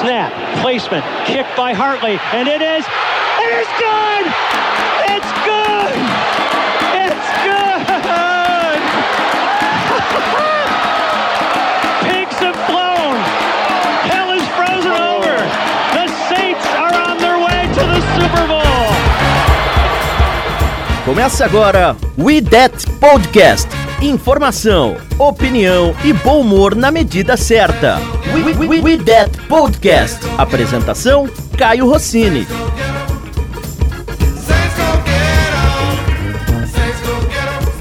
Snap, 0.00 0.32
placement, 0.60 1.04
kick 1.24 1.46
by 1.56 1.72
Hartley, 1.72 2.18
and 2.32 2.48
it 2.48 2.62
is, 2.62 2.84
it 3.38 3.52
is 3.54 3.68
good! 3.78 4.26
It's 5.14 5.32
good! 5.46 5.94
It's 6.94 7.28
good! 7.44 7.65
Começa 21.16 21.46
agora 21.46 21.96
We 22.18 22.42
That 22.42 22.86
Podcast. 23.00 23.66
Informação, 24.02 24.98
opinião 25.18 25.96
e 26.04 26.12
bom 26.12 26.42
humor 26.42 26.74
na 26.74 26.90
medida 26.90 27.38
certa. 27.38 27.98
We, 28.34 28.42
we, 28.42 28.66
we, 28.66 28.80
we 28.82 28.98
That 28.98 29.30
Podcast. 29.48 30.20
Apresentação: 30.36 31.26
Caio 31.56 31.88
Rossini. 31.88 32.46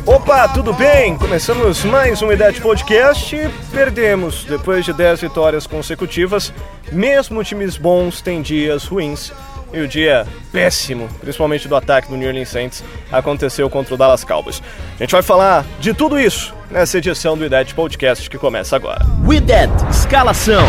Opa, 0.06 0.48
tudo 0.48 0.72
bem? 0.72 1.18
Começamos 1.18 1.84
mais 1.84 2.22
um 2.22 2.32
Idade 2.32 2.62
Podcast. 2.62 3.36
Perdemos 3.70 4.46
depois 4.46 4.86
de 4.86 4.94
10 4.94 5.20
vitórias 5.20 5.68
consecutivas. 5.68 6.54
Mesmo 6.90 7.44
times 7.44 7.76
bons 7.76 8.22
têm 8.22 8.42
dias 8.42 8.86
ruins. 8.86 9.34
E 9.76 9.82
o 9.82 9.88
dia 9.90 10.26
péssimo, 10.54 11.10
principalmente 11.20 11.68
do 11.68 11.76
ataque 11.76 12.08
do 12.08 12.16
New 12.16 12.30
Orleans 12.30 12.48
Saints, 12.48 12.82
aconteceu 13.12 13.70
contra 13.70 13.94
o 13.94 13.98
Dallas 13.98 14.24
Cowboys. 14.24 14.64
A 14.96 15.04
gente 15.04 15.12
vai 15.12 15.22
falar 15.22 15.66
de 15.82 15.94
tudo 15.94 16.18
isso 16.18 16.56
nessa 16.72 16.98
edição 16.98 17.38
do 17.38 17.44
Idade 17.44 17.76
Podcast 17.76 18.30
que 18.30 18.38
começa 18.38 18.74
agora. 18.78 19.06
We 19.28 19.42
That 19.42 19.74
Escalação. 19.92 20.64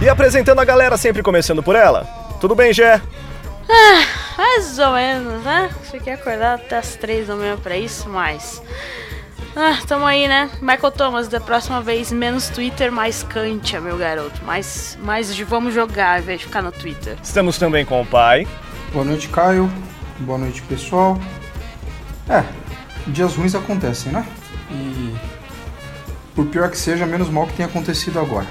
E 0.00 0.08
apresentando 0.08 0.60
a 0.60 0.64
galera, 0.64 0.96
sempre 0.96 1.22
começando 1.22 1.62
por 1.62 1.76
ela. 1.76 2.04
Tudo 2.40 2.54
bem, 2.54 2.72
Gé? 2.72 3.02
Ah, 3.68 4.02
mais 4.38 4.78
ou 4.78 4.92
menos, 4.92 5.44
né? 5.44 5.68
Fiquei 5.90 6.14
acordado 6.14 6.60
até 6.60 6.78
as 6.78 6.96
três 6.96 7.26
da 7.26 7.36
manhã 7.36 7.58
pra 7.58 7.76
isso, 7.76 8.08
mas. 8.08 8.62
Ah, 9.56 9.78
tamo 9.86 10.04
aí, 10.04 10.28
né? 10.28 10.50
Michael 10.60 10.92
Thomas, 10.92 11.28
da 11.28 11.40
próxima 11.40 11.80
vez, 11.80 12.12
menos 12.12 12.48
Twitter, 12.48 12.92
mais 12.92 13.22
Kantia, 13.22 13.80
meu 13.80 13.96
garoto. 13.96 14.44
Mais, 14.44 14.96
mais 15.02 15.36
vamos 15.40 15.74
jogar 15.74 16.14
ao 16.14 16.18
invés 16.20 16.40
de 16.40 16.46
ficar 16.46 16.62
no 16.62 16.70
Twitter. 16.70 17.16
Estamos 17.22 17.58
também 17.58 17.84
com 17.84 18.00
o 18.00 18.06
pai. 18.06 18.46
Boa 18.92 19.04
noite, 19.04 19.28
Caio. 19.28 19.70
Boa 20.20 20.38
noite, 20.38 20.62
pessoal. 20.62 21.18
É, 22.28 22.44
dias 23.06 23.34
ruins 23.34 23.54
acontecem, 23.54 24.12
né? 24.12 24.26
E 24.70 25.14
por 26.34 26.46
pior 26.46 26.70
que 26.70 26.78
seja, 26.78 27.04
menos 27.06 27.28
mal 27.28 27.46
que 27.46 27.54
tenha 27.54 27.68
acontecido 27.68 28.20
agora. 28.20 28.46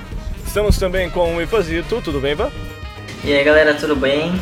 Estamos 0.45 0.78
também 0.78 1.09
com 1.09 1.36
o 1.36 1.42
Ipazito. 1.42 2.02
Tudo 2.02 2.20
bem, 2.20 2.31
Ivan? 2.34 2.52
E 3.23 3.34
aí 3.34 3.44
galera, 3.44 3.73
tudo 3.73 3.95
bem? 3.95 4.40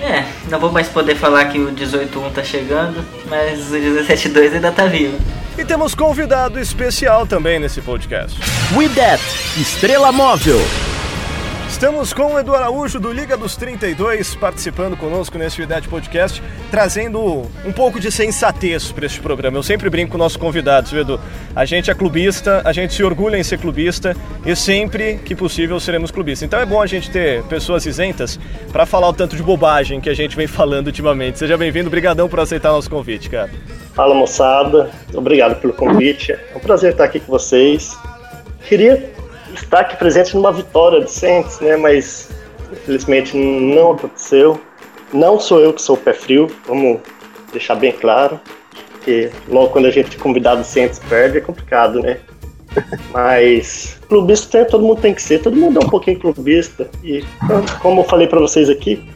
É, 0.00 0.24
não 0.48 0.58
vou 0.58 0.72
mais 0.72 0.88
poder 0.88 1.14
falar 1.14 1.46
que 1.46 1.58
o 1.58 1.70
18.1 1.72 2.32
tá 2.32 2.42
chegando, 2.42 3.04
mas 3.28 3.70
o 3.70 3.74
17.2 3.74 4.54
ainda 4.54 4.72
tá 4.72 4.86
vivo. 4.86 5.18
E 5.58 5.64
temos 5.64 5.94
convidado 5.94 6.58
especial 6.58 7.26
também 7.26 7.58
nesse 7.58 7.80
podcast. 7.80 8.38
We 8.76 8.88
That 8.88 9.22
Estrela 9.60 10.12
Móvel. 10.12 10.58
Estamos 11.68 12.12
com 12.12 12.34
o 12.34 12.38
Edu 12.38 12.54
Araújo 12.54 12.98
do 12.98 13.12
Liga 13.12 13.36
dos 13.36 13.56
32 13.56 14.34
participando 14.34 14.96
conosco 14.96 15.38
nesse 15.38 15.62
Idade 15.62 15.88
Podcast, 15.88 16.42
trazendo 16.70 17.48
um 17.64 17.72
pouco 17.72 17.98
de 17.98 18.10
sensatez 18.10 18.92
para 18.92 19.06
este 19.06 19.20
programa. 19.20 19.56
Eu 19.56 19.62
sempre 19.62 19.88
brinco 19.88 20.12
com 20.12 20.18
nossos 20.18 20.36
convidados, 20.36 20.90
viu, 20.90 21.00
Edu? 21.02 21.20
A 21.54 21.64
gente 21.64 21.90
é 21.90 21.94
clubista, 21.94 22.60
a 22.64 22.72
gente 22.72 22.92
se 22.92 23.02
orgulha 23.02 23.36
em 23.36 23.42
ser 23.42 23.58
clubista 23.58 24.16
e 24.44 24.54
sempre 24.54 25.18
que 25.24 25.34
possível 25.34 25.78
seremos 25.80 26.10
clubistas. 26.10 26.46
Então 26.46 26.60
é 26.60 26.66
bom 26.66 26.82
a 26.82 26.86
gente 26.86 27.10
ter 27.10 27.42
pessoas 27.44 27.86
isentas 27.86 28.38
para 28.72 28.84
falar 28.84 29.08
o 29.08 29.12
tanto 29.12 29.36
de 29.36 29.42
bobagem 29.42 30.00
que 30.00 30.10
a 30.10 30.14
gente 30.14 30.36
vem 30.36 30.46
falando 30.48 30.88
ultimamente. 30.88 31.38
Seja 31.38 31.56
bem-vindo, 31.56 31.88
brigadão 31.88 32.28
por 32.28 32.40
aceitar 32.40 32.70
nosso 32.72 32.90
convite, 32.90 33.30
cara. 33.30 33.50
Fala 34.00 34.14
moçada, 34.14 34.90
obrigado 35.12 35.60
pelo 35.60 35.74
convite. 35.74 36.32
É 36.32 36.56
um 36.56 36.58
prazer 36.58 36.92
estar 36.92 37.04
aqui 37.04 37.20
com 37.20 37.30
vocês. 37.30 37.98
Queria 38.66 39.12
estar 39.52 39.80
aqui 39.80 39.94
presente 39.94 40.34
numa 40.34 40.50
vitória 40.50 41.04
de 41.04 41.10
Saints, 41.10 41.60
né? 41.60 41.76
Mas 41.76 42.30
infelizmente 42.72 43.36
não 43.36 43.92
aconteceu. 43.92 44.58
Não 45.12 45.38
sou 45.38 45.60
eu 45.60 45.74
que 45.74 45.82
sou 45.82 45.96
o 45.96 45.98
pé 45.98 46.14
frio, 46.14 46.46
vamos 46.66 47.00
deixar 47.52 47.74
bem 47.74 47.92
claro. 47.92 48.40
Porque 48.92 49.30
logo 49.46 49.68
quando 49.68 49.84
a 49.84 49.90
gente 49.90 50.16
é 50.16 50.18
convidado 50.18 50.64
Saints 50.64 50.98
perde 50.98 51.36
é 51.36 51.42
complicado, 51.42 52.00
né? 52.00 52.20
Mas 53.12 54.00
clubista 54.08 54.64
todo 54.64 54.82
mundo 54.82 55.02
tem 55.02 55.12
que 55.12 55.20
ser, 55.20 55.42
todo 55.42 55.54
mundo 55.54 55.78
é 55.78 55.84
um 55.84 55.90
pouquinho 55.90 56.18
clubista. 56.18 56.88
E 57.04 57.22
como 57.82 58.00
eu 58.00 58.04
falei 58.04 58.26
para 58.26 58.40
vocês 58.40 58.70
aqui, 58.70 59.06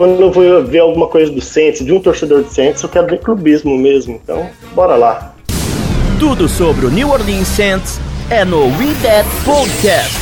quando 0.00 0.18
eu 0.18 0.32
vou 0.32 0.64
ver 0.64 0.78
alguma 0.78 1.06
coisa 1.08 1.30
do 1.30 1.42
Saints, 1.42 1.84
de 1.84 1.92
um 1.92 2.00
torcedor 2.00 2.42
do 2.42 2.48
Saints, 2.48 2.82
eu 2.82 2.88
quero 2.88 3.06
ver 3.06 3.18
clubismo 3.18 3.76
mesmo. 3.76 4.18
Então, 4.24 4.48
bora 4.74 4.96
lá. 4.96 5.34
Tudo 6.18 6.48
sobre 6.48 6.86
o 6.86 6.90
New 6.90 7.10
Orleans 7.10 7.46
Saints 7.46 8.00
é 8.30 8.42
no 8.42 8.64
We 8.78 8.94
That 9.02 9.28
Podcast. 9.44 10.16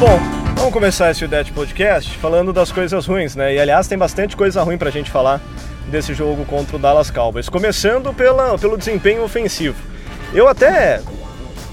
Bom, 0.00 0.18
vamos 0.56 0.72
começar 0.72 1.12
esse 1.12 1.24
Udete 1.24 1.52
Podcast 1.52 2.18
falando 2.18 2.52
das 2.52 2.72
coisas 2.72 3.06
ruins, 3.06 3.36
né? 3.36 3.54
E 3.54 3.60
aliás, 3.60 3.86
tem 3.86 3.96
bastante 3.96 4.36
coisa 4.36 4.64
ruim 4.64 4.76
pra 4.76 4.90
gente 4.90 5.12
falar 5.12 5.40
desse 5.86 6.12
jogo 6.12 6.44
contra 6.44 6.74
o 6.74 6.78
Dallas 6.80 7.08
Cowboys. 7.08 7.48
Começando 7.48 8.12
pela, 8.12 8.58
pelo 8.58 8.76
desempenho 8.76 9.22
ofensivo. 9.22 9.80
Eu 10.32 10.48
até 10.48 11.00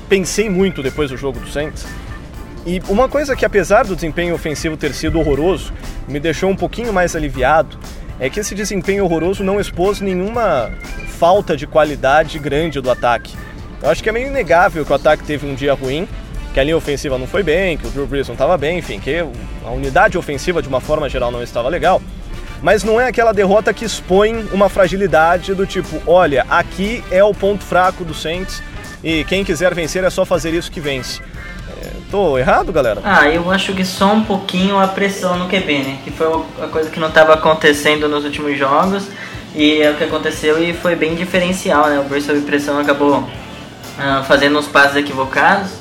pensei 0.08 0.48
muito 0.48 0.84
depois 0.84 1.10
do 1.10 1.18
jogo 1.18 1.40
do 1.40 1.50
Saints. 1.50 1.88
E 2.66 2.82
uma 2.88 3.10
coisa 3.10 3.36
que, 3.36 3.44
apesar 3.44 3.86
do 3.86 3.96
desempenho 3.96 4.36
ofensivo 4.36 4.78
ter 4.78 4.94
sido 4.94 5.20
horroroso, 5.20 5.74
me 6.08 6.20
deixou 6.20 6.50
um 6.50 6.56
pouquinho 6.56 6.94
mais 6.94 7.16
aliviado 7.16 7.78
é 8.20 8.30
que 8.30 8.40
esse 8.40 8.54
desempenho 8.54 9.04
horroroso 9.04 9.44
não 9.44 9.60
expôs 9.60 10.00
nenhuma 10.00 10.72
falta 11.18 11.58
de 11.58 11.66
qualidade 11.66 12.38
grande 12.38 12.80
do 12.80 12.92
ataque. 12.92 13.36
Eu 13.82 13.90
acho 13.90 14.04
que 14.04 14.10
é 14.10 14.12
meio 14.12 14.28
inegável 14.28 14.86
que 14.86 14.92
o 14.92 14.96
ataque 14.96 15.24
teve 15.24 15.48
um 15.48 15.56
dia 15.56 15.74
ruim, 15.74 16.08
que 16.54 16.60
a 16.60 16.64
linha 16.64 16.78
ofensiva 16.78 17.18
não 17.18 17.26
foi 17.26 17.42
bem, 17.42 17.78
que 17.78 17.88
o 17.88 17.90
Drew 17.90 18.06
Brees 18.06 18.28
não 18.28 18.34
estava 18.34 18.56
bem, 18.60 18.78
enfim, 18.78 19.00
que 19.00 19.26
a 19.66 19.72
unidade 19.72 20.20
ofensiva 20.20 20.62
de 20.62 20.68
uma 20.68 20.80
forma 20.80 21.10
geral 21.10 21.32
não 21.32 21.42
estava 21.42 21.68
legal. 21.68 22.00
Mas 22.62 22.84
não 22.84 23.02
é 23.02 23.08
aquela 23.08 23.34
derrota 23.34 23.74
que 23.74 23.84
expõe 23.84 24.48
uma 24.52 24.70
fragilidade 24.70 25.56
do 25.56 25.66
tipo, 25.66 26.00
olha, 26.06 26.46
aqui 26.48 27.04
é 27.10 27.24
o 27.24 27.34
ponto 27.34 27.64
fraco 27.64 28.06
do 28.06 28.14
Saints 28.14 28.62
e 29.04 29.24
quem 29.24 29.44
quiser 29.44 29.74
vencer 29.74 30.04
é 30.04 30.12
só 30.12 30.24
fazer 30.24 30.54
isso 30.54 30.72
que 30.72 30.80
vence. 30.80 31.20
Tô 32.12 32.38
errado, 32.38 32.74
galera? 32.74 33.00
Ah, 33.06 33.30
eu 33.30 33.50
acho 33.50 33.72
que 33.74 33.86
só 33.86 34.12
um 34.12 34.22
pouquinho 34.26 34.78
a 34.78 34.86
pressão 34.86 35.38
no 35.40 35.48
QB, 35.48 35.78
né? 35.78 36.00
Que 36.04 36.12
foi 36.12 36.28
uma 36.28 36.68
coisa 36.68 36.90
que 36.90 37.00
não 37.00 37.08
estava 37.08 37.34
acontecendo 37.34 38.10
nos 38.10 38.26
últimos 38.26 38.58
jogos 38.58 39.08
e 39.56 39.82
é 39.82 39.90
o 39.90 39.96
que 39.96 40.04
aconteceu 40.04 40.62
e 40.62 40.74
foi 40.74 40.94
bem 40.94 41.16
diferencial, 41.16 41.88
né? 41.88 42.00
O 42.00 42.04
Bruce 42.04 42.28
sob 42.28 42.42
pressão 42.42 42.78
acabou 42.78 43.24
ah, 43.98 44.26
fazendo 44.28 44.60
uns 44.60 44.68
passes 44.68 44.98
equivocados, 44.98 45.72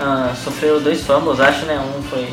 ah, 0.00 0.32
sofreu 0.42 0.80
dois 0.80 1.00
fumbles, 1.06 1.38
acho, 1.38 1.64
né? 1.64 1.78
Um 1.78 2.02
foi. 2.02 2.28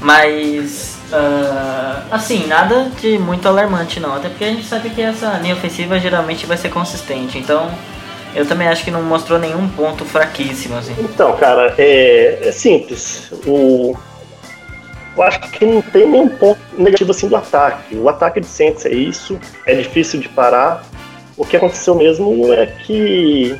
Mas, 0.00 0.96
ah, 1.12 2.04
assim, 2.12 2.46
nada 2.46 2.88
de 3.00 3.18
muito 3.18 3.48
alarmante 3.48 3.98
não, 3.98 4.14
até 4.14 4.28
porque 4.28 4.44
a 4.44 4.48
gente 4.48 4.64
sabe 4.64 4.90
que 4.90 5.02
essa 5.02 5.40
linha 5.42 5.54
ofensiva 5.56 5.98
geralmente 5.98 6.46
vai 6.46 6.56
ser 6.56 6.68
consistente, 6.68 7.36
então. 7.36 7.68
Eu 8.34 8.46
também 8.46 8.68
acho 8.68 8.84
que 8.84 8.90
não 8.90 9.02
mostrou 9.02 9.38
nenhum 9.38 9.68
ponto 9.68 10.04
fraquíssimo, 10.04 10.76
assim. 10.76 10.94
Então, 10.98 11.36
cara, 11.36 11.74
é, 11.76 12.48
é 12.48 12.52
simples. 12.52 13.32
O, 13.46 13.96
eu 15.16 15.22
acho 15.22 15.40
que 15.40 15.64
não 15.66 15.82
tem 15.82 16.08
nenhum 16.08 16.28
ponto 16.28 16.60
negativo 16.78 17.10
assim 17.10 17.28
do 17.28 17.36
ataque. 17.36 17.96
O 17.96 18.08
ataque 18.08 18.40
de 18.40 18.46
Saints 18.46 18.86
é 18.86 18.90
isso, 18.90 19.38
é 19.66 19.74
difícil 19.74 20.20
de 20.20 20.28
parar. 20.28 20.84
O 21.36 21.44
que 21.44 21.56
aconteceu 21.56 21.94
mesmo 21.94 22.52
é 22.52 22.66
que 22.66 23.58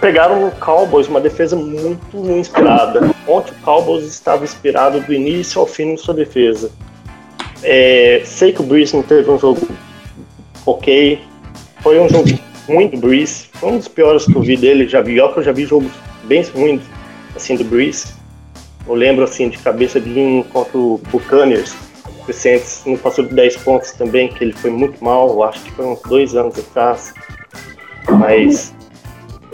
pegaram 0.00 0.48
o 0.48 0.50
Cowboys, 0.52 1.08
uma 1.08 1.20
defesa 1.20 1.56
muito, 1.56 2.16
inspirada. 2.30 3.14
Ontem 3.26 3.52
o 3.52 3.64
Cowboys 3.64 4.04
estava 4.04 4.44
inspirado 4.44 5.00
do 5.00 5.12
início 5.12 5.60
ao 5.60 5.66
fim 5.66 5.92
na 5.92 5.96
sua 5.96 6.14
defesa. 6.14 6.70
É, 7.62 8.22
sei 8.24 8.52
que 8.52 8.60
o 8.60 8.64
Breeze 8.64 8.94
não 8.94 9.02
teve 9.02 9.30
um 9.30 9.38
jogo 9.38 9.66
ok, 10.66 11.22
foi 11.82 12.00
um 12.00 12.08
jogo 12.08 12.28
ruim 12.66 12.88
do 12.88 12.96
Breeze, 12.96 13.46
foi 13.52 13.70
um 13.70 13.78
dos 13.78 13.88
piores 13.88 14.24
que 14.26 14.34
eu 14.34 14.42
vi 14.42 14.56
dele, 14.56 14.88
já 14.88 15.00
vi, 15.00 15.20
ó, 15.20 15.28
que 15.28 15.40
eu 15.40 15.42
já 15.42 15.52
vi 15.52 15.64
jogos 15.66 15.92
bem 16.24 16.42
ruins 16.54 16.82
assim 17.36 17.56
do 17.56 17.64
Breeze. 17.64 18.14
Eu 18.86 18.94
lembro 18.94 19.24
assim 19.24 19.48
de 19.48 19.58
cabeça 19.58 20.00
de 20.00 20.18
um 20.18 20.42
contra 20.42 20.76
o 20.76 21.00
Buccaneers, 21.10 21.74
Saints 22.32 22.82
não 22.86 22.96
passou 22.96 23.24
de 23.24 23.34
10 23.34 23.56
pontos 23.58 23.92
também, 23.92 24.28
que 24.28 24.44
ele 24.44 24.52
foi 24.52 24.70
muito 24.70 25.02
mal, 25.04 25.28
eu 25.28 25.42
acho 25.42 25.62
que 25.62 25.70
foi 25.72 25.84
uns 25.84 26.00
dois 26.02 26.34
anos 26.34 26.58
atrás. 26.58 27.12
Mas 28.08 28.74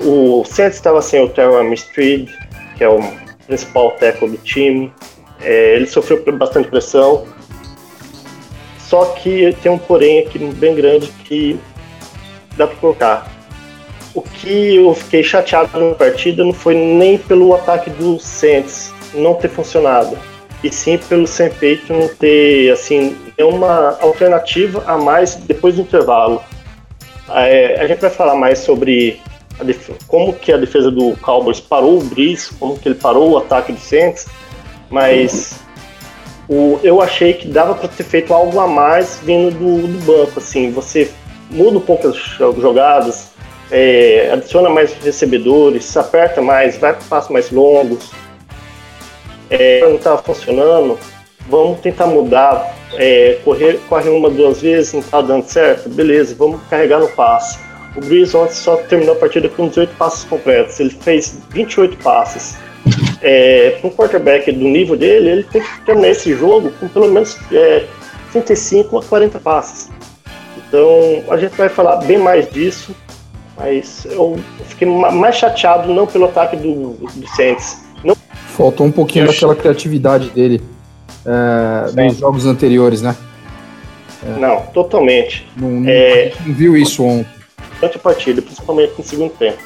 O 0.02 0.44
Saints 0.44 0.76
estava 0.76 1.02
sem 1.02 1.22
o 1.22 1.28
Terry 1.28 1.74
Street, 1.74 2.30
que 2.76 2.84
é 2.84 2.88
o 2.88 3.00
principal 3.46 3.90
tackle 3.92 4.30
do 4.30 4.38
time. 4.38 4.92
É, 5.42 5.76
ele 5.76 5.86
sofreu 5.86 6.22
bastante 6.32 6.68
pressão. 6.68 7.26
Só 8.78 9.04
que 9.16 9.54
tem 9.62 9.70
um 9.70 9.78
porém 9.78 10.20
aqui 10.20 10.38
bem 10.38 10.74
grande 10.74 11.08
que 11.24 11.58
dá 12.56 12.66
para 12.66 12.76
colocar. 12.76 13.30
O 14.14 14.22
que 14.22 14.76
eu 14.76 14.94
fiquei 14.94 15.22
chateado 15.22 15.78
na 15.78 15.94
partida 15.94 16.44
não 16.44 16.52
foi 16.52 16.74
nem 16.74 17.16
pelo 17.16 17.54
ataque 17.54 17.90
do 17.90 18.18
Saints 18.18 18.92
não 19.14 19.34
ter 19.34 19.48
funcionado, 19.48 20.16
e 20.62 20.70
sim 20.70 20.98
pelo 20.98 21.26
Sam 21.26 21.50
Payton 21.50 21.94
não 21.94 22.08
ter 22.08 22.70
assim 22.70 23.16
uma 23.38 23.98
alternativa 24.00 24.84
a 24.86 24.98
mais 24.98 25.36
depois 25.36 25.76
do 25.76 25.82
intervalo. 25.82 26.42
É, 27.30 27.80
a 27.80 27.86
gente 27.86 28.00
vai 28.00 28.10
falar 28.10 28.34
mais 28.34 28.58
sobre 28.58 29.20
como 30.06 30.32
que 30.32 30.52
a 30.52 30.56
defesa 30.56 30.90
do 30.90 31.16
Cowboys 31.18 31.60
parou 31.60 31.98
o 31.98 32.04
Breeze, 32.04 32.50
como 32.58 32.78
que 32.78 32.88
ele 32.88 32.96
parou 32.96 33.30
o 33.30 33.38
ataque 33.38 33.72
do 33.72 33.80
Saints, 33.80 34.26
mas 34.88 35.60
o, 36.48 36.80
eu 36.82 37.00
achei 37.00 37.32
que 37.32 37.46
dava 37.46 37.74
para 37.74 37.88
ter 37.88 38.02
feito 38.02 38.34
algo 38.34 38.58
a 38.58 38.66
mais 38.66 39.20
vindo 39.22 39.52
do, 39.52 39.86
do, 39.86 40.04
banco. 40.04 40.38
Assim, 40.38 40.72
você 40.72 41.10
muda 41.50 41.78
um 41.78 41.80
pouco 41.80 42.08
as 42.08 42.16
jogadas, 42.16 43.30
é, 43.70 44.30
adiciona 44.32 44.68
mais 44.68 44.92
recebedores, 44.94 45.96
aperta 45.96 46.40
mais, 46.40 46.76
vai 46.76 46.92
para 46.92 47.02
passos 47.08 47.30
mais 47.30 47.50
longos. 47.50 48.10
É, 49.48 49.80
não 49.80 49.96
estava 49.96 50.22
funcionando, 50.22 50.98
vamos 51.48 51.80
tentar 51.80 52.06
mudar, 52.06 52.76
é, 52.94 53.38
correr, 53.44 53.80
corre 53.88 54.08
uma, 54.08 54.30
duas 54.30 54.60
vezes, 54.60 54.92
não 54.92 55.00
está 55.00 55.20
dando 55.20 55.44
certo, 55.44 55.88
beleza, 55.88 56.34
vamos 56.38 56.60
carregar 56.68 57.00
no 57.00 57.08
passe. 57.08 57.58
O 57.96 58.00
Breeze 58.00 58.36
ontem 58.36 58.54
só 58.54 58.76
terminou 58.76 59.16
a 59.16 59.18
partida 59.18 59.48
com 59.48 59.68
18 59.68 59.96
passes 59.96 60.24
completos, 60.24 60.78
ele 60.78 60.90
fez 60.90 61.36
28 61.50 61.96
passes. 61.98 62.56
É, 63.20 63.76
para 63.80 63.90
um 63.90 63.92
quarterback 63.92 64.50
do 64.52 64.64
nível 64.64 64.96
dele, 64.96 65.28
ele 65.28 65.42
tem 65.42 65.60
que 65.60 65.80
terminar 65.84 66.08
esse 66.08 66.34
jogo 66.34 66.72
com 66.78 66.88
pelo 66.88 67.08
menos 67.08 67.36
é, 67.52 67.84
35 68.32 68.98
a 68.98 69.02
40 69.02 69.40
passes. 69.40 69.90
Então 70.70 71.24
a 71.28 71.36
gente 71.36 71.56
vai 71.56 71.68
falar 71.68 71.96
bem 71.96 72.16
mais 72.16 72.48
disso, 72.48 72.94
mas 73.56 74.04
eu 74.04 74.38
fiquei 74.68 74.86
mais 74.86 75.34
chateado 75.34 75.92
não 75.92 76.06
pelo 76.06 76.26
ataque 76.26 76.56
do, 76.56 76.92
do 76.92 77.28
Saints. 77.34 77.84
Não... 78.04 78.16
Faltou 78.56 78.86
um 78.86 78.92
pouquinho 78.92 79.24
eu 79.24 79.32
daquela 79.32 79.56
criatividade 79.56 80.30
dele 80.30 80.62
é, 81.26 82.06
nos 82.06 82.18
jogos 82.18 82.46
anteriores, 82.46 83.02
né? 83.02 83.16
É. 84.24 84.38
Não, 84.38 84.62
totalmente. 84.66 85.44
Não, 85.56 85.68
não, 85.68 85.90
é, 85.90 86.32
não 86.46 86.54
viu 86.54 86.76
isso 86.76 87.02
ontem. 87.02 87.26
Durante 87.80 87.96
a 87.96 88.00
partida, 88.00 88.40
principalmente 88.40 88.92
no 88.96 89.04
segundo 89.04 89.32
tempo. 89.32 89.58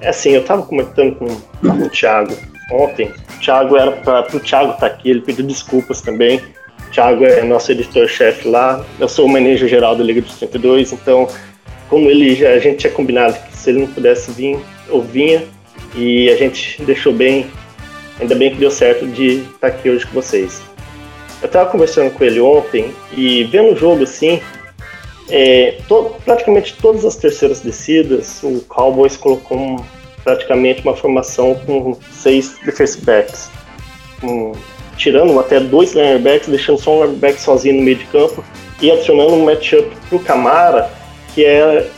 É 0.00 0.08
assim, 0.08 0.30
eu 0.30 0.44
tava 0.44 0.62
comentando 0.62 1.14
com, 1.14 1.26
com 1.26 1.84
o 1.84 1.90
Thiago 1.90 2.34
ontem. 2.72 3.12
Thiago 3.40 3.76
era 3.76 3.92
para 3.92 4.36
o 4.36 4.40
Thiago 4.40 4.72
estar 4.72 4.80
tá 4.80 4.86
aqui, 4.86 5.10
ele 5.10 5.20
pediu 5.20 5.44
desculpas 5.44 6.00
também. 6.00 6.38
O 6.38 6.90
Thiago 6.90 7.24
é 7.24 7.42
nosso 7.42 7.72
editor-chefe 7.72 8.48
lá. 8.48 8.84
Eu 8.98 9.08
sou 9.08 9.26
o 9.26 9.28
manager 9.28 9.68
geral 9.68 9.96
da 9.96 10.04
Liga 10.04 10.20
dos 10.20 10.36
32, 10.36 10.92
então, 10.92 11.28
como 11.88 12.08
ele 12.08 12.34
já, 12.34 12.50
a 12.50 12.58
gente 12.58 12.78
tinha 12.78 12.92
combinado 12.92 13.34
que 13.34 13.56
se 13.56 13.70
ele 13.70 13.80
não 13.80 13.86
pudesse 13.88 14.30
vir, 14.30 14.58
eu 14.88 15.00
vinha. 15.00 15.42
E 15.96 16.30
a 16.30 16.36
gente 16.36 16.80
deixou 16.82 17.12
bem, 17.12 17.46
ainda 18.20 18.34
bem 18.34 18.50
que 18.50 18.58
deu 18.58 18.70
certo 18.70 19.06
de 19.06 19.38
estar 19.38 19.58
tá 19.58 19.66
aqui 19.68 19.90
hoje 19.90 20.06
com 20.06 20.12
vocês. 20.12 20.62
Eu 21.42 21.46
estava 21.46 21.70
conversando 21.70 22.12
com 22.12 22.22
ele 22.22 22.40
ontem 22.40 22.92
e 23.16 23.44
vendo 23.44 23.72
o 23.72 23.76
jogo 23.76 24.04
assim, 24.04 24.40
é, 25.28 25.78
to, 25.88 26.14
praticamente 26.24 26.76
todas 26.80 27.04
as 27.04 27.16
terceiras 27.16 27.60
descidas, 27.60 28.42
o 28.42 28.60
Cowboys 28.68 29.16
colocou 29.16 29.58
um, 29.58 29.76
praticamente 30.24 30.82
uma 30.82 30.94
formação 30.94 31.54
com 31.66 31.96
seis 32.10 32.56
defensive 32.64 33.04
backs. 33.04 33.50
Um, 34.22 34.52
tirando 34.96 35.38
até 35.38 35.58
dois 35.60 35.94
linebacks, 35.94 36.48
deixando 36.48 36.78
só 36.80 36.98
um 36.98 37.04
lineback 37.04 37.40
sozinho 37.40 37.76
no 37.76 37.82
meio 37.82 37.96
de 37.96 38.04
campo 38.06 38.44
e 38.82 38.90
adicionando 38.90 39.34
um 39.34 39.44
matchup 39.44 39.88
para 40.08 40.16
o 40.16 40.20
Camara, 40.20 40.90
que 41.34 41.44
é, 41.44 41.88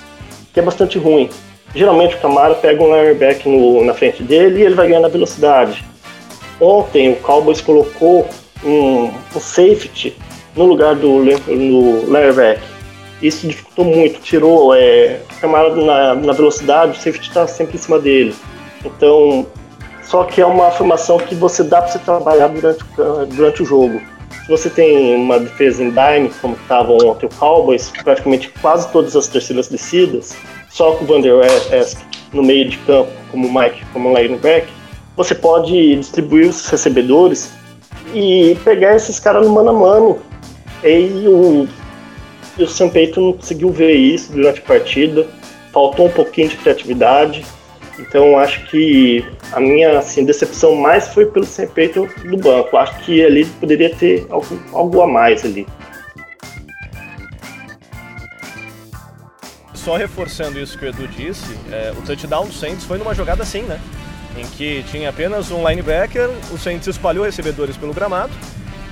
que 0.53 0.61
é 0.61 0.63
bastante 0.63 0.99
ruim. 0.99 1.29
Geralmente 1.75 2.15
o 2.15 2.19
Camara 2.19 2.55
pega 2.55 2.83
um 2.83 2.95
lineback 2.95 3.49
no, 3.49 3.85
na 3.85 3.95
frente 3.95 4.23
dele 4.23 4.61
e 4.61 4.63
ele 4.63 4.75
vai 4.75 4.89
ganhar 4.89 5.01
na 5.01 5.09
velocidade. 5.09 5.85
Ontem 6.61 7.13
o 7.13 7.17
Cowboys 7.17 7.61
colocou 7.61 8.29
um, 8.65 9.11
um 9.35 9.41
safety 9.41 10.15
no 10.55 10.65
lugar 10.65 10.95
do 10.95 11.25
no 11.49 12.05
lineback 12.05 12.72
isso 13.23 13.47
dificultou 13.47 13.85
muito, 13.85 14.21
tirou 14.21 14.75
é, 14.75 15.21
o 15.31 15.41
camarada 15.41 15.77
na, 15.77 16.15
na 16.15 16.33
velocidade, 16.33 16.93
o 16.93 17.01
safety 17.01 17.29
está 17.29 17.47
sempre 17.47 17.77
em 17.77 17.79
cima 17.79 17.99
dele. 17.99 18.35
Então, 18.85 19.47
só 20.03 20.25
que 20.25 20.41
é 20.41 20.47
uma 20.47 20.71
formação 20.73 21.19
que 21.19 21.35
você 21.35 21.63
dá 21.63 21.81
para 21.81 21.93
você 21.93 21.99
trabalhar 22.01 22.49
durante, 22.49 22.85
durante 23.31 23.63
o 23.63 23.65
jogo. 23.65 24.01
Se 24.45 24.49
você 24.49 24.69
tem 24.69 25.15
uma 25.15 25.39
defesa 25.39 25.83
em 25.83 25.91
dime, 25.91 26.31
como 26.41 26.55
estava 26.55 26.93
ontem 26.93 27.27
o 27.27 27.29
Cowboys, 27.29 27.93
praticamente 28.03 28.53
quase 28.61 28.91
todas 28.91 29.15
as 29.15 29.29
terceiras 29.29 29.69
descidas, 29.69 30.37
só 30.69 30.93
com 30.93 31.05
o 31.05 31.07
Vander 31.07 31.41
Esk 31.73 31.99
no 32.33 32.43
meio 32.43 32.69
de 32.69 32.77
campo, 32.79 33.11
como 33.31 33.47
o 33.47 33.55
Mike, 33.55 33.85
como 33.93 34.11
o 34.11 34.19
linebacker, 34.19 34.69
você 35.17 35.35
pode 35.35 35.97
distribuir 35.97 36.49
os 36.49 36.67
recebedores 36.67 37.53
e 38.15 38.57
pegar 38.65 38.97
esses 38.97 39.21
caras 39.21 39.47
no 39.47 39.53
mano 39.53 39.71
a 39.71 39.73
mano. 39.73 40.19
E 40.83 41.29
o 41.29 41.69
e 42.59 42.63
o 42.63 42.69
Sam 42.69 42.89
Payton 42.91 43.21
não 43.21 43.33
conseguiu 43.33 43.71
ver 43.71 43.95
isso 43.95 44.33
durante 44.33 44.61
a 44.61 44.65
partida, 44.65 45.27
faltou 45.73 46.07
um 46.07 46.11
pouquinho 46.11 46.49
de 46.49 46.57
criatividade. 46.57 47.45
Então 47.99 48.39
acho 48.39 48.65
que 48.67 49.25
a 49.53 49.61
minha 49.61 49.99
assim, 49.99 50.25
decepção 50.25 50.75
mais 50.75 51.09
foi 51.09 51.27
pelo 51.27 51.45
Sam 51.45 51.67
Payton 51.67 52.09
do 52.25 52.37
banco. 52.37 52.77
Acho 52.77 52.99
que 53.01 53.21
ele 53.21 53.45
poderia 53.61 53.95
ter 53.95 54.27
algo, 54.31 54.63
algo 54.73 55.01
a 55.01 55.07
mais 55.07 55.45
ali. 55.45 55.67
Só 59.75 59.97
reforçando 59.97 60.61
isso 60.61 60.79
que 60.79 60.85
o 60.85 60.89
Edu 60.89 61.09
disse, 61.09 61.57
é, 61.71 61.93
o 61.99 62.03
touchdown 62.03 62.47
do 62.47 62.53
Saints 62.53 62.85
foi 62.85 62.99
numa 62.99 63.15
jogada 63.15 63.43
assim, 63.43 63.63
né? 63.63 63.81
Em 64.37 64.47
que 64.47 64.85
tinha 64.85 65.11
apenas 65.11 65.51
um 65.51 65.69
linebacker, 65.69 66.31
o 66.53 66.57
Saints 66.57 66.87
espalhou 66.87 67.25
recebedores 67.25 67.77
pelo 67.77 67.93
gramado, 67.93 68.33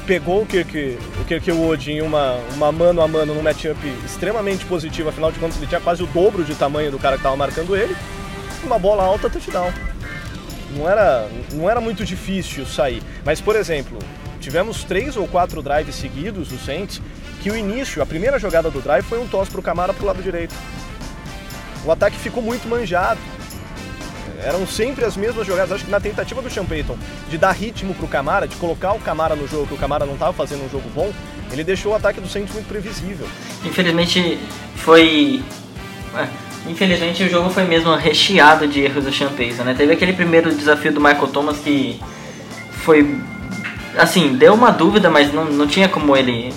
pegou 0.06 0.43
o 0.43 0.47
Kirk, 0.47 0.99
o 1.20 1.25
Kirk 1.25 1.50
Wood 1.52 1.93
em 1.93 2.02
uma, 2.02 2.37
uma 2.55 2.73
mano 2.73 3.00
a 3.00 3.08
mano 3.08 3.35
num 3.35 3.43
matchup 3.43 3.79
extremamente 4.05 4.64
positivo, 4.64 5.08
afinal 5.08 5.31
de 5.31 5.38
contas 5.38 5.56
ele 5.56 5.67
tinha 5.67 5.81
quase 5.81 6.02
o 6.02 6.06
dobro 6.06 6.44
de 6.44 6.55
tamanho 6.55 6.90
do 6.90 6.99
cara 6.99 7.16
que 7.16 7.21
estava 7.21 7.37
marcando 7.37 7.76
ele, 7.76 7.97
uma 8.64 8.78
bola 8.78 9.04
alta 9.04 9.30
touchdown. 9.30 9.73
Não 10.76 10.88
era, 10.88 11.28
não 11.52 11.69
era 11.69 11.80
muito 11.80 12.04
difícil 12.04 12.64
sair. 12.64 13.02
Mas, 13.25 13.40
por 13.40 13.57
exemplo, 13.57 13.99
tivemos 14.40 14.85
três 14.85 15.16
ou 15.16 15.26
quatro 15.26 15.62
drives 15.62 15.97
seguidos 15.97 16.49
do 16.49 16.59
Saints 16.59 17.00
que 17.42 17.50
o 17.50 17.57
início, 17.57 18.02
a 18.02 18.07
primeira 18.07 18.38
jogada 18.38 18.71
do 18.71 18.80
drive 18.80 19.04
foi 19.04 19.19
um 19.19 19.26
tosse 19.26 19.50
para 19.50 19.61
o 19.61 19.62
Camara 19.62 19.92
para 19.92 20.02
o 20.02 20.07
lado 20.07 20.23
direito. 20.23 20.54
O 21.85 21.90
ataque 21.90 22.16
ficou 22.16 22.42
muito 22.42 22.69
manjado 22.69 23.19
eram 24.44 24.66
sempre 24.66 25.04
as 25.04 25.16
mesmas 25.16 25.47
jogadas. 25.47 25.73
Acho 25.73 25.85
que 25.85 25.90
na 25.90 26.00
tentativa 26.00 26.40
do 26.42 26.50
Sean 26.50 26.64
Payton 26.64 26.97
de 27.28 27.38
dar 27.38 27.52
ritmo 27.52 27.94
pro 27.94 28.06
Camara, 28.06 28.47
de 28.47 28.56
colocar 28.56 28.92
o 28.92 28.99
Camara 28.99 29.35
no 29.35 29.47
jogo, 29.47 29.66
que 29.66 29.75
o 29.75 29.78
Camara 29.78 30.06
não 30.06 30.14
estava 30.14 30.32
fazendo 30.32 30.64
um 30.64 30.68
jogo 30.68 30.88
bom, 30.94 31.12
ele 31.52 31.64
deixou 31.64 31.92
o 31.92 31.94
ataque 31.94 32.20
do 32.20 32.28
Saints 32.28 32.52
muito 32.54 32.66
previsível. 32.66 33.26
Infelizmente 33.64 34.38
foi. 34.76 35.42
É, 36.16 36.26
infelizmente 36.68 37.23
o 37.23 37.28
jogo 37.28 37.50
foi 37.50 37.64
mesmo 37.64 37.94
recheado 37.94 38.66
de 38.66 38.80
erros 38.80 39.04
do 39.04 39.12
Sean 39.12 39.28
Payton, 39.28 39.64
né? 39.64 39.75
Teve 39.76 39.92
aquele 39.92 40.12
primeiro 40.12 40.54
desafio 40.54 40.92
do 40.92 41.00
Michael 41.00 41.28
Thomas 41.28 41.59
que 41.59 42.00
foi. 42.85 43.18
Assim, 43.99 44.37
deu 44.37 44.54
uma 44.54 44.70
dúvida, 44.70 45.11
mas 45.11 45.32
não, 45.32 45.44
não 45.47 45.66
tinha 45.66 45.88
como 45.88 46.16
ele 46.16 46.52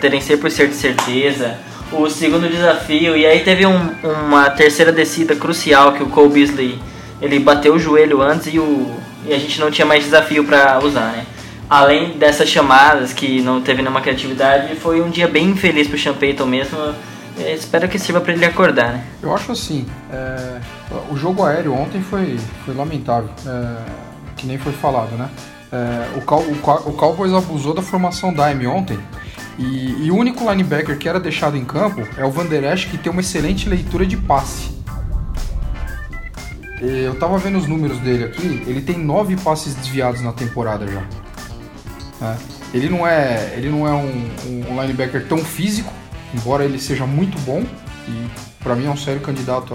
terem 0.00 0.20
100% 0.20 0.68
de 0.68 0.74
certeza 0.74 1.58
o 1.92 2.08
segundo 2.08 2.48
desafio. 2.48 3.16
E 3.16 3.26
aí 3.26 3.40
teve 3.40 3.66
um, 3.66 3.90
uma 4.02 4.50
terceira 4.50 4.92
descida 4.92 5.34
crucial 5.34 5.92
que 5.92 6.02
o 6.02 6.08
Cole 6.08 6.30
Beasley 6.30 6.78
ele 7.20 7.38
bateu 7.38 7.74
o 7.74 7.78
joelho 7.78 8.22
antes 8.22 8.52
e, 8.52 8.58
o, 8.58 8.94
e 9.26 9.32
a 9.32 9.38
gente 9.38 9.60
não 9.60 9.70
tinha 9.70 9.86
mais 9.86 10.04
desafio 10.04 10.44
para 10.44 10.78
usar, 10.82 11.12
né? 11.12 11.26
Além 11.68 12.18
dessas 12.18 12.48
chamadas 12.48 13.12
que 13.12 13.40
não 13.42 13.60
teve 13.60 13.80
nenhuma 13.80 14.00
criatividade, 14.00 14.74
foi 14.76 15.00
um 15.00 15.08
dia 15.08 15.28
bem 15.28 15.50
infeliz 15.50 15.86
pro 15.86 15.98
Sean 15.98 16.14
Payton 16.14 16.46
mesmo. 16.46 16.78
Eu 17.38 17.54
espero 17.54 17.88
que 17.88 17.98
sirva 17.98 18.20
para 18.20 18.32
ele 18.32 18.44
acordar, 18.44 18.92
né? 18.92 19.04
Eu 19.22 19.32
acho 19.32 19.52
assim, 19.52 19.86
é, 20.12 20.58
o 21.10 21.16
jogo 21.16 21.44
aéreo 21.44 21.72
ontem 21.72 22.02
foi, 22.02 22.38
foi 22.64 22.74
lamentável, 22.74 23.30
é, 23.46 23.76
que 24.36 24.46
nem 24.46 24.58
foi 24.58 24.72
falado, 24.72 25.12
né? 25.12 25.30
É, 25.72 26.18
o, 26.18 26.22
Cal, 26.22 26.40
o, 26.40 26.90
o 26.90 26.92
Cowboys 26.94 27.32
abusou 27.32 27.72
da 27.72 27.80
formação 27.80 28.34
Dime 28.34 28.66
ontem 28.66 28.98
e, 29.60 30.06
e, 30.06 30.10
o 30.10 30.16
único 30.16 30.50
linebacker 30.50 30.98
que 30.98 31.08
era 31.08 31.20
deixado 31.20 31.56
em 31.56 31.64
campo 31.64 32.02
é 32.16 32.24
o 32.24 32.30
Van 32.30 32.46
Der 32.46 32.64
Esch, 32.64 32.86
que 32.86 32.96
tem 32.96 33.12
uma 33.12 33.20
excelente 33.20 33.68
leitura 33.68 34.06
de 34.06 34.16
passe. 34.16 34.79
Eu 36.80 37.14
tava 37.18 37.36
vendo 37.36 37.58
os 37.58 37.66
números 37.66 37.98
dele 37.98 38.24
aqui, 38.24 38.62
ele 38.66 38.80
tem 38.80 38.98
nove 38.98 39.36
passes 39.36 39.74
desviados 39.74 40.22
na 40.22 40.32
temporada 40.32 40.86
já. 40.86 41.02
É. 42.22 42.36
Ele 42.72 42.88
não 42.88 43.06
é, 43.06 43.52
ele 43.56 43.68
não 43.68 43.86
é 43.86 43.92
um, 43.92 44.30
um 44.46 44.80
linebacker 44.80 45.26
tão 45.26 45.38
físico, 45.38 45.92
embora 46.34 46.64
ele 46.64 46.78
seja 46.78 47.06
muito 47.06 47.38
bom, 47.40 47.64
e 48.08 48.30
para 48.62 48.74
mim 48.74 48.86
é 48.86 48.90
um 48.90 48.96
sério 48.96 49.20
candidato 49.20 49.74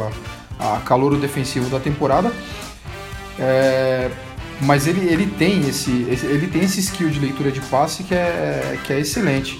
a, 0.60 0.78
a 0.78 0.80
calouro 0.80 1.18
defensivo 1.18 1.70
da 1.70 1.80
temporada. 1.80 2.32
É, 3.38 4.10
mas 4.62 4.88
ele, 4.88 5.08
ele 5.08 5.28
tem 5.28 5.68
esse 5.68 5.92
ele 5.92 6.48
tem 6.48 6.64
esse 6.64 6.80
skill 6.80 7.10
de 7.10 7.20
leitura 7.20 7.52
de 7.52 7.60
passe 7.62 8.04
que 8.04 8.16
é, 8.16 8.80
que 8.84 8.94
é 8.94 9.00
excelente. 9.00 9.60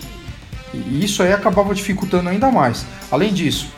E 0.74 1.04
isso 1.04 1.22
aí 1.22 1.32
acabava 1.32 1.76
dificultando 1.76 2.30
ainda 2.30 2.52
mais. 2.52 2.86
Além 3.12 3.34
disso, 3.34 3.70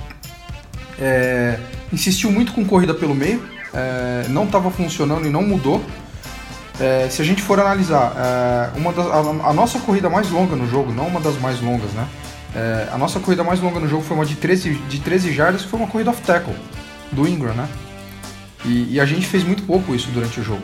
é, 1.00 1.60
insistiu 1.92 2.32
muito 2.32 2.54
com 2.54 2.66
corrida 2.66 2.94
pelo 2.94 3.14
meio, 3.16 3.42
é, 3.78 4.28
não 4.30 4.46
estava 4.46 4.72
funcionando 4.72 5.28
e 5.28 5.30
não 5.30 5.44
mudou. 5.44 5.84
É, 6.80 7.08
se 7.10 7.22
a 7.22 7.26
gente 7.26 7.42
for 7.42 7.60
analisar, 7.60 8.14
é, 8.16 8.78
uma 8.78 8.92
das, 8.92 9.06
a, 9.06 9.20
a, 9.50 9.54
nossa 9.54 9.80
corrida 9.80 10.10
mais 10.10 10.30
longa 10.30 10.56
no 10.56 10.68
jogo, 10.68 10.92
não 10.92 11.08
uma 11.08 11.20
das 11.20 11.40
mais 11.40 11.62
longas, 11.62 11.92
né? 11.92 12.08
É, 12.56 12.90
a 12.92 12.98
nossa 12.98 13.20
corrida 13.20 13.44
mais 13.44 13.60
longa 13.60 13.80
no 13.80 13.88
jogo 13.88 14.04
foi 14.04 14.16
uma 14.16 14.26
de 14.26 14.36
13, 14.36 14.74
de 14.74 15.00
13 15.00 15.34
jardas, 15.34 15.62
que 15.62 15.70
foi 15.70 15.80
uma 15.80 15.88
corrida 15.88 16.10
off 16.10 16.22
tackle 16.22 16.56
do 17.12 17.28
Ingram, 17.28 17.54
né? 17.54 17.68
E, 18.66 18.96
e, 18.96 19.00
a 19.00 19.06
gente 19.06 19.26
fez 19.28 19.44
muito 19.44 19.64
pouco 19.64 19.94
isso 19.94 20.10
durante 20.12 20.40
o 20.40 20.44
jogo. 20.44 20.64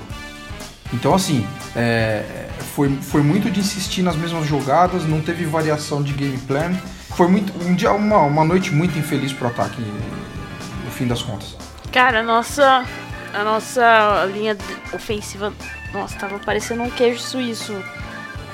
Então, 0.91 1.13
assim, 1.13 1.45
é, 1.75 2.47
foi, 2.75 2.89
foi 3.01 3.21
muito 3.21 3.49
de 3.49 3.59
insistir 3.59 4.01
nas 4.01 4.15
mesmas 4.15 4.47
jogadas, 4.47 5.05
não 5.05 5.21
teve 5.21 5.45
variação 5.45 6.01
de 6.01 6.13
game 6.13 6.37
plan. 6.39 6.73
Foi 7.15 7.27
muito, 7.27 7.53
um 7.65 7.75
dia, 7.75 7.91
uma, 7.91 8.19
uma 8.19 8.43
noite 8.43 8.71
muito 8.71 8.97
infeliz 8.97 9.31
pro 9.31 9.47
ataque, 9.47 9.81
no 9.81 10.91
fim 10.91 11.07
das 11.07 11.21
contas. 11.21 11.55
Cara, 11.93 12.21
a 12.21 12.23
nossa, 12.23 12.83
a 13.31 13.43
nossa 13.43 14.25
linha 14.33 14.57
ofensiva, 14.91 15.53
nossa, 15.93 16.17
tava 16.17 16.39
parecendo 16.39 16.81
um 16.81 16.89
queijo 16.89 17.19
suíço 17.19 17.71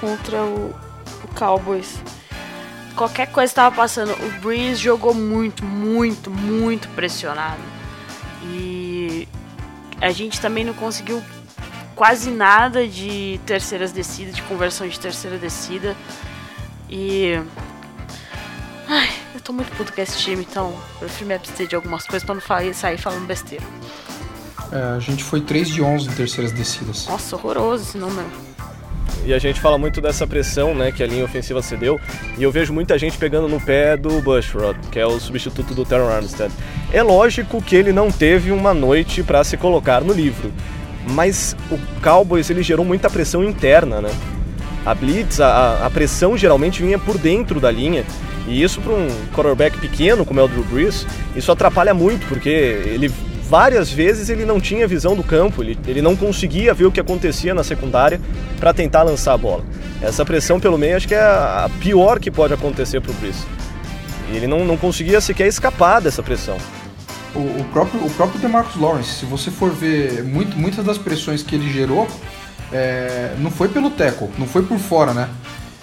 contra 0.02 0.44
o, 0.44 0.76
o 1.24 1.28
Cowboys. 1.36 2.04
Qualquer 2.98 3.32
coisa 3.32 3.50
estava 3.50 3.74
passando. 3.74 4.12
O 4.12 4.42
Breeze 4.42 4.82
jogou 4.82 5.14
muito, 5.14 5.64
muito, 5.64 6.30
muito 6.30 6.90
pressionado. 6.90 7.62
E 8.44 9.26
a 10.02 10.12
gente 10.12 10.42
também 10.42 10.66
não 10.66 10.74
conseguiu 10.74 11.24
quase 11.96 12.32
nada 12.32 12.86
de 12.86 13.40
terceiras 13.46 13.94
descidas, 13.94 14.36
de 14.36 14.42
conversão 14.44 14.86
de 14.86 15.00
terceira 15.00 15.38
descida. 15.38 15.96
E. 16.90 17.42
Ai, 18.86 19.19
eu 19.34 19.40
tô 19.42 19.54
muito 19.54 19.72
puto 19.76 19.94
com 19.94 20.02
esse 20.02 20.18
time, 20.18 20.46
então 20.50 20.74
eu 21.02 21.08
prefiro 21.08 21.28
me 21.28 21.34
abster 21.36 21.68
de 21.68 21.76
algumas 21.76 22.06
coisas 22.06 22.26
pra 22.26 22.36
não 22.36 22.42
falar, 22.42 22.74
sair 22.74 22.98
falando 22.98 23.26
besteira. 23.26 23.64
É, 24.72 24.96
a 24.96 25.00
gente 25.00 25.24
foi 25.24 25.42
3 25.42 25.70
de 25.70 25.82
11 25.82 26.08
em 26.08 26.12
terceiras 26.14 26.52
descidas. 26.52 27.08
Nossa, 27.08 27.36
horroroso 27.36 27.84
esse 27.84 27.98
número. 27.98 28.28
E 29.26 29.34
a 29.34 29.40
gente 29.40 29.60
fala 29.60 29.78
muito 29.78 30.00
dessa 30.00 30.26
pressão 30.26 30.74
né, 30.74 30.92
que 30.92 31.04
a 31.04 31.08
linha 31.08 31.26
ofensiva 31.26 31.62
cedeu. 31.62 32.00
E 32.38 32.44
eu 32.44 32.52
vejo 32.52 32.72
muita 32.72 32.98
gente 32.98 33.18
pegando 33.18 33.48
no 33.48 33.60
pé 33.60 33.98
do 33.98 34.22
Bushrod, 34.22 34.80
que 34.92 35.00
é 35.00 35.06
o 35.06 35.20
substituto 35.20 35.74
do 35.74 35.84
Terron 35.84 36.08
Armstead. 36.08 36.54
É 36.94 37.04
lógico 37.04 37.62
que 37.62 37.76
ele 37.76 37.92
não 37.92 38.12
teve 38.12 38.52
uma 38.52 38.74
noite 38.74 39.22
para 39.24 39.44
se 39.44 39.58
colocar 39.58 40.02
no 40.02 40.14
livro 40.14 40.52
mas 41.10 41.56
o 41.72 41.78
Cowboys 42.02 42.50
ele 42.50 42.64
gerou 42.64 42.86
muita 42.86 43.10
pressão 43.10 43.44
interna, 43.44 44.02
né? 44.02 44.10
A 44.86 44.96
blitz, 44.96 45.40
a, 45.40 45.86
a 45.86 45.90
pressão 45.90 46.38
geralmente 46.38 46.82
vinha 46.82 46.98
por 46.98 47.18
dentro 47.18 47.60
da 47.60 47.70
linha, 47.70 48.06
e 48.48 48.62
isso 48.62 48.82
para 48.82 48.94
um 48.94 49.08
quarterback 49.34 49.78
pequeno 49.78 50.26
como 50.26 50.40
é 50.40 50.44
o 50.44 50.48
Drew 50.48 50.64
Brees, 50.64 51.06
isso 51.36 51.52
atrapalha 51.52 51.94
muito, 51.94 52.26
porque 52.28 52.50
ele 52.50 53.12
várias 53.50 53.92
vezes 53.92 54.30
ele 54.30 54.46
não 54.46 54.60
tinha 54.60 54.88
visão 54.88 55.16
do 55.16 55.24
campo, 55.24 55.64
ele, 55.64 55.78
ele 55.88 56.02
não 56.02 56.16
conseguia 56.16 56.74
ver 56.74 56.86
o 56.86 56.92
que 56.92 57.00
acontecia 57.00 57.54
na 57.54 57.64
secundária 57.64 58.22
para 58.60 58.74
tentar 58.74 59.04
lançar 59.04 59.34
a 59.34 59.38
bola. 59.38 59.64
Essa 60.02 60.24
pressão 60.24 60.60
pelo 60.60 60.78
meio 60.78 60.96
acho 60.96 61.08
que 61.08 61.16
é 61.16 61.20
a 61.20 61.70
pior 61.80 62.20
que 62.20 62.30
pode 62.30 62.54
acontecer 62.54 63.02
para 63.02 63.12
o 63.12 63.16
Brees. 63.16 63.46
Ele 64.32 64.46
não, 64.46 64.64
não 64.64 64.78
conseguia 64.78 65.20
sequer 65.20 65.48
escapar 65.48 66.00
dessa 66.00 66.22
pressão 66.22 66.58
o, 67.36 67.40
o, 67.40 67.66
próprio, 67.72 68.06
o 68.06 68.10
próprio 68.12 68.40
DeMarcus 68.40 68.76
Lawrence, 68.76 69.12
se 69.12 69.26
você 69.26 69.52
for 69.52 69.72
ver 69.72 70.24
muito, 70.24 70.58
muitas 70.58 70.84
das 70.84 70.98
pressões 70.98 71.44
que 71.44 71.56
ele 71.56 71.72
gerou, 71.72 72.08
é, 72.72 73.34
não 73.40 73.52
foi 73.52 73.68
pelo 73.68 73.90
tackle, 73.90 74.30
não 74.38 74.48
foi 74.48 74.64
por 74.64 74.78
fora, 74.78 75.14
né? 75.14 75.30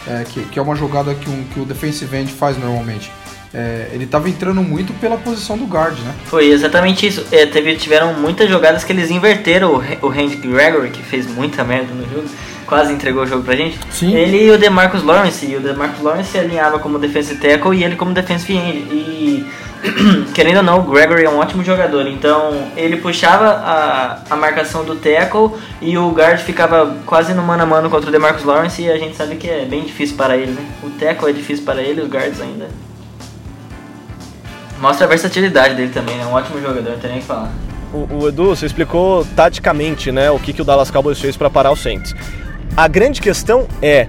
É, 0.06 0.24
que, 0.24 0.40
que, 0.44 0.58
é 0.58 0.62
uma 0.62 0.76
jogada 0.76 1.12
que, 1.14 1.28
um, 1.28 1.44
que 1.52 1.58
o 1.58 1.64
defensive 1.64 2.16
end 2.16 2.32
faz 2.32 2.56
normalmente. 2.56 3.10
É, 3.52 3.88
ele 3.92 4.04
estava 4.04 4.28
entrando 4.28 4.62
muito 4.62 4.92
pela 5.00 5.16
posição 5.16 5.56
do 5.56 5.64
guard, 5.64 5.98
né? 5.98 6.14
Foi 6.26 6.48
exatamente 6.48 7.06
isso. 7.06 7.26
É, 7.32 7.46
teve, 7.46 7.74
tiveram 7.76 8.14
muitas 8.14 8.48
jogadas 8.48 8.84
que 8.84 8.92
eles 8.92 9.10
inverteram 9.10 9.72
o, 9.72 10.06
o 10.06 10.08
Randy 10.08 10.36
Gregory, 10.36 10.90
que 10.90 11.02
fez 11.02 11.26
muita 11.26 11.64
merda 11.64 11.92
no 11.92 12.02
jogo, 12.08 12.28
quase 12.66 12.92
entregou 12.92 13.24
o 13.24 13.26
jogo 13.26 13.42
pra 13.42 13.56
gente. 13.56 13.78
Sim. 13.90 14.14
Ele 14.14 14.44
e 14.44 14.50
o 14.50 14.58
DeMarcus 14.58 15.02
Lawrence, 15.02 15.44
e 15.46 15.56
o 15.56 15.60
DeMarcus 15.60 16.02
Lawrence 16.02 16.30
se 16.30 16.38
alinhava 16.38 16.78
como 16.78 16.98
defensive 16.98 17.40
tackle 17.40 17.76
e 17.76 17.82
ele 17.82 17.96
como 17.96 18.12
defensive 18.12 18.56
end. 18.56 18.78
E 18.92 19.46
querendo 20.34 20.58
ou 20.58 20.62
não, 20.62 20.80
o 20.80 20.82
Gregory 20.82 21.24
é 21.24 21.30
um 21.30 21.38
ótimo 21.38 21.64
jogador, 21.64 22.06
então 22.06 22.68
ele 22.76 22.96
puxava 22.96 23.46
a, 23.46 24.18
a 24.30 24.36
marcação 24.36 24.84
do 24.84 24.96
tackle 24.96 25.52
e 25.80 25.96
o 25.96 26.10
guard 26.10 26.40
ficava 26.40 26.96
quase 27.04 27.34
no 27.34 27.42
mano 27.42 27.62
a 27.62 27.66
mano 27.66 27.90
contra 27.90 28.08
o 28.08 28.12
DeMarcus 28.12 28.44
Lawrence 28.44 28.82
e 28.82 28.90
a 28.90 28.98
gente 28.98 29.16
sabe 29.16 29.36
que 29.36 29.48
é 29.48 29.64
bem 29.64 29.82
difícil 29.84 30.16
para 30.16 30.36
ele, 30.36 30.52
né? 30.52 30.64
O 30.82 30.90
tackle 30.90 31.30
é 31.30 31.32
difícil 31.32 31.64
para 31.64 31.82
ele, 31.82 32.00
os 32.00 32.08
guards 32.08 32.40
ainda. 32.40 32.68
Mostra 34.80 35.06
a 35.06 35.08
versatilidade 35.08 35.74
dele 35.74 35.90
também, 35.92 36.16
né? 36.16 36.26
um 36.26 36.32
ótimo 36.32 36.60
jogador, 36.60 36.90
não 36.90 36.98
tem 36.98 37.10
nem 37.10 37.18
o 37.18 37.22
que 37.22 37.26
falar. 37.26 37.50
O, 37.92 38.22
o, 38.22 38.28
Edu, 38.28 38.48
você 38.48 38.66
explicou 38.66 39.24
taticamente 39.36 40.12
né, 40.12 40.30
o 40.30 40.38
que, 40.38 40.52
que 40.52 40.60
o 40.60 40.64
Dallas 40.64 40.90
Cowboys 40.90 41.18
fez 41.18 41.36
para 41.36 41.48
parar 41.48 41.70
o 41.70 41.76
Saints. 41.76 42.14
A 42.76 42.86
grande 42.88 43.20
questão 43.22 43.66
é, 43.80 44.06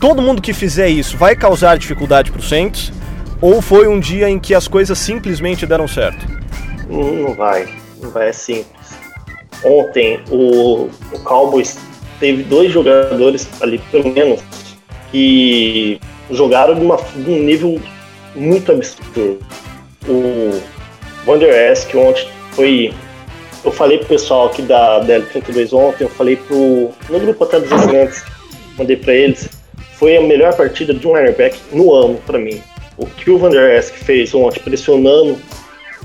todo 0.00 0.22
mundo 0.22 0.40
que 0.40 0.54
fizer 0.54 0.88
isso 0.88 1.16
vai 1.16 1.36
causar 1.36 1.76
dificuldade 1.76 2.30
para 2.30 2.40
o 2.40 2.42
Saints? 2.42 2.92
Ou 3.40 3.62
foi 3.62 3.86
um 3.86 4.00
dia 4.00 4.28
em 4.28 4.38
que 4.38 4.52
as 4.52 4.66
coisas 4.66 4.98
simplesmente 4.98 5.64
deram 5.64 5.86
certo? 5.86 6.26
Não, 6.88 7.14
não 7.14 7.34
vai, 7.34 7.68
não 8.02 8.10
vai, 8.10 8.30
é 8.30 8.32
simples. 8.32 8.66
Ontem 9.64 10.20
o, 10.28 10.88
o 11.12 11.18
Cowboys 11.22 11.78
teve 12.18 12.42
dois 12.42 12.72
jogadores 12.72 13.48
ali, 13.60 13.78
pelo 13.92 14.12
menos, 14.12 14.40
que 15.12 16.00
jogaram 16.30 16.74
de, 16.74 16.80
uma, 16.80 16.96
de 16.96 17.30
um 17.30 17.38
nível 17.38 17.80
muito 18.34 18.72
absurdo. 18.72 19.38
O 20.08 20.60
Wander 21.26 21.86
que 21.86 21.96
ontem 21.96 22.28
foi. 22.52 22.92
Eu 23.64 23.72
falei 23.72 23.98
pro 23.98 24.08
pessoal 24.08 24.46
aqui 24.46 24.62
da 24.62 25.00
DL32 25.04 25.72
ontem, 25.72 26.04
eu 26.04 26.10
falei 26.10 26.36
pro. 26.36 26.90
No 27.08 27.20
grupo 27.20 27.44
até 27.44 27.60
dos 27.60 27.70
assinantes, 27.70 28.24
mandei 28.76 28.96
para 28.96 29.14
eles. 29.14 29.48
Foi 29.94 30.16
a 30.16 30.22
melhor 30.22 30.56
partida 30.56 30.94
de 30.94 31.06
um 31.06 31.16
lineback 31.16 31.58
no 31.72 31.92
ano 31.92 32.20
para 32.24 32.38
mim 32.38 32.60
o 32.98 33.06
que 33.06 33.30
o 33.30 33.38
Van 33.38 33.50
Der 33.50 33.78
Esk 33.78 33.94
fez 33.94 34.34
ontem, 34.34 34.60
pressionando 34.60 35.38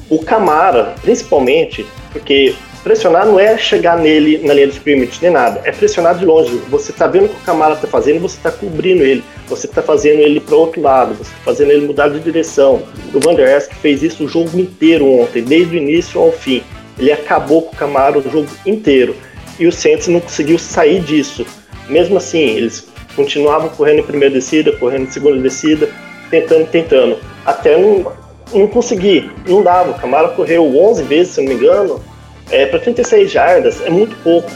o 0.09 0.19
Camara, 0.19 0.95
principalmente, 1.01 1.85
porque 2.11 2.55
pressionar 2.83 3.25
não 3.25 3.39
é 3.39 3.57
chegar 3.57 3.97
nele 3.97 4.39
na 4.45 4.53
linha 4.53 4.67
de 4.67 4.73
scrimmage 4.73 5.17
nem 5.21 5.31
nada, 5.31 5.61
é 5.63 5.71
pressionar 5.71 6.15
de 6.17 6.25
longe. 6.25 6.55
Você 6.69 6.91
está 6.91 7.07
vendo 7.07 7.25
o 7.25 7.29
que 7.29 7.35
o 7.35 7.45
Camara 7.45 7.73
está 7.73 7.87
fazendo, 7.87 8.19
você 8.19 8.37
está 8.37 8.51
cobrindo 8.51 9.03
ele, 9.03 9.23
você 9.47 9.65
está 9.65 9.81
fazendo 9.81 10.19
ele 10.19 10.39
para 10.39 10.55
outro 10.55 10.81
lado, 10.81 11.15
você 11.15 11.31
está 11.31 11.43
fazendo 11.43 11.71
ele 11.71 11.87
mudar 11.87 12.09
de 12.09 12.19
direção. 12.19 12.83
O 13.13 13.19
Van 13.19 13.33
Der 13.33 13.57
Esk 13.57 13.73
fez 13.75 14.03
isso 14.03 14.25
o 14.25 14.27
jogo 14.27 14.59
inteiro 14.59 15.07
ontem, 15.07 15.41
desde 15.41 15.75
o 15.75 15.79
início 15.79 16.21
ao 16.21 16.31
fim. 16.31 16.61
Ele 16.99 17.11
acabou 17.11 17.63
com 17.63 17.73
o 17.73 17.77
Camara 17.77 18.19
o 18.19 18.21
jogo 18.21 18.47
inteiro 18.65 19.15
e 19.57 19.65
o 19.65 19.71
Saints 19.71 20.07
não 20.07 20.19
conseguiu 20.19 20.59
sair 20.59 20.99
disso. 21.01 21.45
Mesmo 21.87 22.17
assim, 22.17 22.41
eles 22.41 22.87
continuavam 23.15 23.69
correndo 23.69 23.99
em 23.99 24.03
primeira 24.03 24.33
descida, 24.33 24.71
correndo 24.73 25.03
em 25.03 25.11
segunda 25.11 25.41
descida, 25.41 25.89
tentando, 26.33 26.67
tentando. 26.67 27.19
Até 27.45 27.77
não, 27.77 28.11
não 28.53 28.67
consegui, 28.67 29.29
não 29.47 29.61
dava. 29.61 29.91
O 29.91 29.99
Camara 29.99 30.29
correu 30.29 30.65
11 30.65 31.03
vezes, 31.03 31.33
se 31.33 31.41
não 31.41 31.49
me 31.49 31.55
engano, 31.55 32.01
é, 32.49 32.65
para 32.65 32.79
36 32.79 33.31
jardas, 33.31 33.81
é 33.85 33.89
muito 33.89 34.15
pouco. 34.23 34.49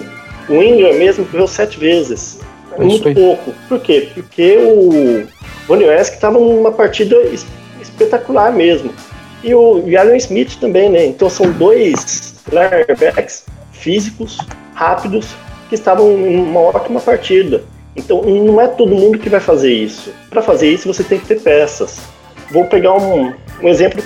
O 0.50 0.56
Ingram 0.56 0.94
mesmo 0.94 1.26
correu 1.26 1.48
7 1.48 1.80
vezes, 1.80 2.40
é 2.78 2.84
muito 2.84 3.14
pouco. 3.14 3.54
Por 3.70 3.80
quê? 3.80 4.10
Porque 4.14 4.58
o 4.58 5.28
Von 5.68 5.82
estava 5.82 6.40
numa 6.40 6.72
partida 6.72 7.16
espetacular 7.80 8.52
mesmo. 8.52 8.92
E 9.44 9.54
o 9.54 9.84
Aaron 9.96 10.16
Smith 10.16 10.58
também, 10.60 10.90
né? 10.90 11.06
Então 11.06 11.30
são 11.30 11.52
dois 11.52 12.34
linebacks 12.48 13.46
físicos, 13.72 14.40
rápidos, 14.74 15.28
que 15.70 15.76
estavam 15.76 16.10
em 16.12 16.38
uma 16.38 16.60
ótima 16.60 17.00
partida. 17.00 17.64
Então 17.98 18.22
não 18.22 18.62
é 18.62 18.68
todo 18.68 18.96
mundo 18.96 19.18
que 19.18 19.28
vai 19.28 19.40
fazer 19.40 19.74
isso. 19.74 20.14
Para 20.30 20.42
fazer 20.42 20.70
isso 20.70 20.88
você 20.88 21.04
tem 21.04 21.20
que 21.20 21.26
ter 21.26 21.42
peças. 21.42 22.00
Vou 22.52 22.66
pegar 22.66 22.94
um, 22.94 23.34
um 23.62 23.68
exemplo 23.68 24.02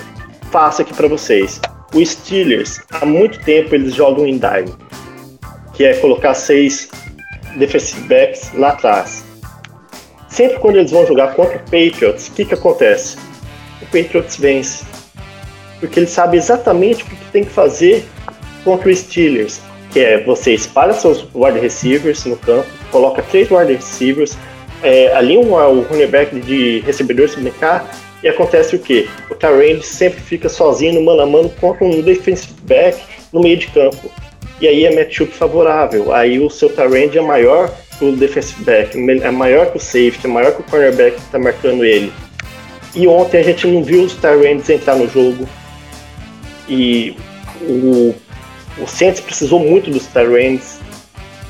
fácil 0.50 0.82
aqui 0.82 0.94
para 0.94 1.06
vocês. 1.06 1.60
O 1.94 2.04
Steelers, 2.04 2.80
há 2.90 3.04
muito 3.04 3.38
tempo 3.44 3.74
eles 3.74 3.94
jogam 3.94 4.26
em 4.26 4.38
dime, 4.38 4.74
que 5.74 5.84
é 5.84 5.94
colocar 5.94 6.32
seis 6.32 6.88
defensive 7.56 8.08
backs 8.08 8.50
lá 8.54 8.70
atrás. 8.70 9.22
Sempre 10.28 10.58
quando 10.60 10.76
eles 10.76 10.90
vão 10.90 11.06
jogar 11.06 11.34
contra 11.34 11.56
o 11.56 11.60
Patriots, 11.60 12.28
o 12.28 12.32
que, 12.32 12.46
que 12.46 12.54
acontece? 12.54 13.18
O 13.82 13.84
Patriots 13.84 14.36
vence. 14.38 14.86
Porque 15.78 16.00
ele 16.00 16.06
sabe 16.06 16.38
exatamente 16.38 17.02
o 17.02 17.06
que 17.06 17.16
tem 17.30 17.44
que 17.44 17.50
fazer 17.50 18.06
contra 18.64 18.88
o 18.88 18.96
Steelers 18.96 19.60
que 19.92 20.00
é 20.00 20.22
você 20.22 20.54
espalha 20.54 20.92
seus 20.92 21.26
wide 21.34 21.58
receivers 21.58 22.24
no 22.24 22.36
campo, 22.36 22.66
coloca 22.90 23.22
três 23.22 23.50
wide 23.50 23.74
receivers, 23.74 24.36
é, 24.82 25.12
alinha 25.14 25.40
o 25.40 25.82
running 25.82 26.06
back 26.06 26.40
de 26.40 26.80
recebedor 26.80 27.28
se 27.28 27.38
brincar 27.38 27.88
E 28.22 28.28
acontece 28.28 28.74
o 28.74 28.78
quê? 28.78 29.08
O 29.30 29.34
Tyrande 29.34 29.84
sempre 29.84 30.20
fica 30.20 30.48
sozinho 30.48 30.94
no 30.94 31.04
mano 31.04 31.22
a 31.22 31.26
mano 31.26 31.48
contra 31.60 31.84
um 31.84 32.00
defensive 32.00 32.54
back 32.62 33.00
no 33.32 33.40
meio 33.40 33.56
de 33.56 33.68
campo. 33.68 34.10
E 34.60 34.66
aí 34.66 34.84
é 34.84 34.94
matchup 34.94 35.32
favorável. 35.32 36.12
Aí 36.12 36.38
o 36.38 36.48
seu 36.48 36.68
Tyrande 36.68 37.18
é 37.18 37.20
maior 37.20 37.72
que 37.98 38.04
o 38.04 38.16
defensive 38.16 38.64
back, 38.64 38.96
é 38.96 39.30
maior 39.30 39.70
que 39.70 39.76
o 39.76 39.80
safety, 39.80 40.20
é 40.24 40.28
maior 40.28 40.52
que 40.52 40.60
o 40.60 40.64
cornerback 40.64 41.16
que 41.16 41.22
está 41.22 41.38
marcando 41.38 41.84
ele. 41.84 42.12
E 42.94 43.06
ontem 43.08 43.38
a 43.38 43.42
gente 43.42 43.66
não 43.66 43.82
viu 43.82 44.04
os 44.04 44.14
Tyrands 44.14 44.68
entrar 44.68 44.96
no 44.96 45.08
jogo. 45.08 45.48
E 46.68 47.16
o, 47.62 48.14
o 48.78 48.86
Saints 48.86 49.20
precisou 49.20 49.58
muito 49.58 49.90
dos 49.90 50.06
Tyrands. 50.06 50.80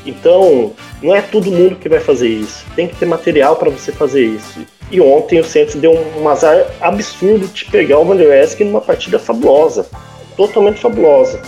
Então, 0.05 0.73
não 1.03 1.15
é 1.15 1.23
todo 1.23 1.51
mundo 1.51 1.77
que 1.77 1.89
vai 1.89 2.01
fazer 2.01 2.29
isso. 2.29 2.65
Tem 2.75 2.89
que 2.89 2.97
ter 2.97 3.07
material 3.07 3.57
para 3.57 3.71
você 3.71 3.93
fazer 3.93 4.25
isso. 4.25 4.61
E 4.91 5.01
ontem 5.01 5.41
o 5.41 5.45
Saints 5.45 5.75
deu 5.77 5.93
um 5.93 6.29
azar 6.29 6.67
absurdo 6.81 7.47
de 7.47 7.65
pegar 7.67 7.99
o 7.99 8.05
Van 8.05 8.17
Der 8.17 8.43
Esk 8.43 8.61
numa 8.61 8.81
partida 8.81 9.19
fabulosa. 9.19 9.87
Totalmente 10.37 10.81
fabulosa. 10.81 11.41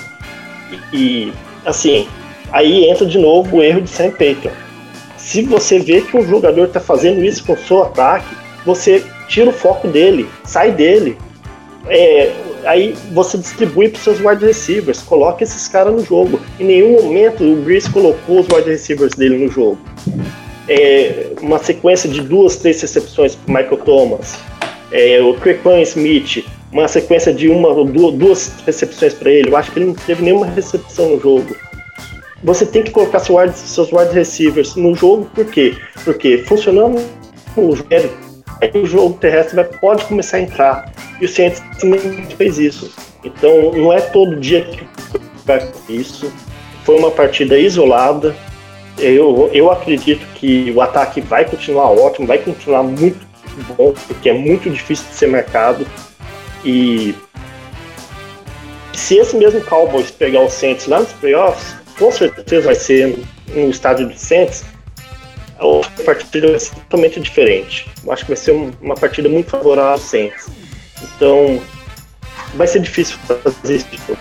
E, 0.92 0.96
e, 0.96 1.32
assim, 1.64 2.08
aí 2.52 2.84
entra 2.88 3.04
de 3.04 3.18
novo 3.18 3.56
o 3.56 3.62
erro 3.62 3.80
de 3.80 3.90
Sam 3.90 4.10
Payton. 4.12 4.50
Se 5.16 5.42
você 5.42 5.78
vê 5.78 6.00
que 6.02 6.16
um 6.16 6.26
jogador 6.26 6.66
está 6.66 6.80
fazendo 6.80 7.24
isso 7.24 7.44
com 7.44 7.54
o 7.54 7.58
seu 7.58 7.82
ataque, 7.82 8.36
você 8.64 9.04
tira 9.28 9.50
o 9.50 9.52
foco 9.52 9.88
dele, 9.88 10.28
sai 10.44 10.70
dele. 10.70 11.18
É, 11.88 12.32
aí 12.66 12.94
você 13.12 13.38
distribui 13.38 13.88
para 13.88 14.00
seus 14.00 14.21
wide 14.21 14.44
receivers, 14.44 15.00
coloca 15.02 15.42
esses 15.42 15.68
caras 15.68 15.92
no 15.92 16.04
jogo. 16.04 16.40
Em 16.59 16.64
nenhum 16.64 17.02
momento 17.02 17.44
o 17.44 17.56
Breeze 17.56 17.90
colocou 17.90 18.40
os 18.40 18.47
wide 18.49 18.68
receivers 18.68 19.14
dele 19.14 19.44
no 19.44 19.50
jogo 19.50 19.78
é, 20.68 21.33
uma 21.40 21.59
sequência 21.59 22.09
de 22.09 22.21
duas, 22.21 22.56
três 22.56 22.80
recepções 22.80 23.35
para 23.35 23.62
Michael 23.62 23.83
Thomas, 23.85 24.38
é, 24.92 25.21
o 25.21 25.35
Trequan 25.35 25.80
Smith, 25.83 26.44
uma 26.73 26.88
sequência 26.88 27.33
de 27.33 27.49
uma 27.49 27.68
ou 27.68 28.12
duas 28.12 28.52
recepções 28.66 29.14
para 29.14 29.30
ele. 29.30 29.50
Eu 29.50 29.56
acho 29.56 29.71
que 29.71 29.78
ele 29.78 29.87
não 29.87 29.94
teve 29.94 30.23
nenhuma 30.23 30.47
recepção 30.47 31.11
no 31.11 31.21
jogo. 31.21 31.54
Você 32.42 32.66
tem 32.66 32.83
que 32.83 32.90
colocar 32.90 33.21
seu 33.21 33.37
wide, 33.37 33.56
seus 33.56 33.90
wide 33.92 34.12
receivers 34.12 34.75
no 34.76 34.94
jogo, 34.94 35.30
por 35.35 35.47
quê? 35.47 35.75
Porque 36.04 36.38
funcionando 36.38 37.00
o 37.56 37.75
jogo, 37.75 37.88
o 38.75 38.87
jogo 38.87 39.18
terrestre 39.18 39.56
vai, 39.56 39.64
pode 39.64 40.04
começar 40.04 40.38
a 40.38 40.40
entrar. 40.40 40.92
E 41.20 41.25
o 41.25 41.28
Saints 41.28 41.62
fez 42.37 42.58
isso. 42.58 42.92
Então 43.25 43.73
não 43.73 43.92
é 43.92 44.00
todo 44.00 44.40
dia 44.40 44.62
que 44.62 44.87
vai 45.44 45.70
isso. 45.88 46.32
Foi 46.84 46.99
uma 46.99 47.11
partida 47.11 47.58
isolada, 47.58 48.34
eu, 48.99 49.50
eu 49.52 49.70
acredito 49.70 50.25
que 50.34 50.73
o 50.75 50.80
ataque 50.80 51.20
vai 51.20 51.44
continuar 51.44 51.90
ótimo, 51.90 52.26
vai 52.26 52.38
continuar 52.38 52.82
muito 52.82 53.26
bom, 53.76 53.92
porque 54.06 54.28
é 54.28 54.32
muito 54.32 54.70
difícil 54.70 55.06
de 55.08 55.14
ser 55.14 55.26
marcado. 55.26 55.87
E 56.64 57.14
se 58.92 59.16
esse 59.16 59.37
mesmo 59.37 59.61
Cowboys 59.62 60.11
pegar 60.11 60.40
o 60.40 60.50
Saints 60.50 60.87
lá 60.87 61.00
nos 61.00 61.12
playoffs, 61.14 61.75
com 61.99 62.11
certeza 62.11 62.66
vai 62.66 62.75
ser 62.75 63.18
no 63.49 63.68
estádio 63.68 64.08
do 64.08 64.16
Saints, 64.16 64.64
a 65.64 66.02
partida 66.02 66.49
vai 66.49 66.61
ser 66.61 66.75
totalmente 66.75 67.21
diferente. 67.21 67.88
Eu 68.04 68.12
acho 68.12 68.25
que 68.25 68.30
vai 68.30 68.37
ser 68.37 68.52
uma 68.80 68.94
partida 68.94 69.28
muito 69.28 69.50
favorável 69.50 69.92
ao 69.92 69.99
Saints. 69.99 70.49
Então, 71.02 71.61
vai 72.54 72.66
ser 72.66 72.80
difícil 72.80 73.16
fazer 73.26 73.76
isso. 73.76 74.18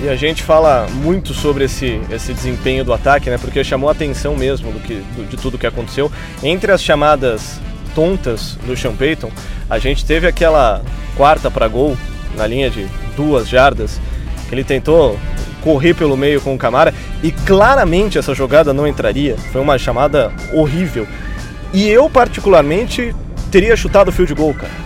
E 0.00 0.08
a 0.08 0.16
gente 0.16 0.42
fala 0.42 0.86
muito 0.90 1.32
sobre 1.32 1.64
esse, 1.64 2.00
esse 2.10 2.34
desempenho 2.34 2.84
do 2.84 2.92
ataque, 2.92 3.30
né? 3.30 3.38
Porque 3.38 3.62
chamou 3.64 3.88
a 3.88 3.92
atenção 3.92 4.36
mesmo 4.36 4.70
do 4.72 4.80
que, 4.80 4.94
do, 5.16 5.26
de 5.26 5.36
tudo 5.36 5.58
que 5.58 5.66
aconteceu. 5.66 6.10
Entre 6.42 6.70
as 6.70 6.82
chamadas 6.82 7.60
tontas 7.94 8.56
do 8.66 8.76
Sean 8.76 8.94
Payton, 8.94 9.30
a 9.70 9.78
gente 9.78 10.04
teve 10.04 10.26
aquela 10.26 10.82
quarta 11.16 11.50
para 11.50 11.68
gol 11.68 11.96
na 12.36 12.46
linha 12.46 12.68
de 12.68 12.86
duas 13.16 13.48
jardas, 13.48 14.00
que 14.48 14.54
ele 14.54 14.64
tentou 14.64 15.18
correr 15.64 15.94
pelo 15.94 16.16
meio 16.16 16.40
com 16.40 16.54
o 16.54 16.58
Camara 16.58 16.94
e 17.22 17.32
claramente 17.32 18.18
essa 18.18 18.34
jogada 18.34 18.72
não 18.72 18.86
entraria. 18.86 19.36
Foi 19.50 19.60
uma 19.60 19.78
chamada 19.78 20.30
horrível. 20.52 21.08
E 21.72 21.88
eu 21.88 22.08
particularmente 22.08 23.16
teria 23.50 23.74
chutado 23.74 24.10
o 24.10 24.12
field 24.12 24.34
goal, 24.34 24.54
cara 24.54 24.84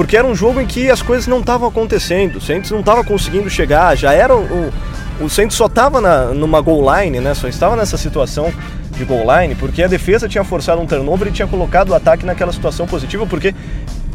porque 0.00 0.16
era 0.16 0.26
um 0.26 0.34
jogo 0.34 0.60
em 0.60 0.66
que 0.66 0.90
as 0.90 1.02
coisas 1.02 1.26
não 1.26 1.40
estavam 1.40 1.68
acontecendo, 1.68 2.36
o 2.36 2.40
Saints 2.40 2.70
não 2.70 2.80
estava 2.80 3.04
conseguindo 3.04 3.50
chegar, 3.50 3.94
já 3.96 4.12
era 4.12 4.34
o, 4.34 4.72
o 5.20 5.28
Saints 5.28 5.56
só 5.56 5.66
estava 5.66 6.00
numa 6.32 6.60
goal 6.60 6.82
line, 6.96 7.20
né? 7.20 7.34
Só 7.34 7.48
estava 7.48 7.76
nessa 7.76 7.98
situação 7.98 8.52
de 8.96 9.04
goal 9.04 9.24
line, 9.38 9.54
porque 9.54 9.82
a 9.82 9.86
defesa 9.86 10.28
tinha 10.28 10.42
forçado 10.42 10.80
um 10.80 10.86
turnover 10.86 11.28
e 11.28 11.32
tinha 11.32 11.46
colocado 11.46 11.90
o 11.90 11.94
ataque 11.94 12.24
naquela 12.24 12.52
situação 12.52 12.86
positiva, 12.86 13.26
porque 13.26 13.54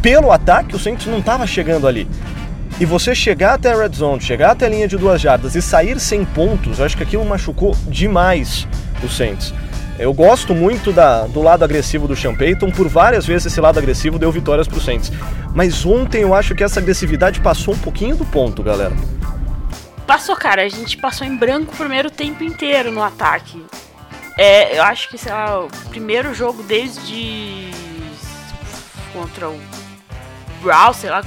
pelo 0.02 0.32
ataque 0.32 0.76
o 0.76 0.80
Saints 0.80 1.06
não 1.06 1.20
estava 1.20 1.46
chegando 1.46 1.88
ali. 1.88 2.08
E 2.80 2.86
você 2.86 3.16
chegar 3.16 3.54
até 3.54 3.72
a 3.72 3.78
red 3.78 3.94
zone, 3.96 4.22
chegar 4.22 4.52
até 4.52 4.66
a 4.66 4.70
linha 4.70 4.88
de 4.88 4.98
duas 4.98 5.22
jardas 5.22 5.56
e 5.56 5.62
sair 5.62 5.98
sem 6.00 6.26
pontos, 6.26 6.80
eu 6.80 6.86
acho 6.86 6.98
que 6.98 7.04
aquilo 7.04 7.24
machucou 7.24 7.76
demais 7.88 8.68
o 9.02 9.08
Saints. 9.08 9.54
Eu 9.98 10.14
gosto 10.14 10.54
muito 10.54 10.92
da, 10.92 11.26
do 11.26 11.42
lado 11.42 11.64
agressivo 11.64 12.06
do 12.06 12.18
Sean 12.18 12.36
por 12.76 12.90
várias 12.90 13.26
vezes 13.26 13.46
esse 13.46 13.62
lado 13.62 13.80
agressivo 13.80 14.20
deu 14.20 14.30
vitórias 14.30 14.68
pro 14.68 14.82
Saints. 14.82 15.10
Mas 15.54 15.86
ontem 15.86 16.24
eu 16.24 16.36
acho 16.36 16.54
que 16.54 16.66
essa 16.66 16.82
agressividade 16.82 17.40
passou 17.40 17.74
um 17.74 17.78
pouquinho 17.78 18.18
do 18.18 18.26
ponto, 18.26 18.62
galera. 18.62 18.94
Passou, 20.06 20.36
cara. 20.36 20.64
A 20.64 20.70
gente 20.70 20.98
passou 20.98 21.26
em 21.26 21.36
branco 21.38 21.74
o 21.74 21.78
primeiro 21.78 22.12
tempo 22.12 22.44
inteiro 22.44 22.92
no 22.92 23.02
ataque. 23.02 23.66
É, 24.38 24.78
eu 24.78 24.84
acho 24.84 25.10
que, 25.10 25.18
sei 25.18 25.32
lá, 25.32 25.62
o 25.64 25.70
primeiro 25.90 26.34
jogo 26.34 26.62
desde. 26.62 27.72
contra 29.14 29.48
o 29.48 29.58
Brown, 30.62 30.92
sei 30.92 31.10
lá, 31.10 31.24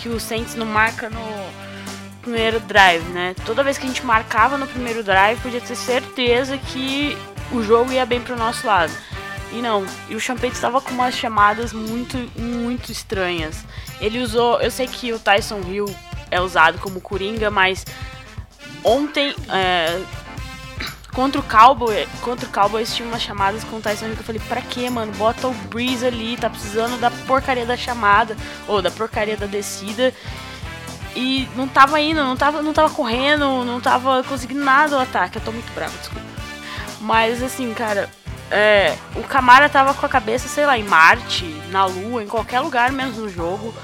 que 0.00 0.08
o 0.08 0.18
Saints 0.18 0.54
não 0.54 0.66
marca 0.66 1.10
no 1.10 1.20
primeiro 2.22 2.58
drive, 2.60 3.04
né? 3.10 3.34
Toda 3.44 3.62
vez 3.62 3.76
que 3.76 3.84
a 3.84 3.88
gente 3.88 4.04
marcava 4.04 4.56
no 4.56 4.66
primeiro 4.66 5.02
drive, 5.02 5.40
podia 5.40 5.60
ter 5.60 5.76
certeza 5.76 6.56
que 6.56 7.16
o 7.52 7.62
jogo 7.62 7.92
ia 7.92 8.06
bem 8.06 8.20
pro 8.20 8.36
nosso 8.36 8.66
lado. 8.66 8.92
E 9.52 9.60
não, 9.60 9.84
e 10.08 10.14
o 10.14 10.20
Champete 10.20 10.54
estava 10.54 10.80
com 10.80 10.92
umas 10.92 11.14
chamadas 11.14 11.72
muito, 11.72 12.16
muito 12.38 12.92
estranhas. 12.92 13.64
Ele 14.00 14.20
usou, 14.20 14.60
eu 14.60 14.70
sei 14.70 14.86
que 14.86 15.12
o 15.12 15.18
Tyson 15.18 15.60
Hill 15.66 15.86
é 16.30 16.40
usado 16.40 16.78
como 16.78 17.00
coringa, 17.00 17.50
mas 17.50 17.84
ontem 18.84 19.34
é, 19.48 20.00
contra 21.12 21.40
o 21.40 21.44
Cowboy, 21.44 22.06
contra 22.22 22.46
o 22.46 22.52
Cowboys 22.52 22.94
tinha 22.94 23.06
umas 23.06 23.22
chamadas 23.22 23.64
com 23.64 23.76
o 23.76 23.80
Tyson 23.80 24.06
Hill 24.06 24.14
que 24.14 24.20
eu 24.20 24.24
falei, 24.24 24.42
pra 24.48 24.60
que, 24.60 24.88
mano? 24.88 25.12
Bota 25.12 25.48
o 25.48 25.52
Breeze 25.52 26.06
ali, 26.06 26.36
tá 26.36 26.48
precisando 26.48 26.98
da 27.00 27.10
porcaria 27.10 27.66
da 27.66 27.76
chamada 27.76 28.36
ou 28.66 28.80
da 28.80 28.90
porcaria 28.90 29.36
da 29.36 29.46
descida. 29.46 30.14
E 31.14 31.48
não 31.56 31.66
tava 31.66 32.00
indo, 32.00 32.22
não 32.22 32.36
tava, 32.36 32.62
não 32.62 32.72
tava 32.72 32.94
correndo, 32.94 33.64
não 33.64 33.80
tava 33.80 34.22
conseguindo 34.22 34.62
nada 34.62 34.96
o 34.96 35.00
ataque. 35.00 35.38
Eu 35.38 35.42
tô 35.42 35.50
muito 35.50 35.72
bravo, 35.74 35.96
desculpa. 35.98 36.24
Mas 37.00 37.42
assim, 37.42 37.72
cara, 37.74 38.08
é, 38.50 38.96
o 39.16 39.22
Camara 39.22 39.68
tava 39.68 39.94
com 39.94 40.04
a 40.04 40.08
cabeça, 40.08 40.48
sei 40.48 40.66
lá, 40.66 40.78
em 40.78 40.84
Marte, 40.84 41.44
na 41.70 41.84
Lua, 41.84 42.22
em 42.22 42.26
qualquer 42.28 42.60
lugar 42.60 42.92
menos 42.92 43.16
no 43.16 43.28
jogo. 43.28 43.74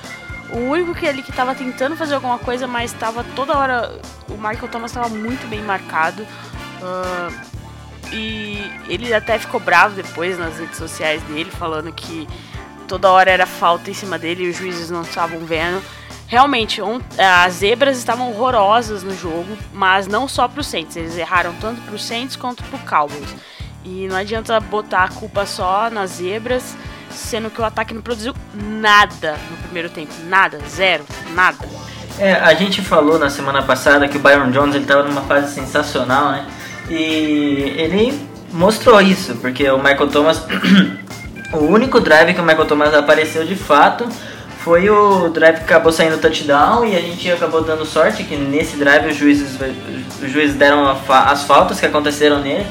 O 0.52 0.58
único 0.58 0.94
que 0.94 1.06
ele 1.06 1.22
que 1.22 1.32
tava 1.32 1.54
tentando 1.54 1.96
fazer 1.96 2.14
alguma 2.14 2.38
coisa, 2.38 2.66
mas 2.66 2.92
tava 2.92 3.24
toda 3.34 3.56
hora. 3.56 3.98
O 4.28 4.34
Michael 4.34 4.68
Thomas 4.68 4.92
tava 4.92 5.08
muito 5.08 5.48
bem 5.48 5.60
marcado. 5.62 6.26
E 8.12 8.70
ele 8.88 9.12
até 9.12 9.38
ficou 9.38 9.58
bravo 9.58 9.96
depois 9.96 10.38
nas 10.38 10.58
redes 10.58 10.76
sociais 10.76 11.22
dele, 11.24 11.50
falando 11.50 11.92
que 11.92 12.28
toda 12.86 13.10
hora 13.10 13.30
era 13.30 13.46
falta 13.46 13.90
em 13.90 13.94
cima 13.94 14.18
dele 14.18 14.44
e 14.44 14.50
os 14.50 14.56
juízes 14.56 14.90
não 14.90 15.02
estavam 15.02 15.40
vendo. 15.40 15.82
Realmente, 16.28 16.82
um, 16.82 17.00
as 17.18 17.54
zebras 17.54 17.98
estavam 17.98 18.30
horrorosas 18.30 19.02
no 19.02 19.16
jogo, 19.16 19.56
mas 19.72 20.06
não 20.06 20.26
só 20.26 20.48
para 20.48 20.60
os 20.60 20.66
Saints. 20.66 20.96
Eles 20.96 21.16
erraram 21.16 21.54
tanto 21.60 21.80
para 21.82 21.94
os 21.94 22.04
Saints 22.04 22.34
quanto 22.34 22.64
para 22.64 22.76
o 22.76 22.86
Cowboys. 22.86 23.34
E 23.84 24.08
não 24.08 24.16
adianta 24.16 24.58
botar 24.58 25.04
a 25.04 25.08
culpa 25.08 25.46
só 25.46 25.88
nas 25.88 26.10
zebras, 26.12 26.76
sendo 27.10 27.48
que 27.48 27.60
o 27.60 27.64
ataque 27.64 27.94
não 27.94 28.02
produziu 28.02 28.34
nada 28.54 29.38
no 29.50 29.56
primeiro 29.58 29.88
tempo. 29.88 30.12
Nada, 30.24 30.58
zero, 30.68 31.04
nada. 31.32 31.58
É, 32.18 32.32
a 32.32 32.54
gente 32.54 32.82
falou 32.82 33.18
na 33.18 33.30
semana 33.30 33.62
passada 33.62 34.08
que 34.08 34.16
o 34.16 34.20
Byron 34.20 34.50
Jones 34.50 34.74
ele 34.74 34.86
numa 35.04 35.22
fase 35.22 35.54
sensacional, 35.54 36.32
né? 36.32 36.46
E 36.88 37.74
ele 37.76 38.18
mostrou 38.52 39.00
isso, 39.00 39.34
porque 39.36 39.68
o 39.70 39.78
Michael 39.78 40.08
Thomas, 40.08 40.42
o 41.52 41.58
único 41.58 42.00
drive 42.00 42.34
que 42.34 42.40
o 42.40 42.44
Michael 42.44 42.66
Thomas 42.66 42.94
apareceu 42.94 43.44
de 43.44 43.56
fato 43.56 44.08
foi 44.60 44.90
o 44.90 45.28
drive 45.28 45.58
que 45.58 45.64
acabou 45.64 45.92
saindo 45.92 46.18
touchdown 46.18 46.84
e 46.84 46.96
a 46.96 47.00
gente 47.00 47.30
acabou 47.30 47.62
dando 47.62 47.84
sorte 47.84 48.24
que 48.24 48.34
nesse 48.34 48.76
drive 48.76 49.08
os 49.08 49.16
juízes, 49.16 49.56
os 50.20 50.30
juízes 50.30 50.56
deram 50.56 50.88
as 51.08 51.44
faltas 51.44 51.78
que 51.78 51.86
aconteceram 51.86 52.40
nele. 52.40 52.66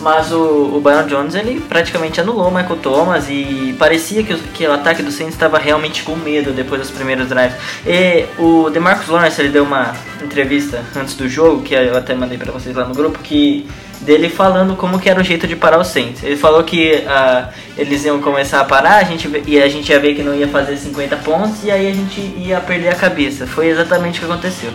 Mas 0.00 0.32
o, 0.32 0.76
o 0.76 0.80
Byron 0.80 1.06
Jones 1.06 1.34
ele 1.34 1.60
praticamente 1.60 2.20
anulou 2.20 2.50
Michael 2.50 2.76
Thomas 2.76 3.26
e 3.28 3.74
parecia 3.78 4.22
que 4.22 4.32
o, 4.32 4.38
que 4.38 4.66
o 4.66 4.72
ataque 4.72 5.02
do 5.02 5.10
Saints 5.10 5.34
estava 5.34 5.58
realmente 5.58 6.02
com 6.02 6.16
medo 6.16 6.52
depois 6.52 6.80
dos 6.80 6.90
primeiros 6.90 7.28
drives. 7.28 7.54
E 7.86 8.24
o 8.38 8.70
DeMarcus 8.70 9.08
Lawrence 9.08 9.40
ele 9.40 9.50
deu 9.50 9.64
uma 9.64 9.94
entrevista 10.22 10.82
antes 10.96 11.14
do 11.14 11.28
jogo, 11.28 11.62
que 11.62 11.74
eu 11.74 11.96
até 11.96 12.14
mandei 12.14 12.38
para 12.38 12.50
vocês 12.50 12.74
lá 12.74 12.84
no 12.86 12.94
grupo, 12.94 13.18
que 13.18 13.68
dele 14.00 14.30
falando 14.30 14.74
como 14.74 14.98
que 14.98 15.10
era 15.10 15.20
o 15.20 15.22
jeito 15.22 15.46
de 15.46 15.54
parar 15.54 15.78
o 15.78 15.84
Saints. 15.84 16.22
Ele 16.22 16.36
falou 16.36 16.64
que 16.64 17.04
uh, 17.04 17.48
eles 17.76 18.02
iam 18.04 18.20
começar 18.20 18.60
a 18.60 18.64
parar 18.64 18.96
a 18.96 19.04
gente, 19.04 19.30
e 19.46 19.60
a 19.60 19.68
gente 19.68 19.92
ia 19.92 20.00
ver 20.00 20.14
que 20.14 20.22
não 20.22 20.34
ia 20.34 20.48
fazer 20.48 20.78
50 20.78 21.16
pontos 21.18 21.62
e 21.64 21.70
aí 21.70 21.90
a 21.90 21.92
gente 21.92 22.20
ia 22.38 22.58
perder 22.60 22.88
a 22.88 22.94
cabeça. 22.94 23.46
Foi 23.46 23.68
exatamente 23.68 24.18
o 24.18 24.20
que 24.20 24.32
aconteceu 24.32 24.70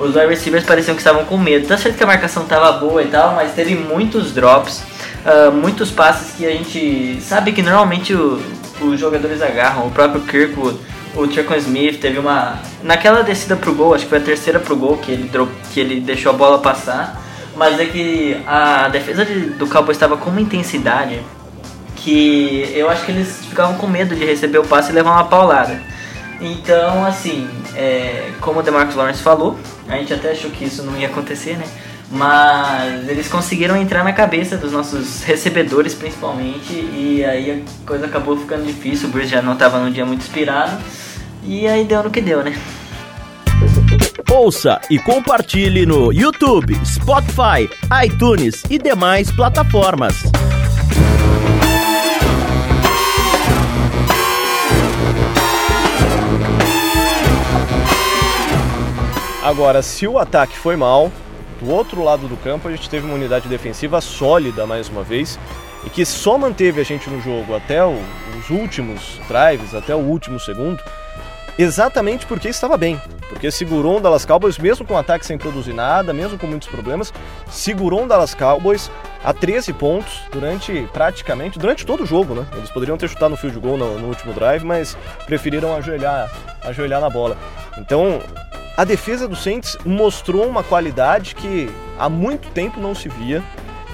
os 0.00 0.16
wide 0.16 0.26
receivers 0.26 0.64
pareciam 0.64 0.94
que 0.94 1.00
estavam 1.00 1.24
com 1.24 1.36
medo. 1.36 1.68
Tá 1.68 1.76
certo 1.76 1.96
que 1.96 2.02
a 2.02 2.06
marcação 2.06 2.42
estava 2.42 2.72
boa 2.72 3.02
e 3.02 3.06
tal, 3.06 3.34
mas 3.34 3.52
teve 3.52 3.74
muitos 3.74 4.32
drops, 4.32 4.82
uh, 5.24 5.52
muitos 5.52 5.90
passes 5.90 6.34
que 6.34 6.46
a 6.46 6.50
gente 6.50 7.20
sabe 7.20 7.52
que 7.52 7.62
normalmente 7.62 8.14
o, 8.14 8.40
os 8.80 8.98
jogadores 8.98 9.42
agarram. 9.42 9.86
O 9.86 9.90
próprio 9.90 10.22
Kirkwood, 10.22 10.78
o 11.14 11.26
Trequan 11.26 11.58
Smith 11.58 12.00
teve 12.00 12.18
uma. 12.18 12.58
Naquela 12.82 13.22
descida 13.22 13.56
pro 13.56 13.74
gol, 13.74 13.94
acho 13.94 14.04
que 14.04 14.10
foi 14.10 14.18
a 14.18 14.22
terceira 14.22 14.58
pro 14.58 14.74
gol 14.74 14.96
que 14.96 15.12
ele, 15.12 15.30
que 15.72 15.80
ele 15.80 16.00
deixou 16.00 16.30
a 16.30 16.34
bola 16.34 16.58
passar. 16.58 17.20
Mas 17.56 17.78
é 17.78 17.84
que 17.84 18.40
a 18.46 18.88
defesa 18.88 19.24
de, 19.24 19.50
do 19.50 19.66
Cowboys 19.66 19.96
estava 19.96 20.16
com 20.16 20.30
uma 20.30 20.40
intensidade 20.40 21.20
que 21.96 22.72
eu 22.74 22.88
acho 22.88 23.04
que 23.04 23.12
eles 23.12 23.44
ficavam 23.44 23.74
com 23.74 23.86
medo 23.86 24.14
de 24.14 24.24
receber 24.24 24.58
o 24.58 24.64
passe 24.64 24.90
e 24.90 24.94
levar 24.94 25.10
uma 25.10 25.24
paulada. 25.24 25.78
Então, 26.40 27.04
assim, 27.04 27.48
é, 27.76 28.30
como 28.40 28.60
o 28.60 28.62
DeMarcus 28.62 28.94
Lawrence 28.94 29.22
falou, 29.22 29.58
a 29.88 29.96
gente 29.96 30.14
até 30.14 30.30
achou 30.30 30.50
que 30.50 30.64
isso 30.64 30.82
não 30.82 30.96
ia 30.96 31.08
acontecer, 31.08 31.56
né? 31.56 31.64
Mas 32.10 33.08
eles 33.08 33.28
conseguiram 33.28 33.76
entrar 33.76 34.02
na 34.02 34.12
cabeça 34.12 34.56
dos 34.56 34.72
nossos 34.72 35.22
recebedores, 35.22 35.94
principalmente, 35.94 36.72
e 36.72 37.24
aí 37.24 37.50
a 37.50 37.86
coisa 37.86 38.06
acabou 38.06 38.36
ficando 38.36 38.64
difícil. 38.64 39.08
O 39.08 39.12
Bruce 39.12 39.28
já 39.28 39.42
não 39.42 39.52
estava 39.52 39.78
num 39.78 39.92
dia 39.92 40.04
muito 40.04 40.22
inspirado, 40.22 40.76
e 41.44 41.68
aí 41.68 41.84
deu 41.84 42.02
no 42.02 42.10
que 42.10 42.20
deu, 42.20 42.42
né? 42.42 42.58
Ouça 44.30 44.80
e 44.90 44.98
compartilhe 44.98 45.84
no 45.84 46.12
YouTube, 46.12 46.74
Spotify, 46.84 47.68
iTunes 48.04 48.62
e 48.70 48.78
demais 48.78 49.30
plataformas. 49.30 50.22
Agora, 59.50 59.82
se 59.82 60.06
o 60.06 60.16
ataque 60.16 60.56
foi 60.56 60.76
mal, 60.76 61.10
do 61.60 61.70
outro 61.70 62.04
lado 62.04 62.28
do 62.28 62.36
campo 62.36 62.68
a 62.68 62.70
gente 62.70 62.88
teve 62.88 63.04
uma 63.04 63.16
unidade 63.16 63.48
defensiva 63.48 64.00
sólida 64.00 64.64
mais 64.64 64.88
uma 64.88 65.02
vez 65.02 65.40
e 65.84 65.90
que 65.90 66.06
só 66.06 66.38
manteve 66.38 66.80
a 66.80 66.84
gente 66.84 67.10
no 67.10 67.20
jogo 67.20 67.56
até 67.56 67.84
os 67.84 68.48
últimos 68.48 69.18
drives, 69.26 69.74
até 69.74 69.92
o 69.92 69.98
último 69.98 70.38
segundo, 70.38 70.80
exatamente 71.62 72.26
porque 72.26 72.48
estava 72.48 72.76
bem. 72.76 73.00
Porque 73.28 73.50
segurou 73.50 73.98
um 73.98 74.00
Dallas 74.00 74.24
Cowboys, 74.24 74.58
mesmo 74.58 74.84
com 74.84 74.94
o 74.94 74.96
ataque 74.96 75.24
sem 75.24 75.38
produzir 75.38 75.72
nada, 75.72 76.12
mesmo 76.12 76.38
com 76.38 76.46
muitos 76.46 76.68
problemas, 76.68 77.12
segurou 77.50 78.02
um 78.02 78.08
Dallas 78.08 78.34
Cowboys 78.34 78.90
a 79.22 79.32
13 79.32 79.72
pontos 79.74 80.20
durante 80.32 80.88
praticamente, 80.92 81.58
durante 81.58 81.86
todo 81.86 82.02
o 82.02 82.06
jogo, 82.06 82.34
né? 82.34 82.46
Eles 82.56 82.70
poderiam 82.70 82.96
ter 82.96 83.08
chutado 83.08 83.30
no 83.30 83.36
field 83.36 83.58
goal 83.58 83.76
no, 83.76 83.98
no 83.98 84.08
último 84.08 84.32
drive, 84.32 84.64
mas 84.64 84.96
preferiram 85.26 85.74
ajoelhar, 85.76 86.30
ajoelhar 86.62 87.00
na 87.00 87.10
bola. 87.10 87.36
Então, 87.78 88.20
a 88.76 88.84
defesa 88.84 89.28
do 89.28 89.36
Saints 89.36 89.76
mostrou 89.84 90.46
uma 90.46 90.62
qualidade 90.62 91.34
que 91.34 91.70
há 91.98 92.08
muito 92.08 92.48
tempo 92.50 92.80
não 92.80 92.94
se 92.94 93.08
via 93.08 93.42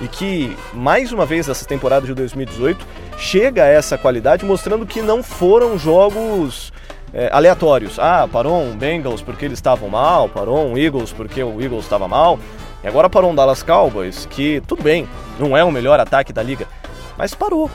e 0.01 0.09
que, 0.09 0.57
mais 0.73 1.13
uma 1.13 1.27
vez, 1.27 1.49
essa 1.49 1.65
temporada 1.65 2.07
de 2.07 2.15
2018 2.15 2.87
chega 3.19 3.65
a 3.65 3.67
essa 3.67 3.99
qualidade, 3.99 4.45
mostrando 4.45 4.87
que 4.87 5.03
não 5.03 5.23
foram 5.23 5.79
jogos 5.79 6.73
é, 7.17 7.31
aleatórios. 7.33 7.99
Ah, 7.99 8.29
parou 8.31 8.63
um 8.63 8.77
Bengals 8.77 9.23
porque 9.23 9.47
eles 9.47 9.59
estavam 9.59 9.89
mal, 9.89 10.29
parou 10.29 10.69
um 10.69 10.77
Eagles 10.77 11.13
porque 11.13 11.43
o 11.43 11.61
Eagles 11.61 11.85
estava 11.85 12.07
mal, 12.07 12.39
e 12.85 12.87
agora 12.87 13.09
parou 13.09 13.31
um 13.31 13.35
Dallas 13.35 13.63
Cowboys, 13.63 14.27
que 14.27 14.63
tudo 14.67 14.83
bem, 14.83 15.09
não 15.39 15.57
é 15.57 15.65
o 15.65 15.73
melhor 15.73 15.99
ataque 15.99 16.31
da 16.31 16.43
liga, 16.43 16.69
mas 17.17 17.35
parou, 17.35 17.71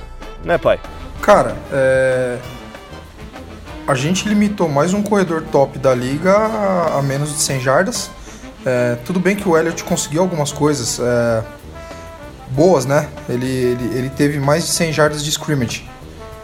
né, 0.46 0.60
pai? 0.60 0.80
Cara, 1.24 1.56
é, 1.74 2.38
a 3.88 3.96
gente 3.96 4.30
limitou 4.30 4.70
mais 4.70 4.94
um 4.94 5.02
corredor 5.02 5.44
top 5.52 5.80
da 5.80 5.94
liga 5.96 6.36
a, 6.96 7.02
menos 7.02 7.30
de 7.34 7.42
100 7.42 7.60
jardas. 7.60 8.12
É, 8.64 8.96
tudo 9.06 9.20
bem 9.20 9.36
que 9.36 9.50
o 9.50 9.58
Elliott 9.58 9.84
conseguiu 9.84 10.22
algumas 10.22 10.52
coisas 10.52 11.00
é, 11.00 11.44
boas, 12.52 12.86
né? 12.86 13.10
Ele, 13.28 13.48
ele, 13.48 13.98
ele 13.98 14.10
teve 14.10 14.40
mais 14.40 14.66
de 14.66 14.72
100 14.72 14.94
jardas 14.94 15.24
de 15.24 15.32
scrimmage. 15.32 15.90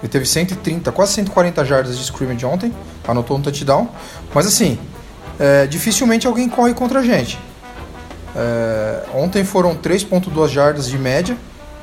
Ele 0.02 0.08
teve 0.10 0.26
130, 0.26 0.92
quase 0.92 1.14
140 1.14 1.66
jardas 1.66 1.98
de 1.98 2.04
scrimmage 2.04 2.46
ontem, 2.46 2.74
anotou 3.08 3.38
um 3.38 3.42
touchdown. 3.42 3.90
Mas 4.34 4.46
assim, 4.46 4.78
é, 5.40 5.66
dificilmente 5.66 6.28
alguém 6.28 6.48
corre 6.48 6.74
contra 6.74 7.00
a 7.00 7.04
gente. 7.04 7.40
É, 8.36 9.04
ontem 9.14 9.44
foram 9.44 9.76
3.2 9.76 10.50
jardas 10.50 10.88
de 10.88 10.98
média 10.98 11.36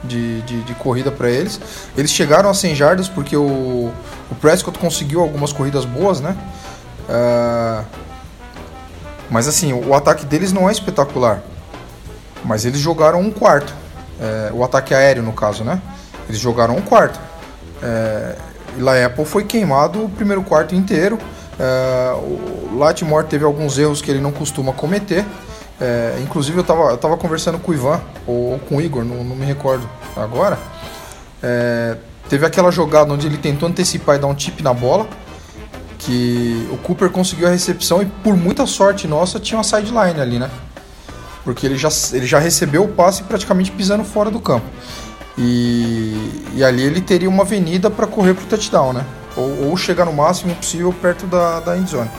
de, 0.04 0.42
de, 0.42 0.62
de 0.62 0.74
corrida 0.74 1.10
para 1.10 1.28
eles. 1.28 1.60
Eles 1.96 2.12
chegaram 2.12 2.48
a 2.48 2.54
100 2.54 2.74
jardas 2.74 3.08
porque 3.08 3.36
o, 3.36 3.92
o 4.30 4.34
Prescott 4.40 4.78
conseguiu 4.78 5.20
algumas 5.20 5.52
corridas 5.52 5.84
boas, 5.84 6.20
né? 6.20 6.36
Uh, 7.08 7.84
mas 9.30 9.48
assim, 9.48 9.72
o 9.72 9.94
ataque 9.94 10.24
deles 10.24 10.52
não 10.52 10.68
é 10.68 10.72
espetacular. 10.72 11.42
Mas 12.44 12.64
eles 12.64 12.78
jogaram 12.78 13.20
um 13.20 13.30
quarto. 13.30 13.74
É, 14.20 14.50
o 14.52 14.62
ataque 14.62 14.94
aéreo, 14.94 15.22
no 15.22 15.32
caso, 15.32 15.64
né? 15.64 15.80
Eles 16.28 16.40
jogaram 16.40 16.76
um 16.76 16.82
quarto. 16.82 17.18
É, 17.84 18.34
lá 18.78 19.04
Apple 19.04 19.26
foi 19.26 19.44
queimado 19.44 20.04
o 20.04 20.08
primeiro 20.08 20.42
quarto 20.42 20.74
inteiro. 20.74 21.18
É, 21.60 22.12
o 22.14 22.76
Latimore 22.78 23.26
teve 23.26 23.44
alguns 23.44 23.78
erros 23.78 24.00
que 24.00 24.10
ele 24.10 24.20
não 24.20 24.32
costuma 24.32 24.72
cometer. 24.72 25.24
É, 25.80 26.18
inclusive 26.22 26.56
eu 26.58 26.62
estava 26.62 27.16
conversando 27.16 27.58
com 27.58 27.72
o 27.72 27.74
Ivan, 27.74 28.00
ou, 28.26 28.52
ou 28.52 28.58
com 28.58 28.76
o 28.76 28.80
Igor, 28.80 29.04
não, 29.04 29.22
não 29.22 29.36
me 29.36 29.44
recordo 29.44 29.88
agora. 30.16 30.58
É, 31.42 31.96
teve 32.28 32.46
aquela 32.46 32.70
jogada 32.70 33.12
onde 33.12 33.26
ele 33.26 33.36
tentou 33.36 33.68
antecipar 33.68 34.16
e 34.16 34.18
dar 34.18 34.28
um 34.28 34.34
tip 34.34 34.62
na 34.62 34.72
bola, 34.72 35.06
que 35.98 36.68
o 36.70 36.78
Cooper 36.78 37.10
conseguiu 37.10 37.48
a 37.48 37.50
recepção 37.50 38.02
e 38.02 38.06
por 38.06 38.36
muita 38.36 38.66
sorte 38.66 39.06
nossa 39.06 39.40
tinha 39.40 39.58
uma 39.58 39.64
sideline 39.64 40.20
ali, 40.20 40.38
né? 40.38 40.50
Porque 41.42 41.66
ele 41.66 41.76
já, 41.76 41.88
ele 42.12 42.26
já 42.26 42.38
recebeu 42.38 42.84
o 42.84 42.88
passe 42.88 43.22
praticamente 43.24 43.70
pisando 43.70 44.04
fora 44.04 44.30
do 44.30 44.40
campo. 44.40 44.66
E, 45.36 46.44
e 46.54 46.64
ali 46.64 46.82
ele 46.82 47.00
teria 47.00 47.28
uma 47.28 47.42
avenida 47.42 47.90
para 47.90 48.06
correr 48.06 48.34
para 48.34 48.44
o 48.44 48.46
touchdown, 48.46 48.92
né? 48.92 49.04
Ou, 49.36 49.68
ou, 49.68 49.76
chegar 49.76 50.04
no 50.04 50.12
máximo 50.12 50.54
possível 50.54 50.92
perto 50.92 51.26
da, 51.26 51.58
da 51.60 51.76
endzone. 51.76 52.10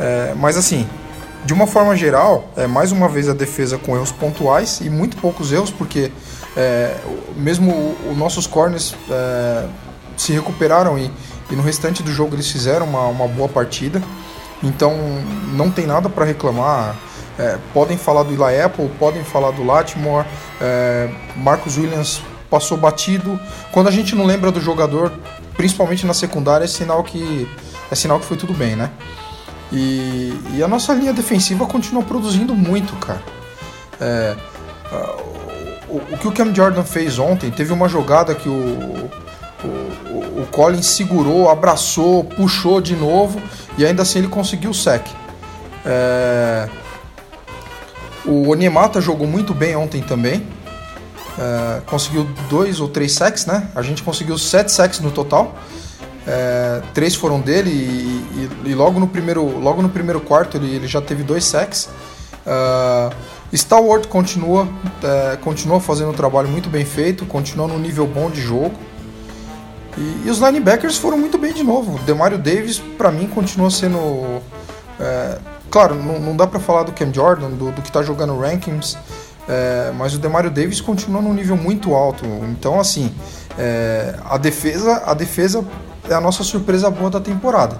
É, 0.00 0.34
mas 0.36 0.56
assim, 0.56 0.84
de 1.44 1.52
uma 1.52 1.66
forma 1.66 1.96
geral, 1.96 2.50
é 2.56 2.66
mais 2.66 2.90
uma 2.90 3.08
vez 3.08 3.28
a 3.28 3.34
defesa 3.34 3.78
com 3.78 3.94
erros 3.94 4.10
pontuais 4.10 4.80
e 4.80 4.90
muito 4.90 5.16
poucos 5.16 5.52
erros, 5.52 5.70
porque 5.70 6.10
é, 6.56 6.96
mesmo 7.36 7.96
os 8.10 8.16
nossos 8.16 8.46
corners 8.46 8.96
é, 9.08 9.66
se 10.16 10.32
recuperaram 10.32 10.98
e, 10.98 11.10
e, 11.50 11.54
no 11.54 11.62
restante 11.62 12.02
do 12.02 12.12
jogo 12.12 12.34
eles 12.34 12.50
fizeram 12.50 12.84
uma, 12.84 13.06
uma 13.06 13.28
boa 13.28 13.48
partida. 13.48 14.02
Então 14.62 14.94
não 15.54 15.70
tem 15.70 15.86
nada 15.86 16.08
para 16.08 16.24
reclamar. 16.24 16.96
É, 17.38 17.56
podem 17.72 17.96
falar 17.96 18.24
do 18.24 18.32
Eli 18.32 18.60
Apple, 18.60 18.90
podem 18.98 19.24
falar 19.24 19.52
do 19.52 19.64
Latimore, 19.64 20.26
é, 20.60 21.08
Marcos 21.36 21.78
Williams 21.78 22.20
passou 22.50 22.76
batido. 22.76 23.38
Quando 23.72 23.88
a 23.88 23.90
gente 23.90 24.14
não 24.14 24.26
lembra 24.26 24.50
do 24.50 24.60
jogador, 24.60 25.12
principalmente 25.56 26.04
na 26.04 26.12
secundária, 26.12 26.64
é 26.64 26.68
sinal 26.68 27.04
que 27.04 27.48
é 27.90 27.94
sinal 27.94 28.18
que 28.18 28.26
foi 28.26 28.36
tudo 28.36 28.52
bem, 28.52 28.76
né? 28.76 28.90
E, 29.72 30.34
e 30.54 30.62
a 30.62 30.68
nossa 30.68 30.92
linha 30.92 31.12
defensiva 31.12 31.64
continua 31.66 32.02
produzindo 32.02 32.54
muito, 32.54 32.94
cara. 32.96 33.22
É, 34.00 34.36
o, 35.88 35.96
o, 35.96 36.18
que 36.18 36.26
o 36.26 36.32
Cam 36.32 36.54
Jordan 36.54 36.84
fez 36.84 37.18
ontem, 37.18 37.50
teve 37.50 37.72
uma 37.72 37.88
jogada 37.88 38.34
que 38.34 38.48
o, 38.48 39.10
o, 39.62 40.40
o 40.42 40.48
Collins 40.50 40.86
segurou, 40.86 41.48
abraçou, 41.48 42.24
puxou 42.24 42.80
de 42.80 42.96
novo 42.96 43.40
e 43.76 43.84
ainda 43.84 44.02
assim 44.02 44.20
ele 44.20 44.28
conseguiu 44.28 44.70
o 44.70 44.74
sec. 44.74 45.06
É, 45.84 46.68
o 48.24 48.48
Onyemata 48.50 49.00
jogou 49.00 49.26
muito 49.26 49.54
bem 49.54 49.76
ontem 49.76 50.02
também. 50.02 50.46
É, 51.40 51.80
conseguiu 51.86 52.24
dois 52.50 52.80
ou 52.80 52.88
três 52.88 53.12
sacks, 53.12 53.46
né? 53.46 53.68
A 53.74 53.80
gente 53.80 54.02
conseguiu 54.02 54.36
sete 54.36 54.70
sacks 54.70 55.00
no 55.00 55.10
total. 55.10 55.54
É, 56.26 56.82
três 56.92 57.14
foram 57.14 57.40
dele 57.40 57.70
e, 57.70 58.48
e, 58.66 58.70
e, 58.70 58.74
logo, 58.74 59.00
no 59.00 59.08
primeiro, 59.08 59.58
logo 59.58 59.80
no 59.80 59.88
primeiro 59.88 60.20
quarto 60.20 60.58
ele, 60.58 60.74
ele 60.74 60.86
já 60.86 61.00
teve 61.00 61.22
dois 61.22 61.44
sacks. 61.44 61.88
Uh, 62.46 63.14
Stalwart 63.52 64.06
continua, 64.06 64.68
é, 65.02 65.36
continua 65.36 65.80
fazendo 65.80 66.10
um 66.10 66.14
trabalho 66.14 66.48
muito 66.48 66.68
bem 66.68 66.84
feito, 66.84 67.24
continua 67.24 67.66
no 67.66 67.78
nível 67.78 68.06
bom 68.06 68.30
de 68.30 68.40
jogo. 68.40 68.74
E, 69.96 70.26
e 70.26 70.30
os 70.30 70.38
linebackers 70.38 70.98
foram 70.98 71.16
muito 71.16 71.38
bem 71.38 71.54
de 71.54 71.64
novo. 71.64 71.98
Demario 72.04 72.38
Davis, 72.38 72.78
para 72.78 73.10
mim, 73.10 73.26
continua 73.26 73.70
sendo. 73.70 74.42
É, 75.00 75.38
claro, 75.70 75.94
não, 75.94 76.20
não 76.20 76.36
dá 76.36 76.46
para 76.46 76.60
falar 76.60 76.82
do 76.82 76.92
Cam 76.92 77.12
Jordan, 77.12 77.50
do, 77.50 77.72
do 77.72 77.82
que 77.82 77.88
está 77.88 78.02
jogando 78.02 78.38
rankings. 78.38 78.96
É, 79.50 79.90
mas 79.96 80.14
o 80.14 80.18
Demario 80.20 80.48
Davis 80.48 80.80
continua 80.80 81.20
num 81.20 81.34
nível 81.34 81.56
muito 81.56 81.92
alto. 81.92 82.24
Então, 82.52 82.78
assim, 82.78 83.12
é, 83.58 84.14
a 84.24 84.38
defesa, 84.38 85.02
a 85.04 85.12
defesa 85.12 85.64
é 86.08 86.14
a 86.14 86.20
nossa 86.20 86.44
surpresa 86.44 86.88
boa 86.88 87.10
da 87.10 87.20
temporada. 87.20 87.76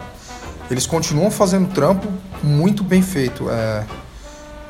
Eles 0.69 0.85
continuam 0.85 1.31
fazendo 1.31 1.73
trampo 1.73 2.09
muito 2.43 2.83
bem 2.83 3.03
feito. 3.03 3.49
É, 3.49 3.85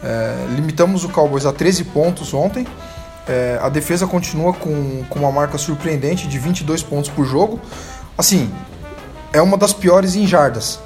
é 0.05 0.47
limitamos 0.55 1.03
o 1.03 1.09
Cowboys 1.09 1.47
a 1.47 1.53
13 1.55 1.85
pontos 1.85 2.35
ontem. 2.35 2.67
É, 3.27 3.59
a 3.63 3.71
defesa 3.71 4.07
continua 4.07 4.53
com, 4.53 5.03
com 5.09 5.21
uma 5.21 5.33
marca 5.33 5.57
surpreendente 5.57 6.29
de 6.29 6.39
22 6.39 6.83
pontos 6.83 7.09
por 7.09 7.25
jogo. 7.25 7.59
Assim, 8.19 8.53
é 9.33 9.41
uma 9.41 9.57
das 9.57 9.73
piores 9.73 10.17
em 10.17 10.27
jardas. 10.27 10.79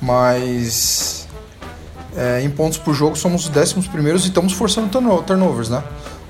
Mas 0.00 1.21
é, 2.16 2.42
em 2.42 2.50
pontos 2.50 2.78
por 2.78 2.94
jogo 2.94 3.16
somos 3.16 3.44
os 3.44 3.48
décimos 3.48 3.86
primeiros 3.86 4.24
e 4.24 4.28
estamos 4.28 4.52
forçando 4.52 4.88
turnovers, 5.22 5.68
né? 5.68 5.82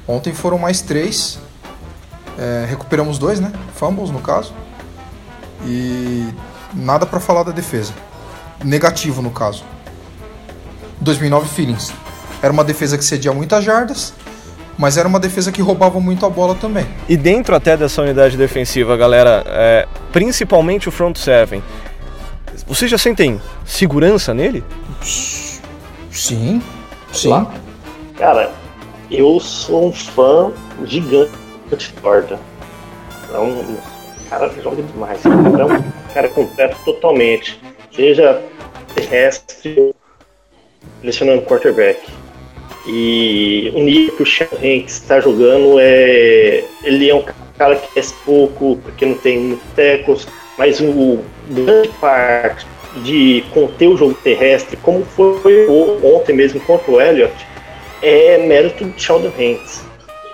Ontem 0.06 0.32
foram 0.32 0.58
mais 0.58 0.80
três. 0.80 1.38
É, 2.38 2.66
recuperamos 2.68 3.18
dois, 3.18 3.40
né? 3.40 3.52
Fumbles 3.74 4.10
no 4.10 4.20
caso. 4.20 4.52
E 5.66 6.26
nada 6.74 7.06
para 7.06 7.20
falar 7.20 7.42
da 7.42 7.52
defesa. 7.52 7.92
Negativo 8.64 9.22
no 9.22 9.30
caso. 9.30 9.64
2009 11.00 11.48
Feelings. 11.48 11.92
Era 12.40 12.52
uma 12.52 12.64
defesa 12.64 12.96
que 12.98 13.04
cedia 13.04 13.32
muitas 13.32 13.64
jardas, 13.64 14.14
mas 14.76 14.96
era 14.96 15.06
uma 15.06 15.20
defesa 15.20 15.52
que 15.52 15.62
roubava 15.62 16.00
muito 16.00 16.26
a 16.26 16.30
bola 16.30 16.54
também. 16.54 16.86
E 17.08 17.16
dentro 17.16 17.54
até 17.54 17.76
dessa 17.76 18.02
unidade 18.02 18.36
defensiva, 18.36 18.96
galera, 18.96 19.44
é, 19.46 19.86
principalmente 20.12 20.88
o 20.88 20.92
front 20.92 21.16
seven, 21.16 21.62
vocês 22.66 22.90
já 22.90 22.98
sentem 22.98 23.40
segurança 23.64 24.34
nele? 24.34 24.64
Sim, 26.12 26.62
sim. 27.10 27.30
Cara, 28.16 28.52
eu 29.10 29.40
sou 29.40 29.88
um 29.88 29.92
fã 29.92 30.52
gigante 30.84 31.32
de 31.70 31.92
Jordan. 32.02 32.38
É 33.32 33.38
um 33.38 33.76
cara 34.28 34.50
que 34.50 34.62
joga 34.62 34.82
demais. 34.82 35.24
É 35.24 35.28
um 35.28 36.12
cara 36.12 36.28
completo 36.28 36.76
totalmente. 36.84 37.58
Seja 37.90 38.42
terrestre, 38.94 39.94
lecionando 41.02 41.42
quarterback. 41.42 42.00
E 42.86 43.72
o 43.74 43.82
nível 43.82 44.16
que 44.16 44.22
o 44.22 44.26
Sean 44.26 44.48
Hanks 44.52 44.94
está 44.94 45.18
jogando 45.18 45.78
é. 45.80 46.64
Ele 46.82 47.08
é 47.08 47.14
um 47.14 47.24
cara 47.56 47.76
que 47.76 47.98
é 47.98 48.02
pouco, 48.24 48.76
porque 48.82 49.06
não 49.06 49.14
tem 49.14 49.38
muito 49.38 49.74
tecos, 49.74 50.26
mas 50.58 50.78
o 50.80 51.20
grande 51.48 51.88
parte 52.00 52.66
de 52.96 53.44
conter 53.52 53.88
o 53.88 53.96
jogo 53.96 54.14
terrestre, 54.14 54.76
como 54.76 55.04
foi 55.04 55.66
ontem 56.02 56.34
mesmo 56.34 56.60
contra 56.60 56.90
o 56.90 57.00
Elliott, 57.00 57.34
é 58.02 58.38
mérito 58.38 58.84
de 58.84 59.00
Sheldon 59.00 59.28
Hanks. 59.28 59.84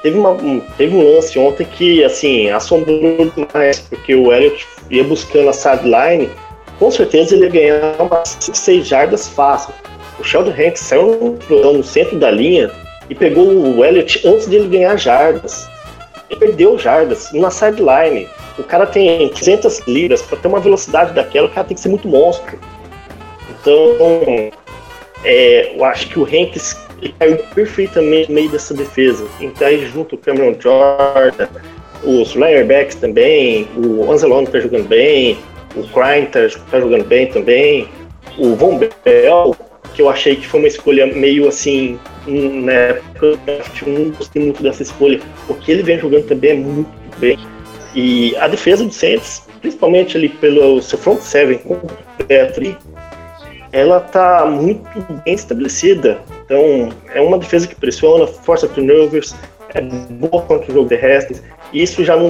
Teve, 0.03 0.19
uma, 0.19 0.31
um, 0.31 0.61
teve 0.77 0.95
um 0.95 1.15
lance 1.15 1.39
ontem 1.39 1.65
que, 1.65 2.05
assim, 2.05 2.49
assombrou 2.51 3.31
demais, 3.37 3.81
porque 3.81 4.15
o 4.15 4.33
Elliott 4.33 4.67
ia 4.91 5.05
buscando 5.05 5.49
a 5.49 5.53
sideline, 5.53 6.31
com 6.79 6.91
certeza 6.91 7.35
ele 7.35 7.45
ia 7.47 7.51
ganhar 7.51 7.97
umas 8.01 8.37
5, 8.41 8.57
6 8.57 8.87
jardas 8.87 9.29
fácil. 9.29 9.75
O 10.19 10.25
Sheldon 10.25 10.53
Hanks 10.53 10.81
saiu 10.81 11.39
no 11.51 11.83
centro 11.83 12.19
da 12.19 12.31
linha 12.31 12.71
e 13.11 13.15
pegou 13.15 13.47
o 13.47 13.85
Elliott 13.85 14.27
antes 14.27 14.49
de 14.49 14.57
ele 14.57 14.69
ganhar 14.69 14.97
jardas. 14.97 15.69
Ele 16.31 16.41
perdeu 16.41 16.79
jardas 16.79 17.33
na 17.33 17.51
sideline. 17.51 18.29
O 18.59 18.65
cara 18.65 18.87
tem 18.87 19.29
200 19.29 19.81
libras, 19.87 20.23
para 20.23 20.39
ter 20.39 20.49
uma 20.49 20.61
velocidade 20.61 21.13
daquela, 21.15 21.47
o 21.47 21.51
cara 21.51 21.67
tem 21.67 21.75
que 21.75 21.81
ser 21.81 21.89
muito 21.89 22.09
monstro. 22.09 22.59
Então, 23.51 24.53
é, 25.25 25.77
eu 25.77 25.85
acho 25.85 26.09
que 26.09 26.19
o 26.19 26.25
Hanks 26.25 26.77
caiu 27.19 27.39
perfeitamente 27.55 28.29
no 28.29 28.35
meio 28.35 28.51
dessa 28.51 28.75
defesa. 28.75 29.27
Então 29.41 29.67
aí 29.67 29.87
junto 29.87 30.15
o 30.15 30.19
Cameron 30.19 30.55
Jordan, 30.59 31.49
os 32.03 32.33
linebacks 32.33 32.97
também, 32.97 33.69
o 33.77 34.11
Anzalone 34.11 34.47
está 34.47 34.61
jogando 34.61 34.89
bem, 34.89 35.39
o 35.77 35.83
Crime 35.89 36.27
está 36.27 36.61
tá 36.71 36.81
jogando 36.81 37.05
bem 37.05 37.27
também, 37.27 37.89
o 38.39 38.55
Von 38.55 38.79
Bell, 38.79 39.57
que 39.95 40.03
eu 40.03 40.09
achei 40.09 40.37
que 40.37 40.47
foi 40.47 40.61
uma 40.61 40.69
escolha 40.69 41.07
meio 41.07 41.49
assim, 41.49 41.99
na 42.27 42.73
época 42.73 43.39
eu 43.87 43.93
não 43.93 44.11
gostei 44.11 44.43
muito 44.43 44.63
dessa 44.63 44.83
escolha, 44.83 45.21
porque 45.47 45.73
ele 45.73 45.83
vem 45.83 45.99
jogando 45.99 46.27
também 46.27 46.59
muito 46.59 47.19
bem. 47.19 47.39
E 47.95 48.37
a 48.37 48.49
defesa 48.49 48.85
do 48.85 48.93
Saints, 48.93 49.43
principalmente 49.61 50.17
ali 50.17 50.29
pelo 50.29 50.81
seu 50.83 50.99
front 50.99 51.21
seven 51.21 51.59
com 51.59 51.75
o 51.75 52.25
Petri, 52.27 52.77
ela 53.73 54.01
tá 54.01 54.47
muito 54.47 54.83
bem 55.25 55.35
estabelecida. 55.35 56.19
Então, 56.45 56.91
é 57.15 57.21
uma 57.21 57.39
defesa 57.39 57.67
que 57.67 57.75
pressiona, 57.75 58.27
força 58.27 58.69
turnovers, 58.69 59.35
é 59.75 59.81
boa 59.81 60.43
contra 60.43 60.71
o 60.71 60.75
jogo 60.75 60.89
terrestre. 60.89 61.41
E 61.73 61.83
isso 61.83 62.05
já 62.05 62.17
não, 62.17 62.29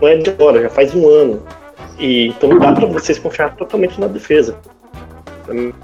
não, 0.00 0.08
é 0.08 0.16
de 0.16 0.30
agora, 0.30 0.62
já 0.62 0.70
faz 0.70 0.94
um 0.94 1.08
ano. 1.08 1.42
E, 1.98 2.28
então 2.28 2.58
dá 2.58 2.72
para 2.72 2.86
vocês 2.86 3.18
confiar 3.18 3.56
totalmente 3.56 3.98
na 4.00 4.06
defesa. 4.06 4.56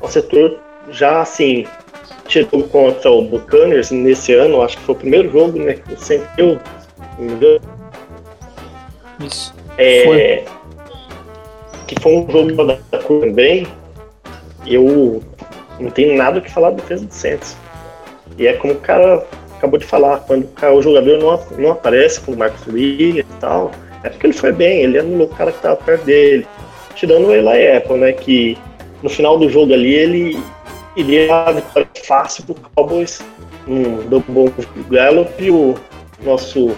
O 0.01 0.09
setor 0.09 0.59
já, 0.91 1.23
assim, 1.23 1.67
tirou 2.27 2.63
contra 2.65 3.11
o 3.11 3.23
Buccaneers 3.23 3.91
nesse 3.91 4.35
ano, 4.35 4.63
acho 4.63 4.77
que 4.77 4.85
foi 4.85 4.95
o 4.95 4.99
primeiro 4.99 5.33
jogo, 5.33 5.59
né, 5.59 5.75
que 5.75 5.95
o 5.95 5.99
Saints 5.99 6.29
deu, 6.37 6.59
não 7.19 7.25
me 7.25 7.33
engano. 7.33 7.74
Isso. 9.21 9.55
É, 9.79 10.05
foi. 10.05 10.45
Que 11.87 12.01
foi 12.01 12.13
um 12.17 12.31
jogo 12.31 12.65
da 12.65 12.99
curva 12.99 13.27
também, 13.27 13.67
eu 14.67 15.23
não 15.79 15.91
tenho 15.91 16.17
nada 16.17 16.41
que 16.41 16.51
falar 16.51 16.71
da 16.71 16.77
defesa 16.77 17.05
do 17.05 17.13
Santos. 17.13 17.57
E 18.39 18.47
é 18.47 18.55
como 18.55 18.73
o 18.73 18.81
cara 18.81 19.25
acabou 19.57 19.79
de 19.79 19.87
falar, 19.87 20.21
quando 20.21 20.49
o 20.75 20.83
jogador 20.83 21.19
não, 21.19 21.59
não 21.59 21.73
aparece 21.73 22.21
com 22.21 22.33
o 22.33 22.37
Marcos 22.37 22.67
Williams 22.67 23.27
e 23.31 23.41
tal, 23.41 23.71
é 24.03 24.09
porque 24.11 24.27
ele 24.27 24.35
foi 24.35 24.53
bem, 24.53 24.83
ele 24.83 24.99
anulou 24.99 25.27
o 25.27 25.31
cara 25.31 25.51
que 25.51 25.59
estava 25.59 25.77
perto 25.77 26.05
dele. 26.05 26.47
Tirando 26.95 27.27
o 27.27 27.33
Eli 27.33 27.77
Apple, 27.77 27.97
né? 27.97 28.13
Que 28.13 28.57
no 29.03 29.11
final 29.11 29.39
do 29.39 29.49
jogo 29.49 29.73
ali 29.73 29.95
ele 29.95 30.43
iria 30.97 31.53
vitória 31.53 31.89
fácil 32.07 32.45
pro 32.45 32.57
Cowboys. 32.75 33.21
Um 33.67 34.07
double 34.09 34.53
Gallup 34.91 35.43
e 35.43 35.51
o 35.51 35.75
nosso 36.23 36.77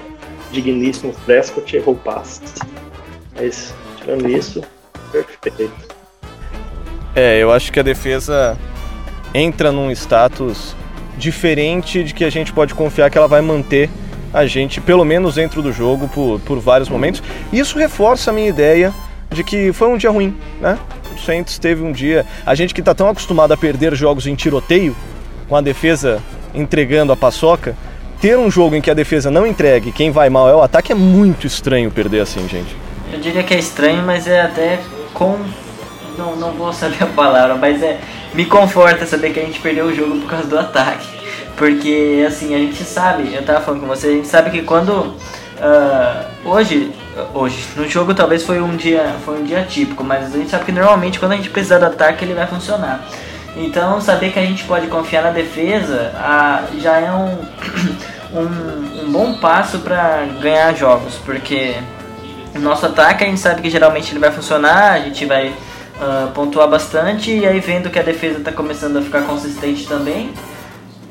digníssimo 0.62 1.12
Prescott 1.24 1.76
errou 1.76 1.94
passe. 1.94 2.40
Mas 3.34 3.74
tirando 3.98 4.28
isso, 4.28 4.62
perfeito. 5.12 5.96
É, 7.14 7.38
eu 7.38 7.52
acho 7.52 7.72
que 7.72 7.80
a 7.80 7.82
defesa 7.82 8.58
entra 9.34 9.70
num 9.70 9.90
status 9.90 10.74
diferente 11.18 12.02
de 12.02 12.14
que 12.14 12.24
a 12.24 12.30
gente 12.30 12.52
pode 12.52 12.74
confiar 12.74 13.10
que 13.10 13.18
ela 13.18 13.28
vai 13.28 13.40
manter 13.40 13.88
a 14.32 14.46
gente, 14.46 14.80
pelo 14.80 15.04
menos 15.04 15.36
dentro 15.36 15.62
do 15.62 15.72
jogo, 15.72 16.08
por, 16.08 16.40
por 16.40 16.58
vários 16.58 16.88
momentos. 16.88 17.22
Isso 17.52 17.78
reforça 17.78 18.30
a 18.30 18.34
minha 18.34 18.48
ideia 18.48 18.92
de 19.30 19.42
que 19.42 19.72
foi 19.72 19.88
um 19.88 19.96
dia 19.96 20.10
ruim, 20.10 20.36
né? 20.60 20.78
O 21.14 21.18
Saints 21.18 21.58
teve 21.58 21.82
um 21.82 21.92
dia. 21.92 22.26
A 22.44 22.54
gente 22.54 22.74
que 22.74 22.80
está 22.80 22.94
tão 22.94 23.08
acostumado 23.08 23.52
a 23.52 23.56
perder 23.56 23.94
jogos 23.94 24.26
em 24.26 24.34
tiroteio, 24.34 24.94
com 25.48 25.56
a 25.56 25.60
defesa 25.60 26.22
entregando 26.54 27.12
a 27.12 27.16
paçoca, 27.16 27.74
ter 28.20 28.36
um 28.36 28.50
jogo 28.50 28.76
em 28.76 28.80
que 28.80 28.90
a 28.90 28.94
defesa 28.94 29.30
não 29.30 29.46
entregue, 29.46 29.92
quem 29.92 30.10
vai 30.10 30.28
mal 30.28 30.48
é 30.48 30.54
o 30.54 30.62
ataque, 30.62 30.92
é 30.92 30.94
muito 30.94 31.46
estranho 31.46 31.90
perder 31.90 32.20
assim, 32.20 32.48
gente. 32.48 32.76
Eu 33.12 33.20
diria 33.20 33.42
que 33.42 33.54
é 33.54 33.58
estranho, 33.58 34.02
mas 34.02 34.26
é 34.26 34.40
até 34.40 34.80
com 35.14 35.38
não, 36.16 36.34
não 36.36 36.52
vou 36.52 36.72
saber 36.72 37.02
a 37.02 37.06
palavra, 37.06 37.54
mas 37.56 37.82
é 37.82 38.00
me 38.34 38.44
conforta 38.44 39.06
saber 39.06 39.32
que 39.32 39.40
a 39.40 39.44
gente 39.44 39.60
perdeu 39.60 39.86
o 39.86 39.94
jogo 39.94 40.18
por 40.20 40.28
causa 40.28 40.46
do 40.46 40.58
ataque. 40.58 41.06
Porque 41.56 42.24
assim, 42.26 42.54
a 42.54 42.58
gente 42.58 42.82
sabe, 42.84 43.34
eu 43.34 43.42
tava 43.42 43.60
falando 43.60 43.80
com 43.80 43.86
você, 43.86 44.08
a 44.08 44.12
gente 44.12 44.28
sabe 44.28 44.50
que 44.50 44.62
quando 44.62 44.90
uh, 44.90 46.26
hoje, 46.44 46.92
hoje, 47.32 47.64
no 47.76 47.88
jogo 47.88 48.14
talvez 48.14 48.42
foi 48.42 48.60
um 48.60 48.76
dia, 48.76 49.14
foi 49.24 49.40
um 49.40 49.44
dia 49.44 49.62
típico, 49.62 50.04
mas 50.04 50.34
a 50.34 50.38
gente 50.38 50.50
sabe 50.50 50.66
que 50.66 50.72
normalmente 50.72 51.18
quando 51.18 51.32
a 51.32 51.36
gente 51.36 51.48
precisar 51.48 51.78
do 51.78 51.86
ataque 51.86 52.24
ele 52.24 52.34
vai 52.34 52.46
funcionar. 52.46 53.06
Então 53.56 54.00
saber 54.00 54.32
que 54.32 54.38
a 54.38 54.44
gente 54.44 54.64
pode 54.64 54.86
confiar 54.88 55.22
na 55.22 55.30
defesa 55.30 56.12
uh, 56.14 56.80
já 56.80 56.98
é 56.98 57.10
um, 57.10 57.38
um, 58.38 59.04
um 59.04 59.12
bom 59.12 59.34
passo 59.34 59.78
para 59.78 60.26
ganhar 60.40 60.74
jogos, 60.74 61.14
porque 61.24 61.74
o 62.54 62.58
nosso 62.58 62.84
ataque 62.84 63.24
a 63.24 63.26
gente 63.26 63.40
sabe 63.40 63.62
que 63.62 63.70
geralmente 63.70 64.12
ele 64.12 64.20
vai 64.20 64.30
funcionar, 64.30 64.92
a 64.92 65.00
gente 65.00 65.24
vai 65.24 65.48
uh, 65.48 66.30
pontuar 66.32 66.68
bastante 66.68 67.30
e 67.30 67.46
aí 67.46 67.58
vendo 67.60 67.88
que 67.88 67.98
a 67.98 68.02
defesa 68.02 68.38
está 68.38 68.52
começando 68.52 68.98
a 68.98 69.02
ficar 69.02 69.22
consistente 69.22 69.86
também. 69.86 70.32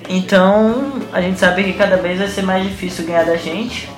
Então 0.08 1.02
a 1.12 1.22
gente 1.22 1.40
sabe 1.40 1.64
que 1.64 1.74
cada 1.74 1.98
vez 1.98 2.20
vai 2.20 2.28
ser 2.28 2.44
mais 2.44 2.64
difícil 2.64 3.06
ganhar 3.06 3.26
da 3.26 3.38
gente. 3.38 3.90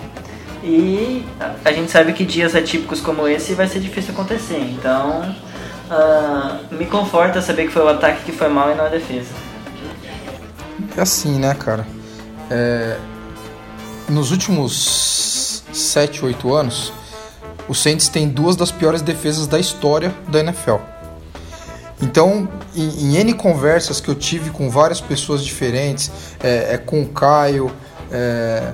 E 0.64 1.24
a 1.64 1.72
gente 1.72 1.92
sabe 1.92 2.14
que 2.14 2.26
dias 2.26 2.56
atípicos 2.56 3.00
como 3.00 3.28
esse 3.28 3.54
vai 3.54 3.68
ser 3.68 3.80
difícil 3.80 4.14
acontecer. 4.14 4.60
Então 4.60 5.36
uh, 5.90 6.76
me 6.76 6.86
conforta 6.86 7.42
saber 7.42 7.68
que 7.68 7.72
foi 7.72 7.84
o 7.84 7.90
ataque 7.90 8.26
que 8.26 8.32
foi 8.32 8.48
mal 8.48 8.72
e 8.72 8.76
não 8.76 8.86
a 8.86 8.90
defesa. 8.90 9.30
É 10.96 11.02
assim, 11.02 11.40
né, 11.40 11.54
cara? 11.54 11.86
É... 12.50 12.98
Nos 14.10 14.32
últimos 14.32 15.64
7, 15.74 16.26
8 16.26 16.54
anos, 16.54 16.94
o 17.68 17.76
Saints 17.76 18.08
tem 18.08 18.28
duas 18.28 18.56
das 18.56 18.72
piores 18.72 19.02
defesas 19.02 19.48
da 19.48 19.60
história 19.60 20.14
da 20.28 20.40
NFL. 20.40 20.78
Então, 22.02 22.48
em, 22.76 22.88
em 23.06 23.18
N 23.18 23.34
conversas 23.34 24.00
que 24.00 24.08
eu 24.08 24.16
tive 24.16 24.50
com 24.50 24.70
várias 24.70 25.02
pessoas 25.02 25.44
diferentes, 25.44 26.12
é, 26.42 26.76
é 26.76 26.78
com 26.78 27.02
o 27.02 27.10
Caio, 27.10 27.72
é, 28.12 28.72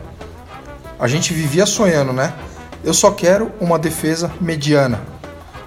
a 0.99 1.07
gente 1.07 1.33
vivia 1.33 1.65
sonhando, 1.65 2.13
né? 2.13 2.33
Eu 2.83 2.93
só 2.93 3.11
quero 3.11 3.51
uma 3.59 3.79
defesa 3.79 4.31
mediana. 4.39 5.12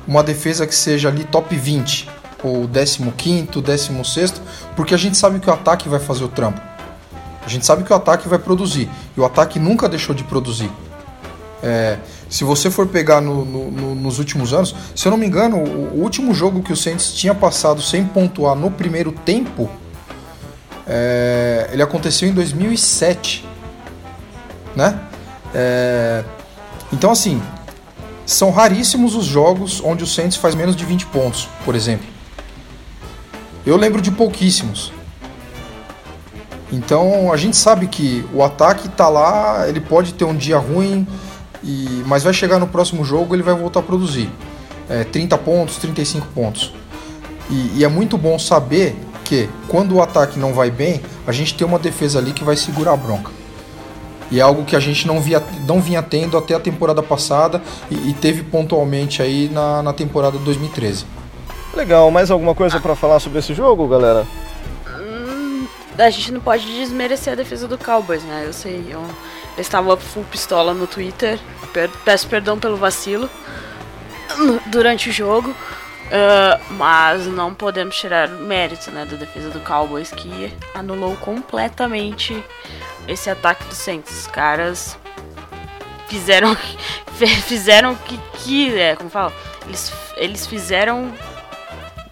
Uma 0.07 0.23
defesa 0.23 0.67
que 0.67 0.75
seja 0.75 1.09
ali 1.09 1.25
top 1.25 1.55
20, 1.55 2.09
ou 2.43 2.69
15, 2.69 3.49
16, 3.61 4.35
porque 4.77 4.95
a 4.95 4.99
gente 4.99 5.17
sabe 5.17 5.41
que 5.41 5.51
o 5.51 5.53
ataque 5.53 5.89
vai 5.89 5.99
fazer 5.99 6.25
o 6.25 6.29
trampo. 6.29 6.61
A 7.45 7.49
gente 7.49 7.65
sabe 7.65 7.85
que 7.85 7.93
o 7.93 7.97
ataque 7.97 8.29
vai 8.29 8.39
produzir. 8.39 8.89
E 9.17 9.21
o 9.21 9.25
ataque 9.25 9.59
nunca 9.59 9.89
deixou 9.89 10.15
de 10.15 10.25
produzir. 10.25 10.71
É, 11.63 11.99
se 12.29 12.45
você 12.45 12.71
for 12.71 12.87
pegar 12.87 13.21
no, 13.21 13.45
no, 13.45 13.71
no, 13.71 13.95
nos 13.95 14.19
últimos 14.19 14.53
anos, 14.53 14.75
se 14.95 15.07
eu 15.07 15.11
não 15.11 15.17
me 15.17 15.27
engano, 15.27 15.57
o, 15.57 15.99
o, 15.99 16.03
último 16.03 16.35
jogo 16.35 16.63
que 16.63 16.73
o 16.73 16.77
Saints 16.77 17.13
tinha 17.13 17.35
passado 17.35 17.81
sem 17.81 18.05
pontuar 18.05 18.55
no 18.55 18.71
primeiro 18.71 19.13
tempo, 19.13 19.71
é, 20.87 21.71
ele 21.73 21.83
aconteceu 21.83 22.29
em 22.29 22.33
2007, 22.33 23.49
né? 24.75 25.01
É, 25.55 26.25
então 26.93 27.11
assim, 27.11 27.41
são 28.27 28.51
raríssimos 28.51 29.15
os 29.15 29.25
jogos 29.25 29.81
onde 29.83 30.03
o 30.03 30.07
Saints 30.07 30.37
faz 30.37 30.55
menos 30.55 30.75
de 30.75 30.85
20 30.85 31.07
pontos, 31.07 31.49
por 31.65 31.77
exemplo. 31.77 32.07
Eu 33.65 33.77
lembro 33.77 34.03
de 34.03 34.11
pouquíssimos. 34.11 34.93
Então 36.73 37.33
a 37.33 37.37
gente 37.37 37.57
sabe 37.57 37.87
que 37.87 38.27
o 38.35 38.43
ataque 38.43 38.89
tá 38.89 39.09
lá, 39.09 39.69
ele 39.69 39.81
pode 39.81 40.13
ter 40.15 40.25
um 40.25 40.37
dia 40.37 40.59
ruim, 40.59 41.07
e, 41.63 42.03
mas 42.07 42.25
vai 42.25 42.33
chegar 42.33 42.59
no 42.59 42.67
próximo 42.67 43.05
jogo 43.05 43.35
ele 43.35 43.43
vai 43.43 43.55
voltar 43.55 43.81
a 43.81 43.83
produzir. 43.83 44.29
É, 44.89 45.05
30 45.05 45.39
pontos, 45.39 45.77
35 45.77 46.27
pontos. 46.35 46.73
E, 47.49 47.79
e 47.79 47.85
é 47.85 47.89
muito 47.89 48.19
bom 48.19 48.39
saber 48.39 48.97
que 49.25 49.49
quando 49.69 49.95
o 49.95 50.03
ataque 50.03 50.39
não 50.39 50.53
vai 50.53 50.71
bem, 50.71 51.01
a 51.27 51.33
gente 51.33 51.55
tem 51.55 51.67
uma 51.67 51.79
defesa 51.79 52.19
ali 52.19 52.33
que 52.33 52.45
vai 52.45 52.57
segurar 52.57 52.93
a 52.93 52.97
bronca. 52.97 53.36
E 54.31 54.41
é 54.41 54.43
algo 54.43 54.65
que 54.65 54.75
a 54.75 54.81
gente 54.81 55.07
não, 55.07 55.21
via, 55.21 55.43
não 55.67 55.81
vinha 55.81 56.03
tendo 56.03 56.37
até 56.37 56.55
a 56.55 56.61
temporada 56.61 57.03
passada 57.03 57.63
e, 57.91 58.11
e 58.11 58.15
teve 58.15 58.43
pontualmente 58.43 59.23
aí 59.23 59.49
na, 59.49 59.83
na 59.83 59.93
temporada 59.93 60.39
2013. 60.39 61.07
Legal, 61.75 62.11
mais 62.11 62.31
alguma 62.31 62.55
coisa 62.55 62.81
para 62.81 62.97
falar 62.97 63.21
sobre 63.21 63.39
esse 63.39 63.53
jogo, 63.53 63.87
galera? 63.87 64.27
Hum, 64.89 65.67
a 65.99 66.11
gente 66.11 66.33
não 66.33 66.41
pode 66.41 66.65
desmerecer 66.65 67.35
a 67.35 67.37
defesa 67.37 67.69
do 67.69 67.77
Cowboys, 67.77 68.23
né? 68.25 68.45
Eu 68.47 68.53
sei, 68.53 68.87
eu, 68.89 69.03
eu 69.57 69.61
estava 69.61 69.97
full 69.97 70.25
pistola 70.25 70.73
no 70.73 70.87
Twitter, 70.87 71.39
peço 72.05 72.27
perdão 72.29 72.59
pelo 72.59 72.77
vacilo 72.77 73.29
durante 74.67 75.11
o 75.11 75.13
jogo. 75.13 75.55
Uh, 76.07 76.75
mas 76.75 77.27
não 77.27 77.53
podemos 77.53 77.97
tirar 77.97 78.29
mérito 78.29 78.93
né, 78.93 79.05
da 79.05 79.17
defesa 79.17 79.51
do 79.51 79.59
Cowboys 79.59 80.13
que 80.13 80.55
anulou 80.73 81.17
completamente 81.17 82.45
esse 83.09 83.31
ataque 83.31 83.65
do 83.65 83.75
Saints. 83.75 84.21
Os 84.21 84.27
caras 84.27 84.97
fizeram 86.09 86.57
fizeram 87.47 87.95
que 87.95 88.19
que 88.39 88.79
é, 88.79 88.97
como 88.97 89.11
fala, 89.11 89.33
eles 89.67 89.93
eles 90.17 90.47
fizeram 90.47 91.13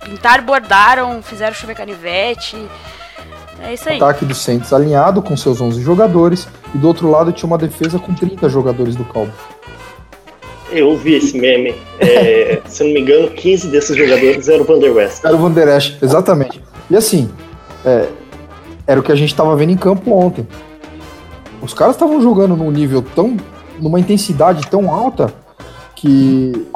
pintar, 0.05 0.43
bordaram, 0.43 1.23
fizeram 1.23 1.55
chover 1.55 1.75
canivete. 1.75 2.57
É 3.63 3.73
isso 3.73 3.89
aí. 3.89 3.97
Ataque 3.97 4.25
do 4.25 4.35
Saints 4.35 4.73
alinhado 4.73 5.23
com 5.23 5.37
seus 5.37 5.61
11 5.61 5.81
jogadores 5.81 6.47
e 6.75 6.79
do 6.79 6.87
outro 6.87 7.11
lado 7.11 7.33
tinha 7.33 7.47
uma 7.47 7.57
defesa 7.57 7.99
com 7.99 8.13
30 8.13 8.49
jogadores 8.49 8.97
do 8.97 9.05
Cowboys. 9.05 9.35
Eu 10.71 10.97
vi 10.97 11.15
esse 11.15 11.39
meme. 11.39 11.75
É, 12.01 12.61
se 12.67 12.83
não 12.83 12.93
me 12.93 13.01
engano, 13.01 13.31
15 13.31 13.69
desses 13.69 13.97
jogadores 13.97 14.49
eram 14.49 14.65
o 14.65 14.67
Van 14.67 14.79
Der 14.79 14.93
West. 14.93 15.25
Era 15.25 15.35
o 15.35 15.39
Van 15.39 15.53
Der 15.53 15.69
Esch, 15.69 15.97
exatamente. 16.03 16.61
E 16.91 16.97
assim, 16.97 17.31
é, 17.87 18.09
era 18.87 19.01
o 19.01 19.03
que 19.03 19.13
a 19.13 19.15
gente 19.15 19.31
estava 19.31 19.55
vendo 19.57 19.71
em 19.71 19.77
campo 19.77 20.13
ontem. 20.13 20.47
Os 21.65 21.73
caras 21.73 21.97
estavam 21.97 22.21
jogando 22.21 22.55
num 22.57 22.71
nível 22.71 23.03
tão. 23.15 23.37
numa 23.81 23.99
intensidade 23.99 24.67
tão 24.69 24.93
alta 24.93 25.33
que 25.97 26.67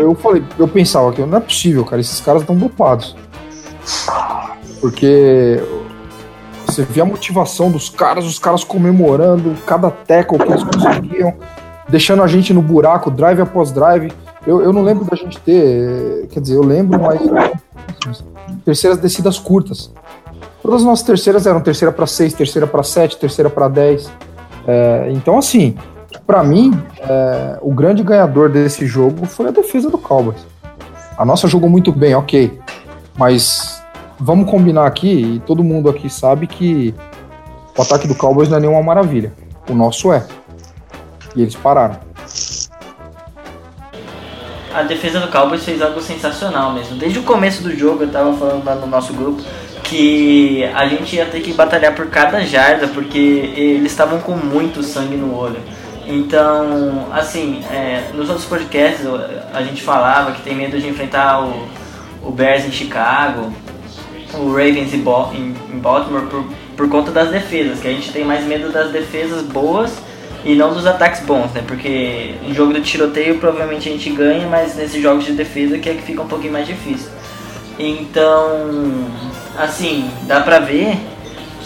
eu 0.00 0.14
falei, 0.14 0.42
eu 0.58 0.66
pensava 0.66 1.12
que 1.12 1.24
não 1.24 1.38
é 1.38 1.40
possível, 1.40 1.84
cara, 1.84 2.00
esses 2.00 2.20
caras 2.20 2.42
estão 2.42 2.56
dopados. 2.56 3.16
Porque 4.80 5.62
você 6.66 6.82
vê 6.82 7.00
a 7.00 7.04
motivação 7.04 7.70
dos 7.70 7.88
caras, 7.88 8.24
os 8.26 8.38
caras 8.38 8.64
comemorando 8.64 9.54
cada 9.64 9.90
tackle 9.90 10.38
que 10.38 10.50
eles 10.50 10.64
conseguiam, 10.64 11.34
deixando 11.88 12.22
a 12.22 12.26
gente 12.26 12.52
no 12.52 12.60
buraco, 12.60 13.10
drive 13.10 13.40
após 13.40 13.70
drive. 13.70 14.12
Eu, 14.46 14.60
eu 14.60 14.72
não 14.72 14.82
lembro 14.82 15.04
da 15.04 15.16
gente 15.16 15.38
ter, 15.40 16.26
quer 16.30 16.40
dizer, 16.40 16.56
eu 16.56 16.64
lembro, 16.64 17.00
mas 17.00 17.20
terceiras 18.64 18.98
descidas 18.98 19.38
curtas. 19.38 19.90
Todas 20.64 20.80
as 20.80 20.86
nossas 20.86 21.04
terceiras 21.04 21.46
eram 21.46 21.60
terceira 21.60 21.92
para 21.92 22.06
6, 22.06 22.32
terceira 22.32 22.66
para 22.66 22.82
7, 22.82 23.18
terceira 23.18 23.50
para 23.50 23.68
10. 23.68 24.10
É, 24.66 25.08
então, 25.10 25.36
assim, 25.36 25.76
para 26.26 26.42
mim, 26.42 26.72
é, 27.00 27.58
o 27.60 27.70
grande 27.70 28.02
ganhador 28.02 28.48
desse 28.48 28.86
jogo 28.86 29.26
foi 29.26 29.48
a 29.48 29.50
defesa 29.50 29.90
do 29.90 29.98
Cowboys. 29.98 30.46
A 31.18 31.24
nossa 31.26 31.46
jogou 31.46 31.68
muito 31.68 31.92
bem, 31.92 32.14
ok. 32.14 32.58
Mas 33.14 33.82
vamos 34.18 34.50
combinar 34.50 34.86
aqui, 34.86 35.34
e 35.34 35.40
todo 35.40 35.62
mundo 35.62 35.90
aqui 35.90 36.08
sabe 36.08 36.46
que 36.46 36.94
o 37.76 37.82
ataque 37.82 38.08
do 38.08 38.14
Cowboys 38.14 38.48
não 38.48 38.56
é 38.56 38.60
nenhuma 38.60 38.82
maravilha. 38.82 39.34
O 39.68 39.74
nosso 39.74 40.14
é. 40.14 40.26
E 41.36 41.42
eles 41.42 41.54
pararam. 41.54 41.98
A 44.72 44.82
defesa 44.82 45.20
do 45.20 45.28
Cowboys 45.28 45.62
fez 45.62 45.82
algo 45.82 46.00
sensacional 46.00 46.72
mesmo. 46.72 46.96
Desde 46.96 47.18
o 47.18 47.22
começo 47.22 47.62
do 47.62 47.76
jogo, 47.76 48.04
eu 48.04 48.10
tava 48.10 48.32
falando 48.32 48.64
lá 48.64 48.74
no 48.74 48.86
nosso 48.86 49.12
grupo, 49.12 49.42
que 49.94 50.64
a 50.74 50.88
gente 50.88 51.14
ia 51.14 51.24
ter 51.24 51.40
que 51.40 51.52
batalhar 51.52 51.94
por 51.94 52.08
cada 52.08 52.40
jarda, 52.44 52.88
porque 52.88 53.52
eles 53.56 53.92
estavam 53.92 54.18
com 54.18 54.32
muito 54.32 54.82
sangue 54.82 55.14
no 55.16 55.32
olho. 55.38 55.60
Então, 56.04 57.06
assim, 57.12 57.62
é, 57.70 58.10
nos 58.12 58.28
outros 58.28 58.44
podcasts 58.44 59.06
a 59.52 59.62
gente 59.62 59.82
falava 59.82 60.32
que 60.32 60.42
tem 60.42 60.56
medo 60.56 60.80
de 60.80 60.88
enfrentar 60.88 61.44
o, 61.44 61.68
o 62.24 62.32
Bears 62.32 62.64
em 62.64 62.72
Chicago, 62.72 63.52
o 64.34 64.48
Ravens 64.48 64.92
em, 64.92 64.98
em, 64.98 65.78
Baltimore 65.78 66.26
por, 66.26 66.44
por 66.76 66.88
conta 66.88 67.12
das 67.12 67.30
defesas, 67.30 67.78
que 67.78 67.86
a 67.86 67.92
gente 67.92 68.10
tem 68.10 68.24
mais 68.24 68.44
medo 68.44 68.72
das 68.72 68.90
defesas 68.90 69.42
boas 69.42 69.96
e 70.44 70.56
não 70.56 70.74
dos 70.74 70.86
ataques 70.86 71.20
bons, 71.20 71.52
né? 71.52 71.62
Porque 71.64 72.34
em 72.44 72.52
jogo 72.52 72.72
do 72.72 72.80
tiroteio 72.80 73.38
provavelmente 73.38 73.88
a 73.88 73.92
gente 73.92 74.10
ganha, 74.10 74.48
mas 74.48 74.74
nesses 74.74 75.00
jogos 75.00 75.24
de 75.24 75.34
defesa 75.34 75.78
que 75.78 75.88
é 75.88 75.94
que 75.94 76.02
fica 76.02 76.20
um 76.20 76.26
pouquinho 76.26 76.52
mais 76.52 76.66
difícil. 76.66 77.10
Então, 77.78 79.06
assim, 79.58 80.10
dá 80.22 80.40
pra 80.40 80.58
ver 80.58 80.96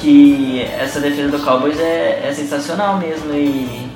que 0.01 0.63
essa 0.79 1.01
defesa 1.01 1.29
do 1.29 1.45
Cowboys 1.45 1.79
é, 1.79 2.23
é 2.25 2.33
sensacional 2.33 2.99
mesmo 2.99 3.33
e 3.35 3.89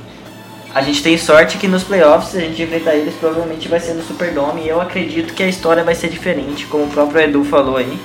a 0.74 0.80
gente 0.80 1.02
tem 1.02 1.18
sorte 1.18 1.58
que 1.58 1.68
nos 1.68 1.84
playoffs, 1.84 2.34
a 2.34 2.40
gente 2.40 2.62
enfrentar 2.62 2.94
eles, 2.94 3.14
provavelmente 3.14 3.68
vai 3.68 3.78
ser 3.78 3.92
no 3.92 4.02
Superdome 4.02 4.62
e 4.62 4.68
eu 4.68 4.80
acredito 4.80 5.34
que 5.34 5.42
a 5.42 5.48
história 5.48 5.84
vai 5.84 5.94
ser 5.94 6.08
diferente, 6.08 6.66
como 6.66 6.84
o 6.84 6.88
próprio 6.88 7.20
Edu 7.20 7.44
falou 7.44 7.76
aí. 7.76 7.98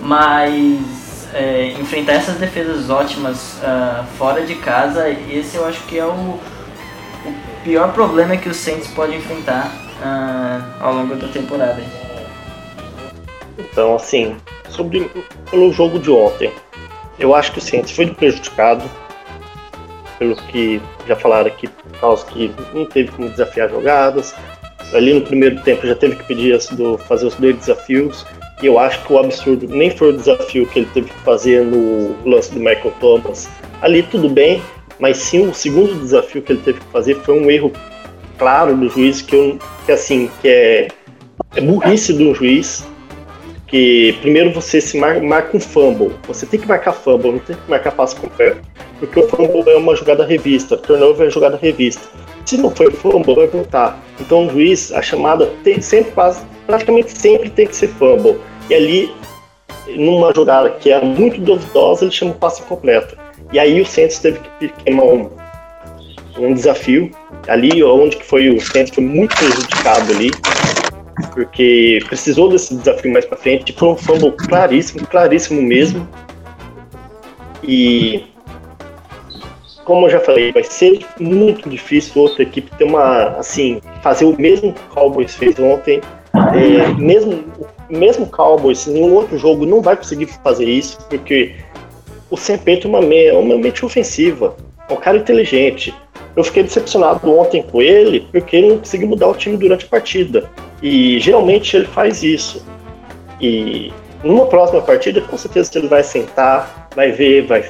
Mas 0.00 1.28
é, 1.34 1.74
enfrentar 1.80 2.12
essas 2.12 2.36
defesas 2.36 2.88
ótimas 2.88 3.54
uh, 3.54 4.04
fora 4.16 4.42
de 4.42 4.54
casa, 4.54 5.08
esse 5.08 5.56
eu 5.56 5.66
acho 5.66 5.82
que 5.86 5.98
é 5.98 6.04
o, 6.04 6.08
o 6.10 7.34
pior 7.64 7.92
problema 7.92 8.36
que 8.36 8.48
o 8.48 8.54
Saints 8.54 8.86
pode 8.88 9.16
enfrentar 9.16 9.66
uh, 10.00 10.82
ao 10.84 10.94
longo 10.94 11.16
da 11.16 11.26
temporada. 11.26 11.82
Então, 13.58 13.96
assim, 13.96 14.36
sobre 14.74 15.10
pelo 15.50 15.72
jogo 15.72 15.98
de 15.98 16.10
ontem. 16.10 16.52
Eu 17.18 17.34
acho 17.34 17.52
que 17.52 17.58
o 17.58 17.62
Saints 17.62 17.92
foi 17.92 18.06
prejudicado 18.06 18.84
pelo 20.18 20.36
que 20.36 20.80
já 21.06 21.16
falaram 21.16 21.46
aqui, 21.48 21.68
por 21.68 21.98
causa 22.00 22.26
que 22.26 22.50
não 22.72 22.84
teve 22.84 23.10
como 23.12 23.28
desafiar 23.28 23.70
jogadas. 23.70 24.34
Ali 24.92 25.14
no 25.14 25.22
primeiro 25.22 25.60
tempo 25.62 25.86
já 25.86 25.94
teve 25.94 26.16
que 26.16 26.24
pedir 26.24 26.58
do, 26.72 26.98
fazer 26.98 27.26
os 27.26 27.34
dois 27.36 27.56
desafios. 27.56 28.26
E 28.62 28.66
eu 28.66 28.78
acho 28.78 29.04
que 29.04 29.12
o 29.12 29.18
absurdo 29.18 29.66
nem 29.68 29.90
foi 29.90 30.10
o 30.10 30.16
desafio 30.16 30.66
que 30.66 30.80
ele 30.80 30.88
teve 30.94 31.10
que 31.10 31.18
fazer 31.20 31.64
no 31.64 32.16
lance 32.24 32.52
do 32.52 32.58
Michael 32.58 32.92
Thomas. 33.00 33.48
Ali 33.82 34.02
tudo 34.02 34.28
bem, 34.28 34.62
mas 34.98 35.16
sim 35.16 35.48
o 35.48 35.54
segundo 35.54 35.98
desafio 36.00 36.42
que 36.42 36.52
ele 36.52 36.62
teve 36.62 36.80
que 36.80 36.86
fazer 36.86 37.16
foi 37.16 37.38
um 37.38 37.50
erro 37.50 37.72
claro 38.38 38.76
do 38.76 38.88
juiz 38.88 39.20
que, 39.22 39.34
eu, 39.34 39.58
que 39.84 39.92
assim 39.92 40.30
que 40.40 40.48
é, 40.48 40.88
é 41.56 41.60
burrice 41.60 42.12
do 42.12 42.34
juiz 42.34 42.84
que 43.74 44.16
primeiro 44.20 44.52
você 44.52 44.80
se 44.80 44.96
mar, 44.96 45.20
marca 45.20 45.56
um 45.56 45.58
fumble. 45.58 46.12
Você 46.28 46.46
tem 46.46 46.60
que 46.60 46.68
marcar 46.68 46.92
fumble, 46.92 47.32
não 47.32 47.38
tem 47.40 47.56
que 47.56 47.68
marcar 47.68 47.90
passe 47.90 48.14
completo. 48.14 48.60
Porque 49.00 49.18
o 49.18 49.28
fumble 49.28 49.68
é 49.68 49.76
uma 49.76 49.96
jogada 49.96 50.24
revista, 50.24 50.76
turnover 50.76 51.26
é 51.26 51.30
jogada 51.30 51.56
revista. 51.56 52.08
Se 52.46 52.56
não 52.56 52.70
foi 52.70 52.92
fumble, 52.92 53.34
vai 53.34 53.48
voltar. 53.48 54.00
Então 54.20 54.46
o 54.46 54.50
juiz, 54.50 54.92
a 54.92 55.02
chamada 55.02 55.50
tem, 55.64 55.80
sempre 55.80 56.12
praticamente 56.68 57.18
sempre 57.18 57.50
tem 57.50 57.66
que 57.66 57.74
ser 57.74 57.88
fumble. 57.88 58.38
E 58.70 58.74
ali, 58.74 59.12
numa 59.88 60.32
jogada 60.32 60.70
que 60.70 60.92
era 60.92 61.04
muito 61.04 61.40
duvidosa, 61.40 62.04
ele 62.04 62.12
chama 62.12 62.30
o 62.30 62.34
passe 62.34 62.62
completo. 62.62 63.18
E 63.52 63.58
aí 63.58 63.80
o 63.80 63.84
Santos 63.84 64.20
teve 64.20 64.38
que 64.60 64.68
queimar 64.68 65.04
um, 65.04 65.30
um 66.38 66.54
desafio. 66.54 67.10
Ali 67.48 67.82
onde 67.82 68.18
que 68.18 68.24
foi 68.24 68.50
o 68.50 68.60
Santos 68.60 68.94
foi 68.94 69.02
muito 69.02 69.34
prejudicado 69.34 70.12
ali 70.12 70.30
porque 71.32 72.00
precisou 72.06 72.48
desse 72.48 72.74
desafio 72.74 73.12
mais 73.12 73.24
para 73.24 73.36
frente. 73.36 73.72
Foi 73.72 73.88
um 73.88 73.96
fumble 73.96 74.32
claríssimo, 74.32 75.06
claríssimo 75.06 75.62
mesmo. 75.62 76.08
E 77.62 78.24
como 79.84 80.06
eu 80.06 80.10
já 80.10 80.20
falei, 80.20 80.52
vai 80.52 80.64
ser 80.64 81.04
muito 81.20 81.68
difícil 81.68 82.22
outra 82.22 82.42
equipe 82.42 82.70
ter 82.76 82.84
uma, 82.84 83.36
assim, 83.38 83.80
fazer 84.02 84.24
o 84.24 84.38
mesmo 84.40 84.72
que 84.72 84.80
o 84.80 84.94
Cowboys 84.94 85.34
fez 85.34 85.58
ontem. 85.58 86.00
É, 86.34 86.88
mesmo, 86.94 87.44
mesmo 87.88 88.26
Cowboys, 88.26 88.86
nenhum 88.86 89.14
outro 89.14 89.38
jogo 89.38 89.66
não 89.66 89.80
vai 89.80 89.96
conseguir 89.96 90.26
fazer 90.42 90.64
isso, 90.64 90.98
porque 91.08 91.54
o 92.30 92.36
Sam 92.36 92.58
é 92.66 92.86
uma, 92.86 93.04
é 93.04 93.32
uma 93.32 93.56
mente 93.56 93.84
ofensiva, 93.84 94.56
é 94.88 94.92
um 94.92 94.96
cara 94.96 95.18
inteligente. 95.18 95.94
Eu 96.34 96.42
fiquei 96.42 96.64
decepcionado 96.64 97.30
ontem 97.30 97.62
com 97.62 97.80
ele, 97.80 98.26
porque 98.32 98.56
ele 98.56 98.68
não 98.70 98.78
conseguiu 98.78 99.06
mudar 99.06 99.28
o 99.28 99.34
time 99.34 99.56
durante 99.56 99.84
a 99.84 99.88
partida. 99.88 100.50
E 100.84 101.18
geralmente 101.18 101.74
ele 101.74 101.86
faz 101.86 102.22
isso. 102.22 102.62
E 103.40 103.90
numa 104.22 104.44
próxima 104.44 104.82
partida, 104.82 105.22
com 105.22 105.38
certeza 105.38 105.78
ele 105.78 105.88
vai 105.88 106.04
sentar, 106.04 106.90
vai 106.94 107.10
ver, 107.10 107.46
vai 107.46 107.64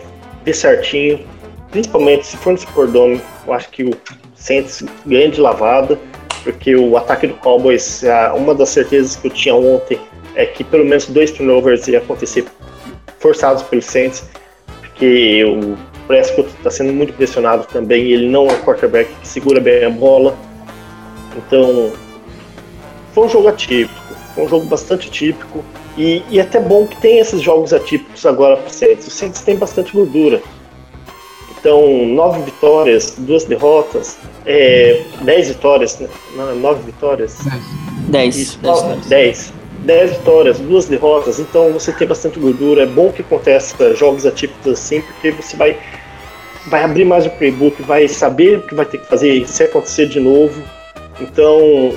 ver 0.45 0.53
certinho, 0.53 1.25
principalmente 1.71 2.27
se 2.27 2.37
for 2.37 2.53
no 2.53 2.59
Superdome, 2.59 3.21
eu 3.47 3.53
acho 3.53 3.71
que 3.71 3.85
o 3.85 3.93
Saints 4.35 4.83
ganha 5.07 5.31
de 5.31 5.41
lavada, 5.41 5.97
porque 6.43 6.75
o 6.75 6.97
ataque 6.97 7.29
do 7.29 7.35
Cowboys, 7.35 8.03
uma 8.37 8.53
das 8.53 8.71
certezas 8.71 9.15
que 9.15 9.29
eu 9.29 9.31
tinha 9.31 9.55
ontem 9.55 9.97
é 10.35 10.45
que 10.45 10.65
pelo 10.65 10.85
menos 10.85 11.07
dois 11.07 11.31
turnovers 11.31 11.87
ia 11.87 11.99
acontecer 11.99 12.45
forçados 13.21 13.63
pelo 13.63 13.81
Saints, 13.81 14.29
porque 14.81 15.45
o 15.45 15.77
Prescott 16.09 16.49
está 16.49 16.69
sendo 16.69 16.93
muito 16.93 17.13
pressionado 17.13 17.65
também, 17.73 18.11
ele 18.11 18.29
não 18.29 18.49
é 18.49 18.53
um 18.55 18.63
quarterback 18.63 19.09
que 19.21 19.29
segura 19.29 19.61
bem 19.61 19.85
a 19.85 19.91
bola, 19.91 20.37
então 21.37 21.93
foi 23.15 23.27
um 23.27 23.29
jogo 23.29 23.49
atípico, 23.49 24.15
foi 24.35 24.45
um 24.45 24.49
jogo 24.49 24.67
bastante 24.67 25.11
típico, 25.11 25.65
e, 25.97 26.23
e 26.29 26.39
é 26.39 26.43
até 26.43 26.61
bom 26.61 26.87
que 26.87 26.97
tem 26.97 27.19
esses 27.19 27.41
jogos 27.41 27.73
atípicos 27.73 28.27
agora 28.27 28.57
para 28.57 28.67
o 28.67 28.71
Saints, 28.71 29.07
o 29.07 29.11
Saints 29.11 29.41
tem 29.41 29.57
bastante 29.57 29.93
gordura, 29.93 30.43
então, 31.65 32.05
nove 32.05 32.43
vitórias, 32.43 33.15
duas 33.17 33.45
derrotas, 33.45 34.19
é, 34.45 35.03
dez 35.23 35.49
vitórias, 35.49 35.99
né? 35.99 36.11
não, 36.37 36.55
nove 36.57 36.83
vitórias? 36.83 37.39
Dez. 38.09 38.37
Isso, 38.37 38.59
dez, 38.59 39.07
dez. 39.07 39.53
Dez 39.79 40.11
vitórias, 40.11 40.59
duas 40.59 40.85
derrotas, 40.85 41.41
então 41.41 41.73
você 41.73 41.91
tem 41.91 42.07
bastante 42.07 42.39
gordura. 42.39 42.83
É 42.83 42.87
bom 42.87 43.11
que 43.11 43.23
aconteça 43.23 43.97
jogos 43.97 44.27
atípicos 44.27 44.73
assim, 44.73 45.01
porque 45.01 45.31
você 45.31 45.57
vai, 45.57 45.79
vai 46.67 46.85
abrir 46.85 47.07
mais 47.07 47.25
o 47.25 47.31
playbook, 47.31 47.83
vai 47.83 48.09
saber 48.09 48.59
o 48.59 48.67
que 48.67 48.75
vai 48.75 48.85
ter 48.85 48.99
que 48.99 49.07
fazer 49.07 49.49
se 49.49 49.63
acontecer 49.63 50.07
de 50.07 50.21
novo. 50.21 50.63
Então, 51.19 51.97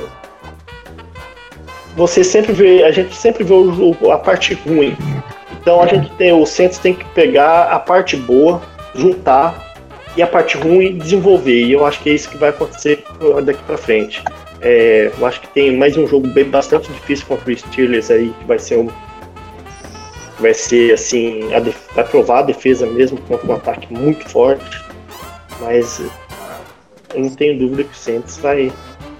você 1.98 2.24
sempre 2.24 2.54
vê, 2.54 2.84
a 2.84 2.92
gente 2.92 3.16
sempre 3.16 3.44
vê 3.44 3.54
o 3.54 3.74
jogo, 3.74 4.12
a 4.12 4.20
parte 4.20 4.54
ruim. 4.54 4.96
Então 5.60 5.82
a 5.82 5.88
gente 5.88 6.12
tem, 6.12 6.32
o 6.32 6.46
Santos 6.46 6.78
tem 6.78 6.94
que 6.94 7.04
pegar 7.06 7.72
a 7.72 7.80
parte 7.80 8.16
boa 8.16 8.62
juntar 8.94 9.76
e 10.16 10.22
a 10.22 10.28
parte 10.28 10.56
ruim 10.58 11.00
desenvolver. 11.00 11.64
E 11.66 11.74
eu 11.74 11.84
acho 11.84 12.00
que 12.02 12.12
é 12.12 12.14
isso 12.14 12.30
que 12.30 12.38
vai 12.38 12.50
acontecer 12.50 13.04
daqui 13.44 13.64
para 13.64 13.78
frente. 13.80 14.24
É, 14.62 15.12
eu 15.18 15.26
acho 15.26 15.42
que 15.42 15.48
tem 15.48 15.76
mais 15.76 15.98
um 15.98 16.08
jogo 16.08 16.28
bem 16.28 16.46
bastante 16.46 16.88
difícil 16.92 17.26
contra 17.26 17.52
o 17.52 17.58
Steelers 17.58 18.12
aí, 18.12 18.32
que 18.40 18.46
vai 18.46 18.60
ser 18.60 18.78
um. 18.78 18.90
Vai 20.40 20.54
ser 20.54 20.94
assim, 20.94 21.52
a 21.52 21.60
def, 21.60 21.76
vai 21.96 22.04
provar 22.04 22.40
a 22.40 22.44
defesa 22.44 22.86
mesmo 22.86 23.20
contra 23.22 23.48
um 23.48 23.56
ataque 23.56 23.92
muito 23.92 24.30
forte. 24.30 24.86
Mas 25.60 26.00
eu 27.16 27.22
não 27.22 27.30
tenho 27.32 27.58
dúvida 27.58 27.86
que 27.86 27.92
o 27.92 27.98
Saints 27.98 28.38
vai. 28.38 28.72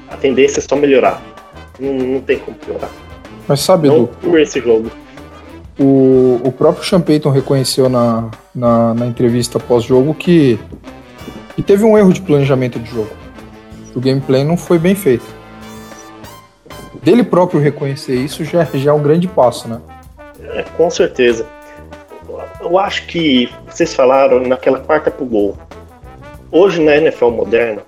A 0.10 0.16
tendência 0.16 0.60
é 0.60 0.62
só 0.62 0.76
melhorar. 0.76 1.37
Não, 1.80 1.94
não 1.94 2.22
tem 2.22 2.40
como 2.40 2.58
piorar. 2.58 2.90
Mas 3.48 3.62
sabe, 3.62 3.88
não 3.88 4.06
por 4.06 4.40
esse 4.40 4.60
jogo. 4.60 4.92
O, 5.80 6.42
o 6.44 6.52
próprio 6.52 6.84
Sean 6.84 7.02
Payton 7.02 7.30
reconheceu 7.30 7.88
na, 7.88 8.32
na, 8.54 8.94
na 8.94 9.06
entrevista 9.06 9.60
pós-jogo 9.60 10.14
que, 10.14 10.60
que 11.56 11.62
teve 11.62 11.84
um 11.84 11.98
erro 11.98 12.12
de 12.12 12.22
planejamento 12.22 12.80
de 12.80 12.90
jogo. 12.90 13.12
O 13.96 14.00
gameplay 14.00 14.44
não 14.44 14.58
foi 14.58 14.80
bem 14.80 14.96
feito. 14.96 15.26
Dele 17.04 17.24
próprio 17.24 17.60
reconhecer 17.60 18.16
isso 18.16 18.44
já, 18.44 18.64
já 18.74 18.92
é 18.92 18.94
um 18.94 19.02
grande 19.02 19.28
passo, 19.28 19.68
né? 19.68 19.80
É, 20.42 20.64
com 20.76 20.90
certeza. 20.90 21.46
Eu 22.60 22.78
acho 22.78 23.06
que 23.06 23.50
vocês 23.68 23.94
falaram 23.94 24.40
naquela 24.42 24.80
quarta 24.80 25.12
pro 25.12 25.26
gol. 25.26 25.58
Hoje 26.52 26.82
na 26.82 26.98
NFL 26.98 27.30
moderna, 27.30 27.84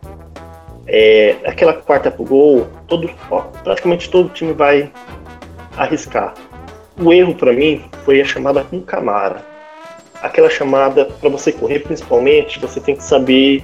é, 0.92 1.36
aquela 1.46 1.74
quarta 1.74 2.10
pro 2.10 2.24
gol, 2.24 2.68
todo, 2.88 3.10
ó, 3.30 3.42
praticamente 3.64 4.10
todo 4.10 4.30
time 4.30 4.54
vai 4.54 4.92
arriscar. 5.78 6.34
O 7.00 7.14
erro 7.14 7.36
para 7.36 7.54
mim 7.54 7.84
foi 8.04 8.20
a 8.20 8.26
chamada 8.26 8.64
com 8.64 8.82
Camara. 8.82 9.46
Aquela 10.22 10.50
chamada 10.50 11.06
para 11.06 11.30
você 11.30 11.52
correr, 11.52 11.80
principalmente, 11.80 12.60
você 12.60 12.82
tem 12.82 12.96
que 12.96 13.04
saber 13.04 13.64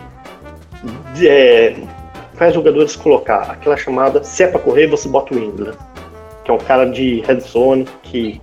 é, 1.22 1.76
quais 2.38 2.54
jogadores 2.54 2.96
colocar. 2.96 3.52
Aquela 3.52 3.76
chamada, 3.76 4.24
se 4.24 4.44
é 4.44 4.48
para 4.48 4.60
correr, 4.60 4.88
você 4.88 5.10
bota 5.10 5.34
o 5.34 5.40
Ingram, 5.40 5.74
que 6.44 6.52
é 6.52 6.54
um 6.54 6.60
cara 6.60 6.86
de 6.86 7.22
red 7.22 7.40
zone 7.40 7.88
que 8.04 8.40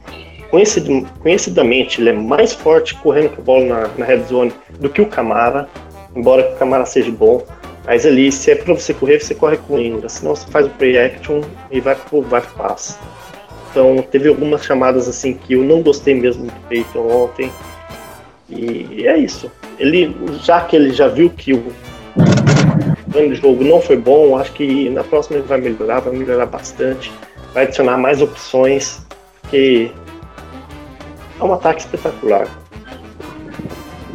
conhecid, 0.50 1.06
conhecidamente 1.22 2.00
ele 2.00 2.10
é 2.10 2.12
mais 2.12 2.52
forte 2.52 2.94
correndo 2.96 3.30
com 3.30 3.40
a 3.40 3.44
bola 3.44 3.64
na, 3.64 3.88
na 3.96 4.04
red 4.04 4.24
zone 4.24 4.52
do 4.78 4.90
que 4.90 5.00
o 5.00 5.06
Camara, 5.06 5.68
embora 6.14 6.52
o 6.52 6.58
Camara 6.58 6.84
seja 6.84 7.10
bom. 7.10 7.42
Mas 7.84 8.06
ali, 8.06 8.30
se 8.30 8.50
é 8.50 8.54
para 8.54 8.74
você 8.74 8.94
correr, 8.94 9.20
você 9.20 9.34
corre 9.34 9.56
com 9.56 9.74
o 9.74 9.80
Ingram, 9.80 10.08
senão 10.08 10.36
você 10.36 10.46
faz 10.50 10.66
o 10.66 10.70
play 10.70 10.98
action 10.98 11.40
e 11.70 11.80
vai 11.80 11.96
pro, 11.96 12.22
vai. 12.22 12.42
Então 13.70 14.04
teve 14.10 14.28
algumas 14.28 14.64
chamadas 14.64 15.08
assim 15.08 15.34
que 15.34 15.54
eu 15.54 15.64
não 15.64 15.82
gostei 15.82 16.14
mesmo 16.14 16.44
do 16.44 16.52
Peyton 16.68 17.10
ontem. 17.10 17.50
E 18.48 19.06
é 19.06 19.16
isso. 19.16 19.50
Ele, 19.78 20.14
já 20.42 20.60
que 20.60 20.76
ele 20.76 20.92
já 20.92 21.08
viu 21.08 21.30
que 21.30 21.54
o 21.54 21.64
grande 23.08 23.34
jogo 23.36 23.64
não 23.64 23.80
foi 23.80 23.96
bom, 23.96 24.36
acho 24.36 24.52
que 24.52 24.88
na 24.90 25.02
próxima 25.02 25.38
ele 25.38 25.46
vai 25.46 25.60
melhorar, 25.60 26.00
vai 26.00 26.14
melhorar 26.14 26.46
bastante, 26.46 27.10
vai 27.52 27.64
adicionar 27.64 27.96
mais 27.96 28.20
opções, 28.20 29.04
porque 29.40 29.90
é 31.40 31.44
um 31.44 31.52
ataque 31.52 31.80
espetacular. 31.80 32.46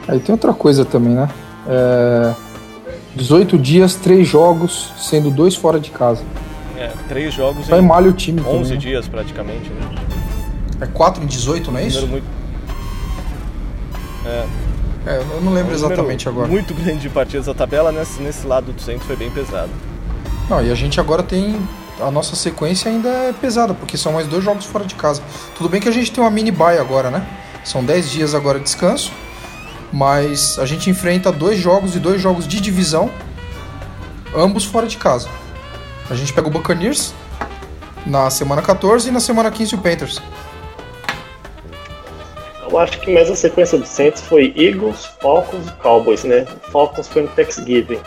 Aí 0.08 0.20
tem 0.20 0.34
outra 0.34 0.54
coisa 0.54 0.86
também, 0.86 1.14
né? 1.14 1.28
É... 1.68 2.47
18 3.18 3.58
dias, 3.58 3.96
3 3.96 4.26
jogos, 4.28 4.94
sendo 4.98 5.30
dois 5.30 5.56
fora 5.56 5.80
de 5.80 5.92
casa. 5.92 6.24
É, 6.78 6.92
três 7.10 7.34
jogos 7.34 7.66
Só 7.66 7.76
em 7.76 7.82
malha 7.82 8.08
o 8.08 8.14
time 8.14 8.40
11 8.40 8.48
também, 8.48 8.70
né? 8.70 8.76
dias 8.78 9.08
praticamente, 9.08 9.70
né? 9.70 9.96
É 10.80 10.86
4 10.86 11.24
em 11.24 11.26
18, 11.26 11.72
não 11.72 11.80
é 11.80 11.88
isso? 11.88 12.06
Muito, 12.06 12.24
é, 14.24 14.46
É, 15.08 15.18
eu 15.18 15.26
não 15.26 15.34
lembro 15.34 15.40
um 15.40 15.44
número 15.46 15.74
exatamente 15.74 16.30
agora. 16.30 16.48
Muito 16.48 16.74
grande 16.74 17.00
de 17.00 17.10
partidas. 17.10 17.48
A 17.48 17.54
tabela 17.54 17.92
nesse, 17.92 18.22
nesse 18.22 18.46
lado 18.46 18.72
do 18.72 18.82
centro 18.82 19.08
foi 19.08 19.16
bem 19.16 19.32
pesada. 19.32 19.70
Não, 20.50 20.62
e 20.64 20.72
a 20.72 20.76
gente 20.76 21.00
agora 21.00 21.24
tem. 21.24 21.56
A 22.00 22.12
nossa 22.12 22.36
sequência 22.36 22.92
ainda 22.92 23.10
é 23.10 23.34
pesada, 23.34 23.74
porque 23.74 23.98
são 23.98 24.14
mais 24.14 24.28
dois 24.28 24.44
jogos 24.44 24.66
fora 24.66 24.86
de 24.86 24.94
casa. 24.94 25.22
Tudo 25.58 25.68
bem 25.68 25.82
que 25.82 25.90
a 25.90 25.92
gente 25.92 26.12
tem 26.12 26.24
uma 26.24 26.30
mini 26.30 26.52
bye 26.52 26.78
agora, 26.78 27.10
né? 27.10 27.26
São 27.64 27.84
10 27.84 28.12
dias 28.12 28.36
agora 28.36 28.60
de 28.60 28.66
descanso, 28.66 29.12
mas 29.92 30.58
a 30.60 30.66
gente 30.66 30.90
enfrenta 30.90 31.32
dois 31.32 31.60
jogos 31.60 31.96
e 31.96 32.00
dois 32.00 32.22
jogos 32.22 32.48
de 32.48 32.60
divisão, 32.60 33.10
ambos 34.36 34.66
fora 34.66 34.88
de 34.88 34.98
casa. 34.98 35.30
A 36.10 36.16
gente 36.16 36.34
pega 36.34 36.48
o 36.48 36.52
Buccaneers 36.52 37.14
na 38.06 38.30
semana 38.30 38.62
14 38.62 39.10
e 39.10 39.12
na 39.12 39.20
semana 39.20 39.52
15 39.52 39.76
o 39.76 39.78
Panthers. 39.80 40.22
Eu 42.70 42.78
acho 42.78 43.00
que 43.00 43.14
mais 43.14 43.30
a 43.32 43.36
sequência 43.36 43.78
do 43.78 43.86
Saints 43.86 44.22
foi 44.22 44.54
Eagles, 44.58 45.06
Falcons 45.22 45.68
e 45.68 45.72
Cowboys, 45.82 46.24
né? 46.26 46.46
O 46.68 46.72
Falcons 46.72 47.08
foi 47.08 47.22
no 47.24 47.28
Thanksgiving. 47.30 48.00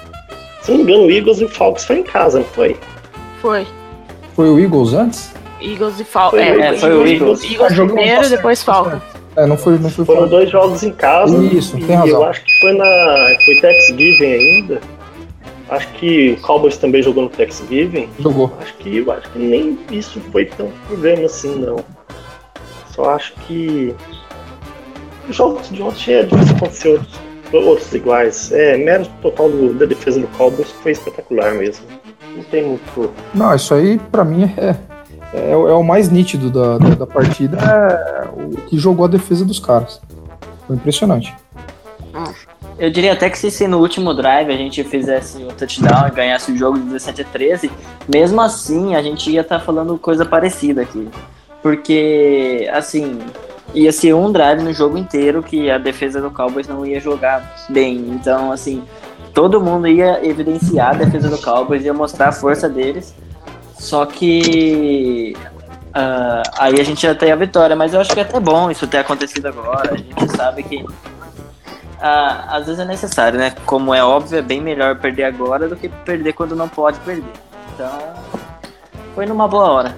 Se 0.63 0.71
não 0.71 0.79
me 0.79 0.85
engano, 0.85 1.07
o 1.07 1.11
Eagles 1.11 1.41
e 1.41 1.45
o 1.45 1.49
Falcons 1.49 1.85
foi 1.85 1.99
em 2.01 2.03
casa, 2.03 2.39
não 2.39 2.45
foi? 2.47 2.79
Foi. 3.41 3.67
Foi 4.37 4.51
o 4.51 4.59
Eagles 4.59 4.93
antes? 4.93 5.33
Eagles 5.61 5.99
e 6.01 6.05
Falcons. 6.05 6.41
Foi, 6.41 6.49
É, 6.49 6.75
é, 6.75 6.79
foi 6.79 6.95
o 6.95 7.07
Eagles. 7.07 7.43
Eagles 7.43 7.73
Ah, 7.73 7.75
jogou 7.75 7.97
primeiro, 7.97 8.29
depois 8.29 8.63
Falcons. 8.63 9.03
É, 9.37 9.47
não 9.47 9.57
foi, 9.57 9.79
não 9.79 9.89
foi 9.91 10.05
Foram 10.05 10.21
fora. 10.21 10.31
dois 10.31 10.51
jogos 10.51 10.83
em 10.83 10.91
casa. 10.93 11.37
Isso, 11.45 11.79
e 11.79 11.85
tem 11.85 11.97
razão. 11.97 12.21
eu 12.21 12.25
acho 12.25 12.45
que 12.45 12.59
foi 12.61 12.73
na. 12.75 13.27
Foi 13.45 13.57
Thanksgiving 13.61 14.33
ainda. 14.33 14.81
Acho 15.69 15.87
que 15.93 16.33
o 16.33 16.41
Cowboys 16.43 16.77
também 16.77 17.01
jogou 17.03 17.23
no 17.25 17.29
Thanksgiving. 17.31 18.09
Jogou. 18.19 18.53
Acho 18.61 18.75
que 18.79 18.97
eu 18.99 19.13
acho 19.13 19.31
que 19.31 19.39
nem 19.39 19.79
isso 19.93 20.21
foi 20.33 20.47
tão 20.47 20.69
problema 20.89 21.27
assim, 21.27 21.55
não. 21.61 21.77
Só 22.93 23.11
acho 23.11 23.33
que 23.47 23.95
os 25.29 25.37
jogos 25.37 25.71
de 25.71 25.81
ontem 25.81 26.13
é 26.15 26.23
difícil 26.25 26.57
acontecer 26.57 26.89
outros, 26.89 27.21
outros 27.53 27.95
iguais. 27.95 28.51
É, 28.51 28.77
mérito 28.77 29.11
total 29.23 29.49
do- 29.49 29.75
da 29.75 29.87
defesa 29.87 30.19
do 30.19 30.27
Cowboys 30.37 30.73
foi 30.83 30.91
espetacular 30.91 31.55
mesmo. 31.55 31.87
Não 32.35 32.43
tem 32.43 32.65
muito. 32.65 33.13
Não, 33.33 33.55
isso 33.55 33.73
aí 33.73 33.97
pra 34.11 34.25
mim 34.25 34.53
é, 34.57 34.75
é, 35.33 35.53
é 35.53 35.55
o 35.55 35.83
mais 35.83 36.11
nítido 36.11 36.51
da, 36.51 36.79
da, 36.79 36.95
da 36.95 37.07
partida. 37.07 37.57
É 37.59 38.29
o 38.29 38.57
que 38.69 38.79
jogou 38.79 39.05
a 39.05 39.09
defesa 39.09 39.45
dos 39.45 39.59
caras. 39.59 40.01
Foi 40.67 40.77
impressionante. 40.77 41.35
eu 42.79 42.91
diria 42.91 43.13
até 43.13 43.29
que 43.31 43.39
se, 43.39 43.51
se 43.51 43.67
no 43.67 43.79
último 43.79 44.15
drive 44.15 44.51
a 44.51 44.57
gente 44.57 44.83
fizesse 44.85 45.43
o 45.43 45.49
touchdown 45.49 46.09
e 46.09 46.11
ganhasse 46.11 46.53
o 46.53 46.57
jogo 46.57 46.79
de 46.79 46.85
17 46.85 47.23
a 47.23 47.25
13, 47.25 47.71
mesmo 48.13 48.41
assim 48.41 48.95
a 48.95 49.03
gente 49.03 49.31
ia 49.31 49.41
estar 49.43 49.59
tá 49.59 49.65
falando 49.65 49.99
coisa 49.99 50.25
parecida 50.25 50.83
aqui. 50.83 51.09
Porque, 51.63 52.69
assim, 52.73 53.19
ia 53.75 53.93
ser 53.93 54.15
um 54.15 54.33
drive 54.33 54.63
no 54.63 54.73
jogo 54.73 54.97
inteiro 54.97 55.43
que 55.43 55.71
a 55.71 55.79
defesa 55.79 56.21
do 56.21 56.31
Cowboys 56.31 56.67
não 56.67 56.85
ia 56.85 57.01
jogar 57.01 57.57
bem. 57.69 57.97
Então, 58.09 58.51
assim, 58.51 58.83
todo 59.35 59.61
mundo 59.61 59.87
ia 59.87 60.25
evidenciar 60.27 60.91
a 60.91 60.99
defesa 60.99 61.29
do 61.29 61.39
Cowboys, 61.39 61.85
ia 61.85 61.93
mostrar 61.93 62.29
a 62.29 62.33
força 62.33 62.69
deles. 62.69 63.15
Só 63.81 64.05
que 64.05 65.35
uh, 65.89 66.43
aí 66.59 66.79
a 66.79 66.85
gente 66.85 67.03
ia 67.03 67.15
ter 67.15 67.33
a 67.33 67.37
vitória. 67.37 67.75
Mas 67.75 67.95
eu 67.95 68.01
acho 68.01 68.13
que 68.13 68.21
é 68.21 68.23
até 68.23 68.39
bom 68.39 68.71
isso 68.71 68.87
ter 68.87 68.99
acontecido 68.99 69.47
agora. 69.47 69.95
A 69.95 69.97
gente 69.97 70.37
sabe 70.37 70.63
que 70.63 70.77
uh, 70.77 72.47
às 72.49 72.67
vezes 72.67 72.79
é 72.79 72.85
necessário, 72.85 73.39
né? 73.39 73.55
Como 73.65 73.95
é 73.95 74.05
óbvio, 74.05 74.39
é 74.39 74.43
bem 74.43 74.61
melhor 74.61 74.97
perder 74.97 75.25
agora 75.25 75.67
do 75.67 75.77
que 75.77 75.89
perder 75.89 76.35
quando 76.35 76.55
não 76.55 76.69
pode 76.69 77.01
perder. 77.01 77.33
Então, 77.75 77.91
foi 79.15 79.25
numa 79.25 79.49
boa 79.49 79.71
hora. 79.71 79.97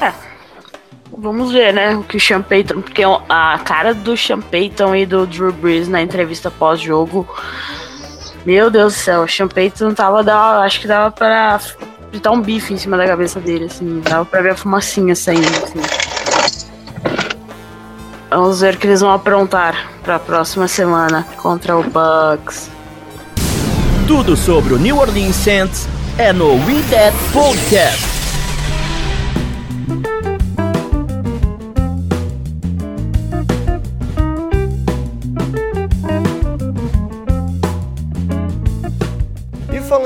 É. 0.00 0.10
Vamos 1.12 1.52
ver, 1.52 1.74
né? 1.74 1.94
O 1.96 2.02
que 2.02 2.16
o 2.16 2.20
Sean 2.20 2.40
Payton. 2.40 2.80
Porque 2.80 3.02
a 3.28 3.58
cara 3.58 3.92
do 3.92 4.16
Sean 4.16 4.40
Payton 4.40 4.94
e 4.96 5.04
do 5.04 5.26
Drew 5.26 5.52
Brees 5.52 5.86
na 5.86 6.00
entrevista 6.00 6.50
pós-jogo. 6.50 7.28
Meu 8.44 8.70
Deus 8.70 8.94
do 8.94 8.98
céu, 8.98 9.22
o 9.22 9.28
Sean 9.28 9.48
Payton 9.48 9.94
tava. 9.94 10.22
Dava, 10.22 10.60
acho 10.60 10.80
que 10.80 10.88
dava 10.88 11.10
pra 11.10 11.60
fritar 12.10 12.32
um 12.32 12.40
bife 12.40 12.72
em 12.72 12.76
cima 12.76 12.96
da 12.96 13.06
cabeça 13.06 13.38
dele, 13.40 13.66
assim. 13.66 14.00
Dava 14.00 14.24
pra 14.24 14.40
ver 14.40 14.50
a 14.50 14.56
fumacinha 14.56 15.14
saindo, 15.14 15.46
assim. 15.46 15.80
Vamos 18.30 18.60
ver 18.60 18.74
o 18.74 18.78
que 18.78 18.86
eles 18.86 19.00
vão 19.00 19.12
aprontar 19.12 19.90
para 20.02 20.16
a 20.16 20.18
próxima 20.18 20.68
semana 20.68 21.26
contra 21.36 21.76
o 21.76 21.82
Bucks. 21.82 22.70
Tudo 24.06 24.36
sobre 24.36 24.74
o 24.74 24.78
New 24.78 24.98
Orleans 24.98 25.36
Saints 25.36 25.88
é 26.16 26.32
no 26.32 26.54
We 26.54 26.82
That 26.90 27.16
Podcast. 27.32 28.19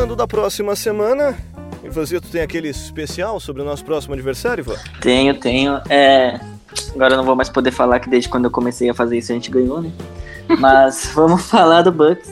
Falando 0.04 0.16
da 0.18 0.26
próxima 0.26 0.76
semana, 0.76 1.34
Ivanzito 1.82 2.28
tem 2.28 2.42
aquele 2.42 2.68
especial 2.68 3.40
sobre 3.40 3.62
o 3.62 3.64
nosso 3.64 3.82
próximo 3.82 4.12
aniversário, 4.12 4.60
Ivan? 4.60 4.76
Tenho, 5.00 5.40
tenho. 5.40 5.80
É... 5.88 6.38
Agora 6.94 7.14
eu 7.14 7.16
não 7.16 7.24
vou 7.24 7.34
mais 7.34 7.48
poder 7.48 7.70
falar 7.70 8.00
que 8.00 8.10
desde 8.10 8.28
quando 8.28 8.44
eu 8.44 8.50
comecei 8.50 8.90
a 8.90 8.92
fazer 8.92 9.16
isso 9.16 9.32
a 9.32 9.34
gente 9.34 9.50
ganhou, 9.50 9.80
né? 9.80 9.90
Mas 10.60 11.10
vamos 11.16 11.46
falar 11.46 11.80
do 11.80 11.90
Bucks. 11.90 12.30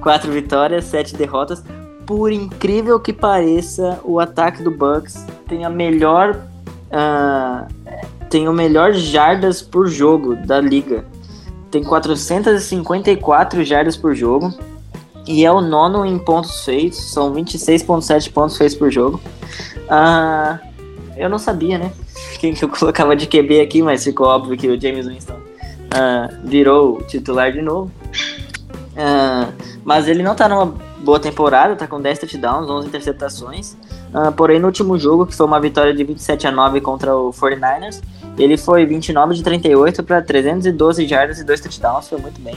Quatro 0.00 0.32
vitórias, 0.32 0.86
sete 0.86 1.14
derrotas. 1.14 1.62
Por 2.06 2.32
incrível 2.32 2.98
que 2.98 3.12
pareça, 3.12 4.00
o 4.02 4.18
ataque 4.18 4.62
do 4.62 4.70
Bucks 4.70 5.26
tem 5.46 5.62
a 5.62 5.68
melhor. 5.68 6.34
Uh, 6.86 7.66
tem 8.30 8.48
o 8.48 8.52
melhor 8.54 8.94
jardas 8.94 9.60
por 9.60 9.88
jogo 9.88 10.36
da 10.36 10.58
liga. 10.58 11.04
Tem 11.70 11.84
454 11.84 13.62
jardas 13.62 13.94
por 13.94 14.14
jogo 14.14 14.54
e 15.26 15.44
é 15.44 15.50
o 15.50 15.60
nono 15.60 16.04
em 16.04 16.18
pontos 16.18 16.64
feitos, 16.64 17.12
são 17.12 17.32
26,7 17.32 18.32
pontos 18.32 18.56
feitos 18.56 18.76
por 18.76 18.90
jogo. 18.90 19.20
Ah, 19.88 20.58
eu 21.16 21.28
não 21.28 21.38
sabia, 21.38 21.78
né? 21.78 21.92
Quem 22.38 22.54
que 22.54 22.64
eu 22.64 22.68
colocava 22.70 23.16
de 23.16 23.26
QB 23.26 23.60
aqui, 23.60 23.82
mas 23.82 24.04
ficou 24.04 24.26
óbvio 24.26 24.56
que 24.56 24.68
o 24.68 24.80
James 24.80 25.06
Winston 25.06 25.38
ah, 25.90 26.28
virou 26.44 27.02
titular 27.02 27.52
de 27.52 27.62
novo. 27.62 27.90
Ah, 28.96 29.48
mas 29.84 30.08
ele 30.08 30.22
não 30.22 30.34
tá 30.34 30.48
numa 30.48 30.74
boa 31.04 31.20
temporada, 31.20 31.76
tá 31.76 31.86
com 31.86 32.00
10 32.00 32.18
touchdowns, 32.20 32.68
11 32.68 32.88
interceptações. 32.88 33.76
Uh, 34.14 34.32
porém, 34.32 34.58
no 34.58 34.66
último 34.66 34.98
jogo, 34.98 35.26
que 35.26 35.34
foi 35.34 35.44
uma 35.44 35.60
vitória 35.60 35.92
de 35.92 36.02
27 36.02 36.46
a 36.46 36.52
9 36.52 36.80
contra 36.80 37.14
o 37.16 37.30
49ers, 37.30 38.00
ele 38.38 38.56
foi 38.56 38.86
29 38.86 39.34
de 39.34 39.42
38 39.42 40.02
para 40.02 40.22
312 40.22 41.06
jardas 41.06 41.40
e 41.40 41.44
2 41.44 41.60
touchdowns, 41.60 42.08
foi 42.08 42.18
muito 42.18 42.40
bem. 42.40 42.56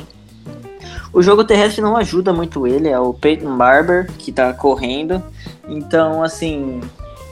O 1.13 1.21
jogo 1.21 1.43
terrestre 1.43 1.81
não 1.81 1.95
ajuda 1.97 2.33
muito 2.33 2.67
ele, 2.67 2.89
é 2.89 2.99
o 2.99 3.13
Peyton 3.13 3.55
Barber 3.57 4.11
que 4.17 4.31
tá 4.31 4.53
correndo. 4.53 5.23
Então, 5.67 6.23
assim, 6.23 6.81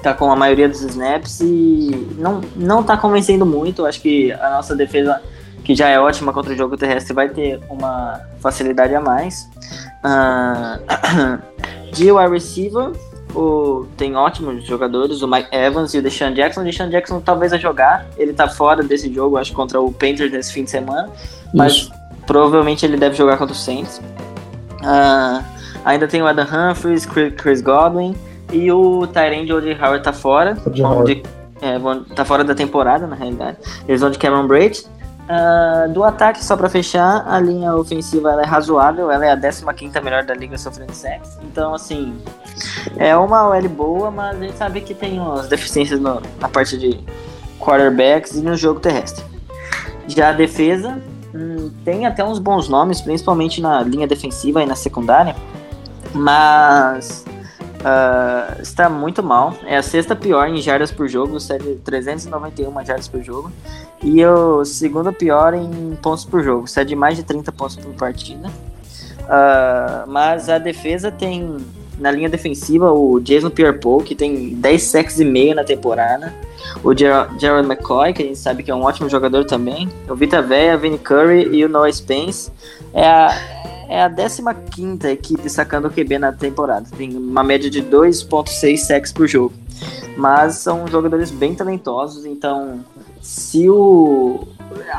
tá 0.02 0.14
com 0.14 0.32
a 0.32 0.36
maioria 0.36 0.70
dos 0.70 0.82
snaps 0.82 1.40
e 1.42 2.08
não, 2.18 2.42
não 2.56 2.84
tá 2.84 2.96
convencendo 2.96 3.46
muito. 3.46 3.86
Acho 3.86 4.02
que 4.02 4.32
a 4.32 4.52
nossa 4.52 4.76
defesa, 4.76 5.22
que 5.64 5.76
já 5.76 5.90
é 5.90 6.00
ótima 6.00 6.32
contra 6.32 6.54
o 6.54 6.56
jogo 6.56 6.78
terrestre, 6.78 7.14
vai 7.14 7.30
ter 7.30 7.60
uma 7.70 8.22
facilidade 8.40 8.94
a 8.94 9.02
mais. 9.02 9.50
Uh, 10.04 11.42
de 11.92 12.12
wide 12.12 12.32
receiver, 12.32 12.92
o, 13.34 13.86
tem 13.98 14.16
ótimos 14.16 14.64
jogadores, 14.66 15.22
o 15.22 15.28
Mike 15.28 15.50
Evans 15.52 15.94
e 15.94 15.98
o 15.98 16.02
Deshaun 16.02 16.34
Jackson. 16.34 16.62
O 16.62 16.64
Deshaun 16.64 16.90
Jackson 16.90 17.20
talvez 17.20 17.52
a 17.52 17.58
jogar, 17.58 18.06
ele 18.18 18.32
tá 18.32 18.48
fora 18.48 18.84
desse 18.84 19.12
jogo, 19.14 19.38
acho, 19.38 19.54
contra 19.54 19.82
o 19.82 19.92
Panthers 19.92 20.32
nesse 20.32 20.54
fim 20.54 20.64
de 20.64 20.70
semana. 20.72 21.10
Mas 21.54 21.74
Isso. 21.74 22.05
Provavelmente 22.26 22.86
ele 22.86 22.98
deve 22.98 23.16
jogar 23.16 23.38
contra 23.38 23.54
o 23.54 23.58
Saints. 23.58 24.02
Uh, 24.82 25.44
ainda 25.84 26.08
tem 26.08 26.22
o 26.22 26.28
Adam 26.28 26.46
Humphries, 26.46 27.06
Chris 27.06 27.62
Godwin 27.62 28.16
e 28.52 28.72
o 28.72 29.08
Tyrande 29.08 29.54
Odie 29.54 29.74
Howard 29.74 30.04
tá 30.04 30.14
fora. 30.14 30.58
É, 31.62 31.80
tá 32.14 32.26
fora 32.26 32.44
da 32.44 32.54
temporada, 32.54 33.08
na 33.08 33.16
realidade. 33.16 33.58
Eles 33.88 34.02
vão 34.02 34.10
de 34.10 34.20
Cameron 34.20 34.48
Braid. 34.48 34.86
Uh, 35.26 35.92
do 35.92 36.04
ataque, 36.04 36.46
só 36.46 36.56
para 36.56 36.70
fechar, 36.70 37.26
a 37.28 37.40
linha 37.40 37.76
ofensiva 37.76 38.32
ela 38.32 38.44
é 38.44 38.46
razoável, 38.46 39.10
ela 39.10 39.26
é 39.26 39.32
a 39.32 39.74
15 39.74 40.00
melhor 40.04 40.24
da 40.24 40.36
liga 40.36 40.56
sofrendo 40.56 40.94
sacks. 40.94 41.40
Então, 41.42 41.74
assim, 41.74 42.16
é 42.98 43.18
uma 43.18 43.50
OL 43.50 43.70
boa, 43.70 44.12
mas 44.12 44.38
a 44.38 44.40
gente 44.40 44.56
sabe 44.56 44.82
que 44.82 44.94
tem 44.94 45.20
umas 45.20 45.48
deficiências 45.48 46.00
no, 46.00 46.22
na 46.40 46.48
parte 46.48 46.78
de 46.78 47.00
quarterbacks 47.60 48.36
e 48.36 48.42
no 48.42 48.56
jogo 48.56 48.80
terrestre. 48.80 49.26
Já 50.08 50.30
a 50.30 50.32
defesa, 50.32 51.02
Hum, 51.36 51.70
tem 51.84 52.06
até 52.06 52.24
uns 52.24 52.40
bons 52.40 52.70
nomes, 52.70 53.02
principalmente 53.02 53.60
na 53.60 53.84
linha 53.84 54.08
defensiva 54.08 54.64
e 54.64 54.66
na 54.66 54.76
secundária, 54.76 55.36
mas 56.14 57.26
uh, 57.82 58.62
está 58.62 58.90
muito 58.90 59.22
mal. 59.22 59.54
É 59.66 59.76
a 59.76 59.84
sexta 59.84 60.16
pior 60.16 60.48
em 60.48 60.62
jardas 60.62 60.92
por 60.92 61.10
jogo, 61.10 61.38
cede 61.42 61.76
391 61.84 62.86
jardas 62.86 63.10
por 63.10 63.22
jogo, 63.22 63.52
e 64.02 64.26
o 64.26 64.64
segundo 64.64 65.12
pior 65.12 65.54
em 65.54 65.98
pontos 66.02 66.24
por 66.24 66.42
jogo, 66.42 66.68
cede 66.68 66.96
mais 66.96 67.18
de 67.18 67.24
30 67.24 67.52
pontos 67.52 67.76
por 67.76 67.94
partida. 67.96 68.48
Uh, 69.24 70.08
mas 70.08 70.48
a 70.48 70.58
defesa 70.58 71.12
tem 71.12 71.58
na 72.00 72.12
linha 72.12 72.30
defensiva 72.30 72.94
o 72.94 73.20
Jason 73.20 73.50
Pierre-Paul, 73.50 74.04
que 74.04 74.16
tem 74.16 74.54
10 74.56 74.84
sacks 74.84 75.20
e 75.20 75.26
meio 75.26 75.54
na 75.54 75.66
temporada. 75.66 76.34
O 76.86 76.96
Gerald 76.96 77.68
McCoy, 77.68 78.14
que 78.14 78.22
a 78.22 78.26
gente 78.28 78.38
sabe 78.38 78.62
que 78.62 78.70
é 78.70 78.76
um 78.76 78.84
ótimo 78.84 79.10
jogador 79.10 79.44
também. 79.44 79.90
O 80.08 80.14
Vita 80.14 80.40
Veia, 80.40 80.78
Vinny 80.78 81.00
Curry 81.00 81.50
e 81.52 81.66
o 81.66 81.68
Noah 81.68 81.92
Spence. 81.92 82.52
É 82.94 83.08
a, 83.08 83.32
é 83.90 84.04
a 84.04 84.10
15 84.54 85.08
equipe 85.08 85.50
sacando 85.50 85.88
o 85.88 85.92
QB 85.92 86.20
na 86.20 86.32
temporada. 86.32 86.86
Tem 86.96 87.18
uma 87.18 87.44
média 87.44 87.72
de 87.72 87.82
2,6 87.82 88.78
sacks 88.78 89.12
por 89.12 89.28
jogo. 89.28 89.56
Mas 90.16 90.58
são 90.58 90.88
jogadores 90.88 91.32
bem 91.32 91.56
talentosos, 91.56 92.24
então 92.24 92.86
se 93.20 93.68
o 93.68 94.48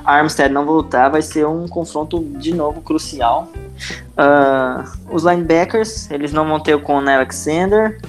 Armstead 0.04 0.52
não 0.52 0.66
voltar, 0.66 1.08
vai 1.08 1.22
ser 1.22 1.46
um 1.46 1.68
confronto 1.68 2.18
de 2.18 2.52
novo 2.52 2.80
crucial. 2.80 3.48
Uh, 4.18 5.14
os 5.14 5.22
linebackers, 5.22 6.10
eles 6.10 6.32
não 6.32 6.48
vão 6.48 6.58
ter 6.58 6.74
o 6.74 6.80
Con 6.80 6.98
Alexander 7.08 8.00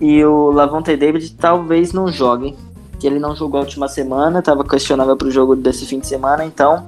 e 0.00 0.24
o 0.24 0.50
Lavonte 0.50 0.96
David 0.96 1.32
talvez 1.34 1.92
não 1.92 2.08
joguem. 2.08 2.56
Que 3.00 3.06
ele 3.06 3.18
não 3.18 3.34
jogou 3.34 3.58
a 3.58 3.64
última 3.64 3.88
semana, 3.88 4.40
estava 4.40 4.62
questionável 4.62 5.16
para 5.16 5.26
o 5.26 5.30
jogo 5.30 5.56
desse 5.56 5.86
fim 5.86 5.98
de 5.98 6.06
semana, 6.06 6.44
então 6.44 6.84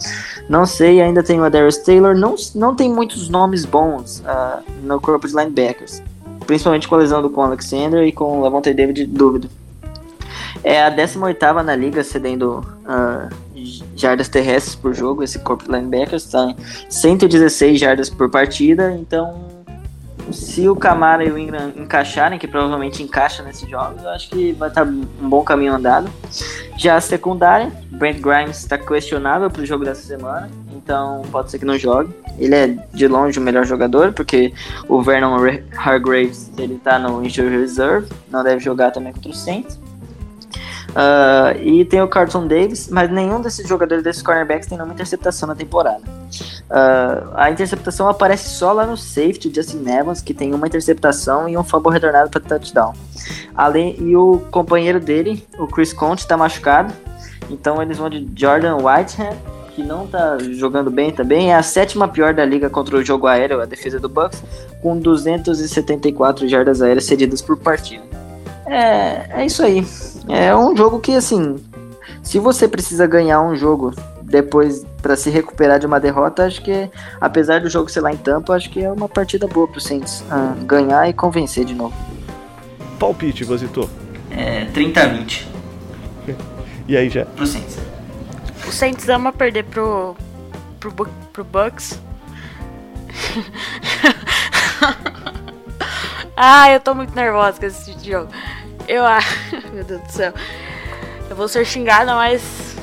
não 0.49 0.67
sei. 0.67 1.01
Ainda 1.01 1.23
tem 1.23 1.41
o 1.41 1.51
Darius 1.51 1.79
Taylor, 1.79 2.15
não, 2.15 2.35
não 2.55 2.77
tem 2.77 2.93
muitos 2.93 3.29
nomes 3.29 3.65
bons 3.65 4.21
uh, 4.21 4.63
no 4.83 5.01
corpo 5.01 5.27
de 5.27 5.35
linebackers, 5.35 6.03
principalmente 6.47 6.87
com 6.87 6.95
a 6.95 6.99
lesão 6.99 7.23
do 7.23 7.31
Con 7.31 7.45
Alexander 7.45 8.07
e 8.07 8.13
com 8.13 8.39
o 8.39 8.43
Lavonte 8.43 8.73
David, 8.75 9.07
dúvida. 9.07 9.49
É 10.63 10.83
a 10.83 10.91
18 10.91 11.41
na 11.65 11.75
liga, 11.75 12.05
cedendo 12.05 12.65
uh, 12.85 13.35
jardas 13.97 14.29
terrestres 14.29 14.75
por 14.75 14.95
jogo, 14.95 15.23
esse 15.23 15.39
corpo 15.39 15.65
de 15.65 15.71
linebackers 15.71 16.25
está 16.25 16.55
116 16.89 17.81
jardas 17.81 18.11
por 18.11 18.31
partida, 18.31 18.93
então 18.93 19.62
se 20.31 20.69
o 20.69 20.77
Camara 20.77 21.25
e 21.25 21.31
o 21.31 21.39
Ingram 21.39 21.73
encaixarem, 21.77 22.39
que 22.39 22.47
provavelmente 22.47 23.03
encaixa 23.03 23.43
nesses 23.43 23.69
jogos, 23.69 24.03
eu 24.03 24.11
acho 24.11 24.29
que 24.31 24.53
vai 24.53 24.69
estar 24.69 24.85
um 24.85 25.29
bom 25.29 25.43
caminho 25.43 25.75
andado. 25.75 26.11
Já 26.77 26.97
a 26.97 27.01
secundária, 27.01 27.73
Brent 27.91 28.21
Grimes 28.21 28.59
está 28.59 28.79
questionável 28.79 29.51
para 29.51 29.63
o 29.63 29.67
jogo 29.67 29.85
dessa 29.85 30.03
semana, 30.03 30.51
então 30.75 31.23
pode 31.31 31.51
ser 31.51 31.59
que 31.59 31.65
não 31.65 31.79
jogue. 31.79 32.13
Ele 32.39 32.55
é 32.55 32.67
de 32.93 33.09
longe 33.09 33.39
o 33.39 33.43
melhor 33.43 33.65
jogador, 33.65 34.13
porque 34.13 34.53
o 34.89 35.03
Vernon 35.03 35.37
Hargraves 35.77 36.51
ele 36.59 36.75
está 36.75 36.99
no 36.99 37.25
injury 37.25 37.59
reserve, 37.59 38.09
não 38.31 38.43
deve 38.43 38.61
jogar 38.61 38.91
também 38.91 39.13
contra 39.13 39.31
o 39.31 39.35
Saints. 39.35 39.79
Uh, 40.93 41.59
e 41.63 41.85
tem 41.87 42.03
o 42.03 42.09
Carlton 42.09 42.47
Davis, 42.47 42.89
mas 42.89 43.11
nenhum 43.11 43.41
desses 43.41 43.67
jogadores 43.67 44.05
desses 44.05 44.23
cornerbacks 44.23 44.69
tem 44.69 44.77
nenhuma 44.77 44.93
interceptação 44.93 45.49
na 45.49 45.55
temporada. 45.55 46.03
Uh, 46.03 47.33
a 47.35 47.51
interceptação 47.51 48.09
aparece 48.09 48.51
só 48.51 48.73
lá 48.73 48.87
no 48.87 48.97
safety, 48.97 49.49
o 49.49 49.55
Justin 49.55 49.89
Evans, 49.89 50.21
que 50.21 50.35
tem 50.35 50.53
uma 50.53 50.67
interceptação 50.67 51.49
e 51.49 51.57
um 51.57 51.65
fumble 51.65 51.93
retornado 51.93 52.31
para 52.31 52.41
touchdown. 52.41 52.93
Além, 53.55 53.97
e 54.01 54.15
o 54.17 54.43
companheiro 54.51 55.01
dele, 55.01 55.47
o 55.59 55.67
Chris 55.67 55.93
Conte, 55.93 56.21
está 56.21 56.37
machucado. 56.37 56.93
Então 57.51 57.81
eles 57.83 57.97
vão 57.97 58.11
de 58.11 58.29
Jordan 58.37 58.77
Whitehead, 58.77 59.37
que 59.75 59.83
não 59.83 60.05
está 60.05 60.39
jogando 60.39 60.91
bem 60.91 61.11
também. 61.11 61.53
É 61.53 61.57
a 61.57 61.63
sétima 61.63 62.07
pior 62.07 62.35
da 62.35 62.45
liga 62.45 62.69
contra 62.69 62.97
o 62.97 63.05
jogo 63.05 63.27
aéreo, 63.27 63.61
a 63.61 63.65
defesa 63.65 63.99
do 63.99 64.09
Bucks, 64.09 64.43
com 64.83 64.99
274 64.99 66.47
jardas 66.49 66.83
aéreas 66.83 67.05
cedidas 67.05 67.41
por 67.41 67.57
partida. 67.57 68.22
É, 68.67 69.43
é 69.43 69.47
isso 69.47 69.63
aí. 69.63 69.87
É 70.29 70.55
um 70.55 70.77
jogo 70.77 71.01
que, 71.01 71.13
assim, 71.13 71.57
se 72.23 72.39
você 72.39 72.69
precisa 72.69 73.07
ganhar 73.07 73.41
um 73.41 73.57
jogo 73.57 73.93
depois 74.23 74.85
para 75.03 75.17
se 75.17 75.29
recuperar 75.29 75.79
de 75.79 75.87
uma 75.87 76.01
derrota, 76.01 76.47
acho 76.47 76.63
que, 76.63 76.89
apesar 77.21 77.61
do 77.61 77.69
jogo 77.69 77.91
ser 77.91 78.01
lá 78.01 78.13
em 78.13 78.17
Tampa, 78.17 78.55
acho 78.55 78.71
que 78.71 78.83
é 78.83 78.91
uma 78.91 79.09
partida 79.09 79.47
boa 79.47 79.69
pro 79.69 79.81
Saints 79.81 80.25
ah, 80.31 80.55
ganhar 80.65 81.09
e 81.09 81.13
convencer 81.13 81.65
de 81.65 81.75
novo. 81.75 81.95
Palpite, 82.99 83.45
Vazito. 83.45 83.91
É 84.31 84.65
30 84.67 85.03
a 85.03 85.07
20. 85.07 85.49
E 86.89 86.97
aí, 86.97 87.09
já? 87.09 87.25
Pro 87.25 87.47
Saints. 87.47 87.79
O 88.67 88.73
Saints 88.73 89.09
ama 89.09 89.33
perder 89.33 89.65
pro, 89.65 90.17
pro, 90.81 90.93
pro 91.33 91.45
Bucks. 91.45 91.99
ah, 96.37 96.69
eu 96.73 96.81
tô 96.81 96.93
muito 96.93 97.15
nervosa 97.15 97.61
com 97.61 97.67
esse 97.67 97.93
jogo. 98.05 98.29
Eu 98.93 99.07
acho. 99.07 99.39
Meu 99.73 99.83
Deus 99.83 100.03
do 100.03 100.13
céu. 100.13 100.35
Eu 101.31 101.35
vou 101.35 101.49
ser 101.49 101.65
xingada, 101.65 102.15
mas. 102.15 102.77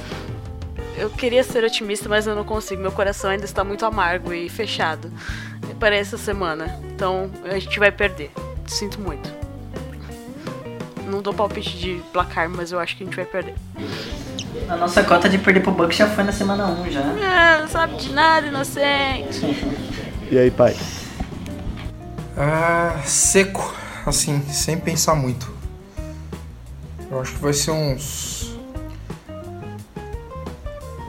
Eu 0.97 1.07
queria 1.11 1.43
ser 1.43 1.63
otimista, 1.63 2.09
mas 2.09 2.25
eu 2.25 2.35
não 2.35 2.43
consigo. 2.43 2.81
Meu 2.81 2.91
coração 2.91 3.29
ainda 3.29 3.45
está 3.45 3.63
muito 3.63 3.85
amargo 3.85 4.33
e 4.33 4.49
fechado 4.49 5.11
para 5.79 5.95
essa 5.95 6.17
semana. 6.17 6.79
Então 6.95 7.29
a 7.43 7.59
gente 7.59 7.77
vai 7.77 7.91
perder. 7.91 8.31
Sinto 8.65 8.99
muito. 8.99 9.31
Não 11.05 11.21
dou 11.21 11.31
palpite 11.31 11.77
de 11.77 12.01
placar, 12.11 12.49
mas 12.49 12.71
eu 12.71 12.79
acho 12.79 12.97
que 12.97 13.03
a 13.03 13.05
gente 13.05 13.15
vai 13.15 13.25
perder. 13.25 13.53
A 14.67 14.75
nossa 14.75 15.03
cota 15.03 15.29
de 15.29 15.37
perder 15.37 15.61
pro 15.61 15.71
Bucks 15.71 15.95
já 15.95 16.07
foi 16.07 16.23
na 16.23 16.31
semana 16.31 16.65
1 16.65 16.91
já. 16.91 17.01
Ah, 17.01 17.57
não 17.61 17.67
sabe 17.67 17.95
de 17.97 18.11
nada, 18.11 18.47
inocente. 18.47 19.41
e 20.31 20.37
aí, 20.39 20.49
pai? 20.49 20.75
Ah, 22.35 22.99
seco, 23.05 23.73
assim, 24.07 24.41
sem 24.49 24.77
pensar 24.79 25.13
muito. 25.13 25.58
Eu 27.11 27.19
acho 27.19 27.33
que 27.33 27.41
vai 27.41 27.53
ser 27.53 27.71
uns 27.71 28.55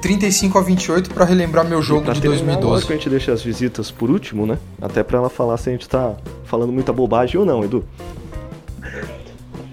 35 0.00 0.58
a 0.58 0.62
28 0.62 1.10
para 1.12 1.24
relembrar 1.24 1.64
meu 1.64 1.82
jogo 1.82 2.06
tá 2.06 2.12
de 2.12 2.20
2012. 2.22 2.86
que 2.86 2.92
a 2.92 2.96
gente 2.96 3.10
deixa 3.10 3.32
as 3.32 3.42
visitas 3.42 3.90
por 3.90 4.10
último, 4.10 4.46
né? 4.46 4.58
Até 4.80 5.02
para 5.02 5.18
ela 5.18 5.28
falar 5.28 5.56
se 5.58 5.68
a 5.68 5.72
gente 5.72 5.88
tá 5.88 6.16
falando 6.44 6.72
muita 6.72 6.92
bobagem 6.92 7.38
ou 7.38 7.44
não, 7.44 7.62
Edu. 7.62 7.84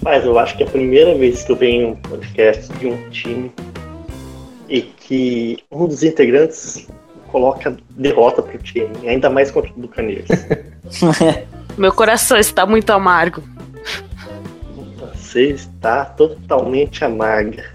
Mas 0.02 0.26
eu 0.26 0.38
acho 0.38 0.56
que 0.58 0.64
é 0.64 0.68
a 0.68 0.70
primeira 0.70 1.18
vez 1.18 1.44
que 1.44 1.52
eu 1.52 1.56
venho 1.56 1.90
um 1.90 1.96
podcast 1.96 2.72
de 2.74 2.88
um 2.88 3.10
time 3.10 3.52
e 4.70 4.82
que 4.82 5.64
um 5.72 5.88
dos 5.88 6.04
integrantes 6.04 6.88
coloca 7.28 7.78
derrota 7.92 8.42
pro 8.42 8.58
time, 8.58 8.90
ainda 9.08 9.30
mais 9.30 9.50
contra 9.50 9.72
o 9.72 9.80
Buccaneers. 9.80 10.28
Meu 11.78 11.94
coração 11.94 12.38
está 12.38 12.66
muito 12.66 12.92
amargo. 12.92 13.44
Você 15.28 15.50
está 15.50 16.06
totalmente 16.06 17.04
amarga. 17.04 17.66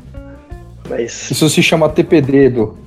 Mas... 0.89 1.29
Isso 1.31 1.51
se 1.51 1.63
chama 1.63 1.87
TPD, 1.91 2.47
Edu. 2.47 2.79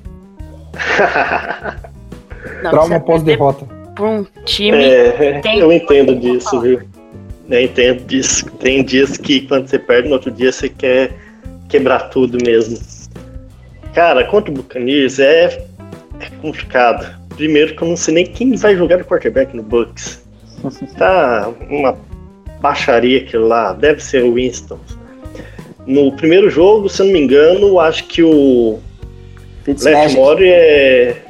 Trauma 2.61 2.99
pós-derrota. 2.99 3.67
Para 3.93 4.05
um 4.05 4.25
time. 4.43 4.83
É, 4.83 5.41
eu 5.55 5.71
entendo 5.71 6.15
disso, 6.15 6.59
viu? 6.61 6.81
Eu 7.47 7.61
entendo 7.61 8.03
disso. 8.05 8.49
Tem 8.59 8.83
dias 8.83 9.17
que 9.17 9.41
quando 9.41 9.67
você 9.67 9.77
perde, 9.77 10.07
no 10.09 10.15
outro 10.15 10.31
dia 10.31 10.51
você 10.51 10.67
quer 10.67 11.15
quebrar 11.69 12.09
tudo 12.09 12.39
mesmo. 12.43 12.79
Cara, 13.93 14.25
contra 14.25 14.49
o 14.51 14.53
Buccaneers 14.55 15.19
é, 15.19 15.45
é 16.19 16.29
complicado. 16.41 17.15
Primeiro 17.35 17.75
que 17.75 17.83
eu 17.83 17.87
não 17.87 17.95
sei 17.95 18.15
nem 18.15 18.25
quem 18.25 18.55
vai 18.55 18.75
jogar 18.75 18.97
de 18.97 19.03
quarterback 19.03 19.55
no 19.55 19.61
Bucks. 19.61 20.25
Tá 20.97 21.53
uma 21.69 21.95
baixaria 22.65 23.19
aquilo 23.19 23.47
lá, 23.47 23.73
deve 23.73 24.03
ser 24.03 24.23
o 24.23 24.33
Winston. 24.33 24.79
No 25.85 26.11
primeiro 26.13 26.49
jogo, 26.49 26.89
se 26.89 26.99
eu 26.99 27.05
não 27.05 27.13
me 27.13 27.21
engano, 27.21 27.79
acho 27.79 28.05
que 28.05 28.23
o 28.23 28.79
Letmore 29.67 30.43
é. 30.47 31.21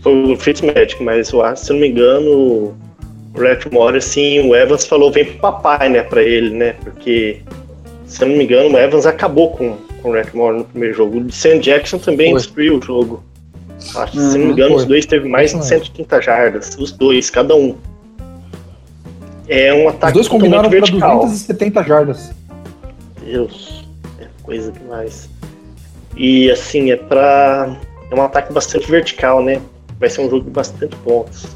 Foi 0.00 0.32
o 0.32 0.36
Fitzmagic, 0.36 1.02
mas 1.02 1.32
eu 1.32 1.42
acho, 1.42 1.64
se 1.64 1.72
eu 1.72 1.74
não 1.74 1.80
me 1.80 1.88
engano, 1.88 2.30
o 2.30 2.76
Letmore, 3.34 3.96
assim, 3.96 4.48
o 4.48 4.54
Evans 4.54 4.86
falou 4.86 5.10
vem 5.10 5.24
pro 5.24 5.38
papai, 5.38 5.88
né, 5.88 6.02
pra 6.02 6.22
ele, 6.22 6.50
né? 6.50 6.76
Porque, 6.84 7.40
se 8.06 8.22
eu 8.22 8.28
não 8.28 8.36
me 8.36 8.44
engano, 8.44 8.72
o 8.72 8.78
Evans 8.78 9.04
acabou 9.04 9.50
com, 9.50 9.76
com 10.00 10.10
o 10.10 10.12
Letmore 10.12 10.58
no 10.58 10.64
primeiro 10.64 10.94
jogo. 10.94 11.18
O 11.18 11.32
Sam 11.32 11.58
Jackson 11.58 11.98
também 11.98 12.30
foi. 12.30 12.40
destruiu 12.40 12.78
o 12.78 12.82
jogo. 12.82 13.24
Acho 13.96 14.16
uhum, 14.16 14.30
se 14.30 14.38
não 14.38 14.46
me 14.46 14.52
engano, 14.52 14.70
foi. 14.74 14.78
os 14.82 14.84
dois 14.84 15.04
teve 15.04 15.28
mais 15.28 15.52
de 15.52 15.66
130 15.66 16.22
jardas, 16.22 16.76
os 16.78 16.92
dois, 16.92 17.28
cada 17.28 17.56
um. 17.56 17.74
É 19.48 19.72
um 19.72 19.88
ataque 19.88 20.06
Os 20.06 20.12
dois 20.12 20.28
combinaram 20.28 20.68
para 20.68 20.80
270 20.80 21.82
jardas. 21.82 22.32
Deus, 23.24 23.84
é 24.20 24.26
coisa 24.42 24.70
demais. 24.70 25.28
E 26.16 26.50
assim, 26.50 26.90
é 26.90 26.96
para 26.96 27.78
é 28.10 28.14
um 28.14 28.22
ataque 28.22 28.52
bastante 28.52 28.90
vertical, 28.90 29.42
né? 29.42 29.60
Vai 29.98 30.10
ser 30.10 30.20
um 30.20 30.30
jogo 30.30 30.44
de 30.44 30.50
bastante 30.50 30.94
pontos. 30.96 31.46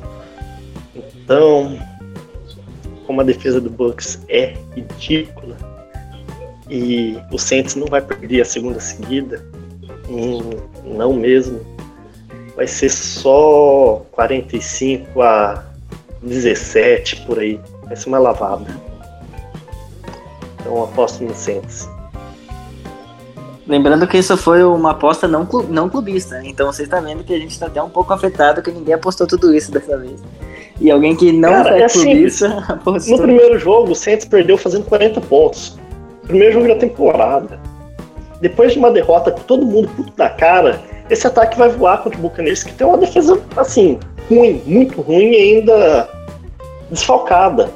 Então, 0.95 1.79
como 3.07 3.21
a 3.21 3.25
defesa 3.25 3.61
do 3.61 3.71
Bucks 3.71 4.21
é 4.29 4.55
ridícula 4.75 5.57
e 6.69 7.19
o 7.31 7.39
Saints 7.39 7.75
não 7.75 7.87
vai 7.87 8.01
perder 8.01 8.41
a 8.41 8.45
segunda 8.45 8.81
seguida, 8.81 9.45
hum, 10.09 10.51
não 10.85 11.13
mesmo. 11.13 11.61
Vai 12.57 12.67
ser 12.67 12.91
só 12.91 14.05
45 14.13 15.23
a 15.23 15.65
17 16.23 17.23
por 17.23 17.39
aí. 17.39 17.59
Ser 17.95 18.09
uma 18.09 18.19
lavada. 18.19 18.67
Então 20.61 20.85
aposto 20.85 21.23
no 21.23 21.35
Saints. 21.35 21.89
Lembrando 23.67 24.07
que 24.07 24.19
isso 24.19 24.37
foi 24.37 24.65
uma 24.65 24.91
aposta 24.91 25.29
não, 25.29 25.47
não 25.69 25.89
clubista, 25.89 26.37
né? 26.37 26.45
então 26.47 26.73
você 26.73 26.83
está 26.83 27.01
vendo 27.01 27.23
que 27.23 27.33
a 27.33 27.39
gente 27.39 27.53
está 27.53 27.67
até 27.67 27.81
um 27.83 27.89
pouco 27.89 28.13
afetado 28.13 28.61
que 28.61 28.73
ninguém 28.73 28.95
apostou 28.95 29.27
tudo 29.27 29.55
isso 29.55 29.71
dessa 29.71 29.97
vez. 29.97 30.21
E 30.81 30.91
alguém 30.91 31.15
que 31.15 31.31
não 31.33 31.51
Cara, 31.51 31.79
é 31.79 31.89
clubista 31.89 32.49
simples. 32.51 32.71
apostou. 32.71 33.17
No 33.17 33.23
primeiro 33.23 33.59
jogo, 33.59 33.93
o 33.93 33.95
Saints 33.95 34.25
perdeu 34.25 34.59
fazendo 34.59 34.85
40 34.87 35.21
pontos. 35.23 35.79
Primeiro 36.27 36.55
jogo 36.55 36.69
da 36.69 36.77
temporada. 36.77 37.61
Depois 38.41 38.73
de 38.73 38.79
uma 38.79 38.91
derrota 38.91 39.31
com 39.31 39.41
todo 39.43 39.65
mundo 39.65 39.89
puto 39.97 40.13
da 40.17 40.29
cara, 40.29 40.81
esse 41.09 41.27
ataque 41.27 41.57
vai 41.57 41.69
voar 41.69 42.03
contra 42.03 42.19
o 42.19 42.23
Buccaneers, 42.23 42.65
que 42.65 42.73
tem 42.73 42.87
uma 42.87 42.99
defesa, 42.99 43.41
assim, 43.57 44.01
ruim, 44.29 44.61
muito 44.67 45.01
ruim 45.01 45.31
e 45.31 45.37
ainda 45.37 46.09
desfalcada. 46.93 47.71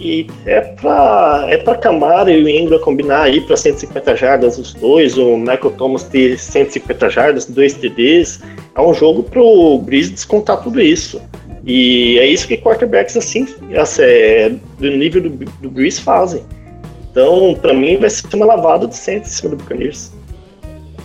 E 0.00 0.28
é 0.46 0.60
pra, 0.60 1.46
é 1.48 1.56
pra 1.56 1.74
Camara 1.74 2.30
e 2.30 2.42
o 2.42 2.48
Ingram 2.48 2.78
combinar 2.78 3.22
aí 3.22 3.40
para 3.40 3.56
150 3.56 4.14
jardas 4.14 4.56
os 4.56 4.72
dois, 4.74 5.18
o 5.18 5.36
Michael 5.36 5.72
Thomas 5.76 6.04
ter 6.04 6.38
150 6.38 7.10
jardas, 7.10 7.46
dois 7.46 7.74
TDs. 7.74 8.40
É 8.76 8.80
um 8.80 8.94
jogo 8.94 9.24
pro 9.24 9.78
Breeze 9.78 10.12
descontar 10.12 10.62
tudo 10.62 10.80
isso. 10.80 11.20
E 11.64 12.16
é 12.18 12.26
isso 12.26 12.46
que 12.46 12.56
quarterbacks 12.56 13.16
assim, 13.16 13.46
é, 13.98 14.50
do 14.78 14.90
nível 14.90 15.22
do, 15.22 15.30
do 15.30 15.68
Breeze 15.68 16.00
fazem. 16.00 16.44
Então, 17.10 17.56
para 17.60 17.74
mim, 17.74 17.96
vai 17.96 18.08
ser 18.08 18.24
uma 18.34 18.46
lavada 18.46 18.86
de 18.86 18.96
100 18.96 19.18
em 19.18 19.24
cima 19.24 19.50
do 19.50 19.56
Buccaneers. 19.56 20.12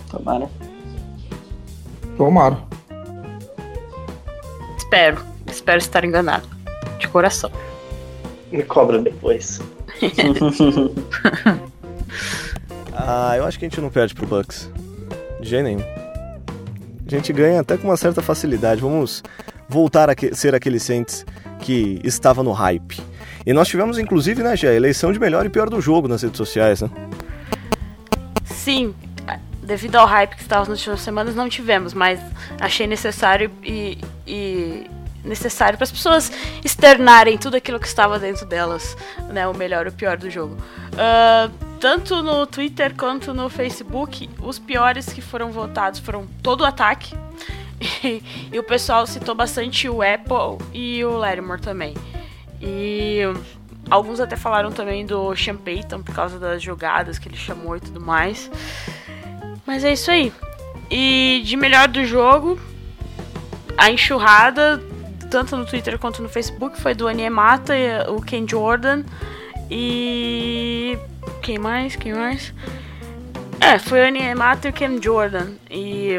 Tomara. 0.08 0.48
Tomara. 2.16 2.58
Espero. 4.78 5.18
Espero 5.50 5.78
estar 5.78 6.04
enganado. 6.04 6.53
De 7.04 7.08
coração. 7.12 7.50
Me 8.50 8.62
cobra 8.62 8.98
depois. 8.98 9.60
ah, 12.92 13.36
eu 13.36 13.44
acho 13.44 13.58
que 13.58 13.66
a 13.66 13.68
gente 13.68 13.80
não 13.80 13.90
perde 13.90 14.14
pro 14.14 14.26
Bucks. 14.26 14.70
De 15.40 15.48
jeito 15.48 15.64
nenhum. 15.64 15.82
A 17.06 17.10
gente 17.10 17.32
ganha 17.32 17.60
até 17.60 17.76
com 17.76 17.88
uma 17.88 17.96
certa 17.96 18.22
facilidade. 18.22 18.80
Vamos 18.80 19.22
voltar 19.68 20.08
a 20.08 20.14
ser 20.32 20.54
aquele 20.54 20.80
Saints 20.80 21.26
que 21.60 22.00
estava 22.02 22.42
no 22.42 22.52
hype. 22.52 23.00
E 23.44 23.52
nós 23.52 23.68
tivemos, 23.68 23.98
inclusive, 23.98 24.42
né, 24.42 24.56
já 24.56 24.70
a 24.70 24.74
eleição 24.74 25.12
de 25.12 25.20
melhor 25.20 25.44
e 25.44 25.50
pior 25.50 25.68
do 25.68 25.78
jogo 25.80 26.08
nas 26.08 26.22
redes 26.22 26.38
sociais, 26.38 26.80
né? 26.80 26.90
Sim, 28.44 28.94
devido 29.62 29.96
ao 29.96 30.06
hype 30.06 30.36
que 30.36 30.42
estava 30.42 30.62
nas 30.62 30.78
últimas 30.78 31.00
semanas, 31.00 31.34
não 31.34 31.48
tivemos, 31.48 31.92
mas 31.92 32.18
achei 32.58 32.86
necessário 32.86 33.50
e, 33.62 33.98
e 34.26 34.86
necessário 35.24 35.78
para 35.78 35.84
as 35.84 35.92
pessoas 35.92 36.30
externarem 36.64 37.38
tudo 37.38 37.56
aquilo 37.56 37.80
que 37.80 37.86
estava 37.86 38.18
dentro 38.18 38.46
delas, 38.46 38.96
né, 39.30 39.46
o 39.48 39.54
melhor 39.54 39.86
e 39.86 39.88
o 39.88 39.92
pior 39.92 40.16
do 40.16 40.30
jogo. 40.30 40.56
Uh, 40.92 41.52
tanto 41.80 42.22
no 42.22 42.46
Twitter 42.46 42.94
quanto 42.94 43.34
no 43.34 43.48
Facebook, 43.48 44.28
os 44.40 44.58
piores 44.58 45.12
que 45.12 45.20
foram 45.20 45.50
votados 45.50 46.00
foram 46.00 46.26
todo 46.42 46.62
o 46.62 46.64
ataque. 46.64 47.14
E, 48.02 48.22
e 48.52 48.58
o 48.58 48.62
pessoal 48.62 49.06
citou 49.06 49.34
bastante 49.34 49.88
o 49.88 50.00
Apple 50.02 50.64
e 50.72 51.04
o 51.04 51.16
Larimore 51.16 51.60
também. 51.60 51.94
E 52.60 53.20
alguns 53.90 54.20
até 54.20 54.36
falaram 54.36 54.72
também 54.72 55.04
do 55.04 55.34
Sean 55.36 55.56
Payton 55.56 56.02
por 56.02 56.14
causa 56.14 56.38
das 56.38 56.62
jogadas 56.62 57.18
que 57.18 57.28
ele 57.28 57.36
chamou 57.36 57.76
e 57.76 57.80
tudo 57.80 58.00
mais. 58.00 58.50
Mas 59.66 59.84
é 59.84 59.92
isso 59.92 60.10
aí. 60.10 60.32
E 60.90 61.42
de 61.44 61.56
melhor 61.56 61.88
do 61.88 62.04
jogo, 62.04 62.58
a 63.76 63.90
enxurrada, 63.90 64.82
tanto 65.34 65.56
no 65.56 65.66
Twitter 65.66 65.98
quanto 65.98 66.22
no 66.22 66.28
Facebook, 66.28 66.80
foi 66.80 66.94
do 66.94 67.08
Aniemata, 67.08 67.74
o 68.08 68.22
Ken 68.22 68.46
Jordan 68.48 69.02
e. 69.68 70.96
Quem 71.42 71.58
mais? 71.58 71.96
Quem 71.96 72.14
mais? 72.14 72.54
É, 73.60 73.76
foi 73.80 74.00
o 74.00 74.06
Aniemata 74.06 74.68
e 74.68 74.70
o 74.70 74.72
Ken 74.72 75.02
Jordan. 75.02 75.54
E 75.68 76.18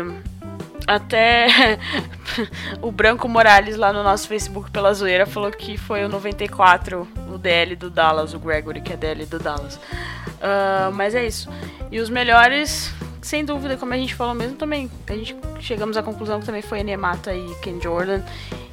até 0.86 1.80
o 2.82 2.92
Branco 2.92 3.30
Morales 3.30 3.78
lá 3.78 3.94
no 3.94 4.04
nosso 4.04 4.28
Facebook 4.28 4.70
pela 4.70 4.94
zoeira 4.94 5.26
falou 5.26 5.50
que 5.50 5.78
foi 5.78 6.04
o 6.04 6.10
94, 6.10 7.08
o 7.34 7.38
DL 7.38 7.78
do 7.78 7.90
Dallas, 7.90 8.34
o 8.34 8.40
Gregory, 8.40 8.82
que 8.82 8.92
é 8.92 8.98
DL 8.98 9.26
do 9.26 9.40
Dallas. 9.40 9.76
Uh, 9.78 10.92
mas 10.94 11.16
é 11.16 11.26
isso. 11.26 11.48
E 11.90 12.02
os 12.02 12.10
melhores 12.10 12.94
sem 13.26 13.44
dúvida, 13.44 13.76
como 13.76 13.92
a 13.92 13.98
gente 13.98 14.14
falou 14.14 14.36
mesmo, 14.36 14.56
também 14.56 14.90
a 15.08 15.14
gente 15.14 15.36
chegamos 15.60 15.98
à 15.98 16.04
conclusão 16.04 16.40
que 16.40 16.46
também 16.46 16.62
foi 16.62 16.84
Nemata 16.84 17.34
e 17.34 17.56
Ken 17.56 17.82
Jordan. 17.82 18.22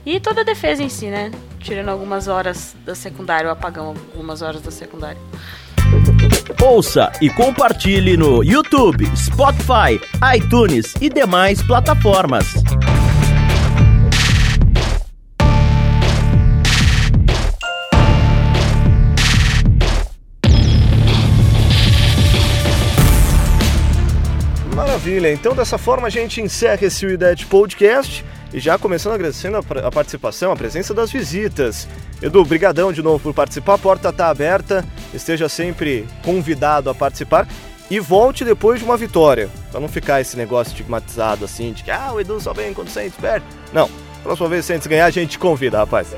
E 0.05 0.21
toda 0.21 0.43
a 0.43 0.45
defesa 0.45 0.83
em 0.83 0.91
si, 0.91 1.07
né? 1.07 1.31
Tirando 1.59 1.89
algumas 1.89 2.29
horas 2.29 2.77
da 2.85 2.95
secundária, 2.95 3.49
o 3.49 3.51
apagão 3.51 3.95
algumas 4.13 4.43
horas 4.43 4.61
da 4.61 4.71
secundária. 4.71 5.21
Ouça 6.63 7.11
e 7.23 7.31
compartilhe 7.31 8.15
no 8.15 8.45
YouTube, 8.45 9.07
Spotify, 9.17 9.99
iTunes 10.37 10.95
e 11.01 11.09
demais 11.09 11.63
plataformas. 11.63 12.53
Maravilha, 25.03 25.33
então 25.33 25.53
dessa 25.53 25.77
forma 25.77 26.07
a 26.07 26.11
gente 26.11 26.41
encerra 26.41 26.87
esse 26.87 27.05
UIDET 27.05 27.47
Podcast 27.47 28.25
e 28.55 28.61
já 28.61 28.79
começando 28.79 29.15
agradecendo 29.15 29.57
a, 29.59 29.91
participação, 29.91 30.53
a 30.53 30.57
presença 30.57 30.95
das 30.95 31.11
visitas. 31.11 31.89
Edu, 32.23 32.45
brigadão 32.45 32.93
de 32.93 33.03
novo 33.03 33.19
por 33.19 33.35
participar, 33.35 33.75
a 33.75 33.79
porta 33.79 34.11
está 34.11 34.29
aberta, 34.29 34.85
esteja 35.13 35.49
sempre 35.49 36.07
convidado 36.25 36.89
a 36.89 36.95
participar 36.95 37.49
e 37.91 37.99
volte 37.99 38.45
depois 38.45 38.79
de 38.79 38.85
uma 38.85 38.97
vitória, 38.97 39.51
para 39.73 39.81
não 39.81 39.89
ficar 39.89 40.21
esse 40.21 40.37
negócio 40.37 40.71
estigmatizado 40.71 41.47
assim, 41.47 41.73
de 41.73 41.83
que 41.83 41.91
ah, 41.91 42.13
o 42.15 42.21
Edu 42.21 42.41
só 42.41 42.53
vem 42.53 42.73
quando 42.73 42.87
o 42.87 42.93
Saints 42.93 43.19
perde. 43.21 43.45
Não, 43.73 43.91
próxima 44.23 44.51
vez 44.51 44.65
o 44.65 44.69
Saints 44.69 44.87
ganhar, 44.87 45.07
a 45.07 45.11
gente 45.11 45.37
convida, 45.37 45.79
rapaz. 45.79 46.15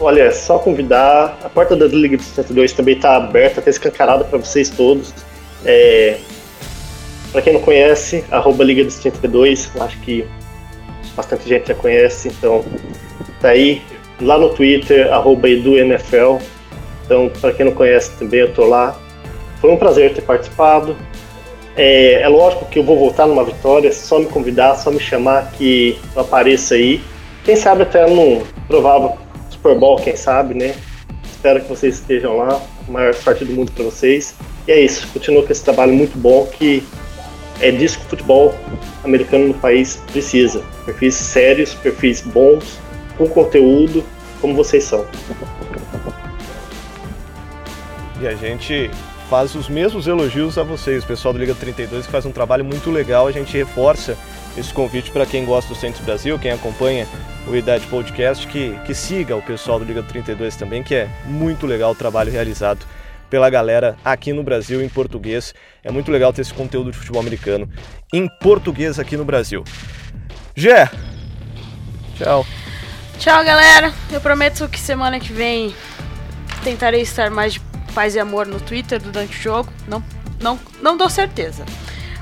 Olha, 0.00 0.22
é 0.22 0.32
só 0.32 0.58
convidar, 0.58 1.38
a 1.44 1.48
porta 1.48 1.76
da 1.76 1.86
Liga 1.86 2.16
dos 2.16 2.26
72 2.26 2.72
também 2.72 2.96
está 2.96 3.14
aberta, 3.14 3.60
está 3.60 3.70
escancarada 3.70 4.24
para 4.24 4.38
vocês 4.38 4.70
todos. 4.70 5.14
É, 5.64 6.18
para 7.34 7.42
quem 7.42 7.52
não 7.52 7.60
conhece, 7.60 8.24
arroba 8.30 8.62
Liga 8.62 8.84
dos 8.84 8.94
32, 8.94 9.68
acho 9.80 9.98
que 10.02 10.24
bastante 11.16 11.48
gente 11.48 11.66
já 11.66 11.74
conhece, 11.74 12.28
então 12.28 12.64
tá 13.40 13.48
aí. 13.48 13.82
Lá 14.20 14.38
no 14.38 14.50
Twitter, 14.50 15.12
arroba 15.12 15.48
EduNFL. 15.48 16.38
Então, 17.04 17.28
para 17.40 17.52
quem 17.52 17.66
não 17.66 17.72
conhece 17.72 18.12
também, 18.12 18.38
eu 18.38 18.54
tô 18.54 18.64
lá. 18.64 18.96
Foi 19.60 19.68
um 19.72 19.76
prazer 19.76 20.14
ter 20.14 20.22
participado. 20.22 20.96
É, 21.76 22.22
é, 22.22 22.28
lógico 22.28 22.66
que 22.66 22.78
eu 22.78 22.84
vou 22.84 22.96
voltar 22.96 23.26
numa 23.26 23.42
vitória, 23.42 23.92
só 23.92 24.20
me 24.20 24.26
convidar, 24.26 24.76
só 24.76 24.92
me 24.92 25.00
chamar 25.00 25.50
que 25.54 25.98
eu 26.14 26.22
apareça 26.22 26.76
aí. 26.76 27.02
Quem 27.44 27.56
sabe 27.56 27.82
até 27.82 28.08
num 28.08 28.44
provável 28.68 29.18
Super 29.50 29.74
Bowl, 29.74 29.96
quem 29.96 30.14
sabe, 30.14 30.54
né? 30.54 30.72
Espero 31.24 31.60
que 31.62 31.68
vocês 31.68 31.96
estejam 31.96 32.36
lá. 32.36 32.62
A 32.86 32.92
maior 32.92 33.12
sorte 33.12 33.44
do 33.44 33.52
mundo 33.52 33.72
para 33.72 33.82
vocês. 33.86 34.36
E 34.68 34.70
é 34.70 34.80
isso, 34.80 35.08
continua 35.12 35.42
com 35.42 35.50
esse 35.50 35.64
trabalho 35.64 35.92
muito 35.92 36.16
bom 36.16 36.46
que 36.46 36.84
é 37.60 37.70
disso 37.70 37.98
que 37.98 38.06
o 38.06 38.08
futebol 38.08 38.54
americano 39.04 39.48
no 39.48 39.54
país 39.54 39.96
precisa. 40.10 40.62
Perfis 40.84 41.14
sérios, 41.14 41.74
perfis 41.74 42.20
bons, 42.20 42.78
com 43.16 43.28
conteúdo, 43.28 44.04
como 44.40 44.54
vocês 44.54 44.84
são. 44.84 45.06
E 48.20 48.26
a 48.26 48.34
gente 48.34 48.90
faz 49.28 49.54
os 49.54 49.68
mesmos 49.68 50.06
elogios 50.06 50.58
a 50.58 50.62
vocês, 50.62 51.04
o 51.04 51.06
pessoal 51.06 51.32
do 51.32 51.40
Liga 51.40 51.54
32, 51.54 52.06
que 52.06 52.12
faz 52.12 52.26
um 52.26 52.32
trabalho 52.32 52.64
muito 52.64 52.90
legal. 52.90 53.26
A 53.26 53.32
gente 53.32 53.56
reforça 53.56 54.16
esse 54.56 54.72
convite 54.72 55.10
para 55.10 55.26
quem 55.26 55.44
gosta 55.44 55.72
do 55.72 55.78
Centro 55.78 56.04
Brasil, 56.04 56.38
quem 56.38 56.52
acompanha 56.52 57.06
o 57.46 57.56
Idade 57.56 57.86
Podcast, 57.86 58.46
que, 58.46 58.78
que 58.86 58.94
siga 58.94 59.36
o 59.36 59.42
pessoal 59.42 59.78
do 59.78 59.84
Liga 59.84 60.02
32 60.02 60.56
também, 60.56 60.82
que 60.82 60.94
é 60.94 61.08
muito 61.24 61.66
legal 61.66 61.92
o 61.92 61.94
trabalho 61.94 62.30
realizado 62.30 62.86
pela 63.28 63.48
galera 63.50 63.96
aqui 64.04 64.32
no 64.32 64.42
Brasil 64.42 64.82
em 64.82 64.88
português. 64.88 65.54
É 65.82 65.90
muito 65.90 66.10
legal 66.10 66.32
ter 66.32 66.42
esse 66.42 66.54
conteúdo 66.54 66.90
de 66.90 66.98
futebol 66.98 67.20
americano 67.20 67.68
em 68.12 68.28
português 68.40 68.98
aqui 68.98 69.16
no 69.16 69.24
Brasil. 69.24 69.64
Gé, 70.54 70.88
tchau. 72.16 72.46
Tchau, 73.18 73.44
galera. 73.44 73.92
Eu 74.10 74.20
prometo 74.20 74.68
que 74.68 74.78
semana 74.78 75.18
que 75.18 75.32
vem 75.32 75.74
tentarei 76.62 77.02
estar 77.02 77.30
mais 77.30 77.54
de 77.54 77.60
paz 77.94 78.14
e 78.14 78.20
amor 78.20 78.46
no 78.46 78.60
Twitter 78.60 79.00
durante 79.00 79.38
o 79.38 79.40
jogo. 79.40 79.72
Não, 79.86 80.02
não, 80.40 80.58
não 80.82 80.96
dou 80.96 81.08
certeza. 81.08 81.64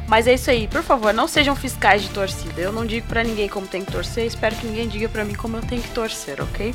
Mas 0.07 0.27
é 0.27 0.35
isso 0.35 0.51
aí, 0.51 0.69
por 0.69 0.83
favor, 0.83 1.15
não 1.15 1.27
sejam 1.27 1.57
fiscais 1.57 2.03
de 2.03 2.11
torcida. 2.11 2.61
Eu 2.61 2.73
não 2.73 2.85
digo 2.85 3.07
para 3.07 3.23
ninguém 3.23 3.49
como 3.49 3.67
tem 3.67 3.85
que 3.85 3.91
torcer, 3.91 4.27
espero 4.27 4.55
que 4.57 4.67
ninguém 4.67 4.89
diga 4.89 5.09
para 5.09 5.25
mim 5.25 5.35
como 5.35 5.57
eu 5.57 5.63
tenho 5.63 5.81
que 5.81 5.91
torcer, 5.91 6.41
ok? 6.43 6.71
Uh, 6.71 6.75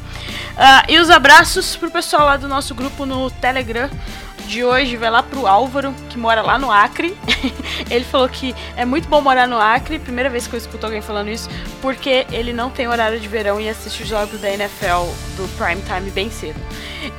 e 0.89 0.97
os 0.97 1.09
abraços 1.09 1.75
pro 1.75 1.91
pessoal 1.91 2.25
lá 2.25 2.38
do 2.38 2.47
nosso 2.47 2.73
grupo 2.73 3.05
no 3.05 3.30
Telegram 3.30 3.89
de 4.47 4.63
hoje 4.63 4.95
vai 4.95 5.11
lá 5.11 5.21
pro 5.21 5.45
Álvaro, 5.45 5.93
que 6.09 6.17
mora 6.17 6.41
lá 6.41 6.57
no 6.57 6.71
Acre. 6.71 7.15
ele 7.91 8.05
falou 8.05 8.28
que 8.30 8.55
é 8.75 8.86
muito 8.86 9.07
bom 9.07 9.21
morar 9.21 9.45
no 9.47 9.59
Acre, 9.59 9.99
primeira 9.99 10.30
vez 10.30 10.47
que 10.47 10.55
eu 10.55 10.57
escuto 10.57 10.86
alguém 10.86 11.01
falando 11.01 11.30
isso, 11.30 11.49
porque 11.82 12.25
ele 12.32 12.53
não 12.53 12.69
tem 12.69 12.88
horário 12.88 13.19
de 13.19 13.28
verão 13.28 13.59
e 13.59 13.69
assiste 13.69 14.03
os 14.03 14.09
jogos 14.09 14.39
da 14.39 14.49
NFL 14.49 15.11
do 15.36 15.47
Prime 15.57 15.82
Time 15.82 16.09
bem 16.11 16.32
cedo. 16.32 16.59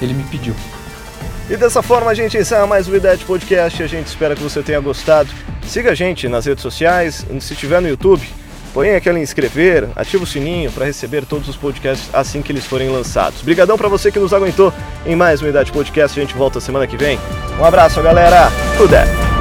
Ele 0.00 0.14
me 0.14 0.24
pediu. 0.24 0.54
E 1.50 1.58
dessa 1.58 1.82
forma 1.82 2.10
a 2.10 2.14
gente 2.14 2.38
encerra 2.38 2.66
mais 2.66 2.88
o 2.88 2.96
IDET 2.96 3.22
Podcast. 3.26 3.82
A 3.82 3.86
gente 3.86 4.06
espera 4.06 4.34
que 4.34 4.42
você 4.42 4.62
tenha 4.62 4.80
gostado. 4.80 5.28
Siga 5.66 5.90
a 5.90 5.94
gente 5.94 6.26
nas 6.26 6.46
redes 6.46 6.62
sociais, 6.62 7.26
se 7.38 7.52
estiver 7.52 7.82
no 7.82 7.88
YouTube, 7.88 8.26
põe 8.72 8.94
aquela 8.94 9.18
inscrever, 9.18 9.88
ativa 9.94 10.24
o 10.24 10.26
sininho 10.26 10.70
para 10.72 10.84
receber 10.84 11.24
todos 11.24 11.48
os 11.48 11.56
podcasts 11.56 12.08
assim 12.12 12.42
que 12.42 12.52
eles 12.52 12.66
forem 12.66 12.88
lançados. 12.88 13.40
Obrigadão 13.40 13.76
para 13.76 13.88
você 13.88 14.10
que 14.10 14.18
nos 14.18 14.32
aguentou 14.32 14.72
em 15.06 15.14
mais 15.14 15.42
um 15.42 15.48
IDET 15.48 15.72
Podcast. 15.72 16.18
A 16.18 16.22
gente 16.22 16.34
volta 16.34 16.60
semana 16.60 16.86
que 16.86 16.96
vem. 16.96 17.18
Um 17.58 17.64
abraço, 17.64 18.02
galera. 18.02 18.50
Tudo 18.76 18.94
é. 18.94 19.31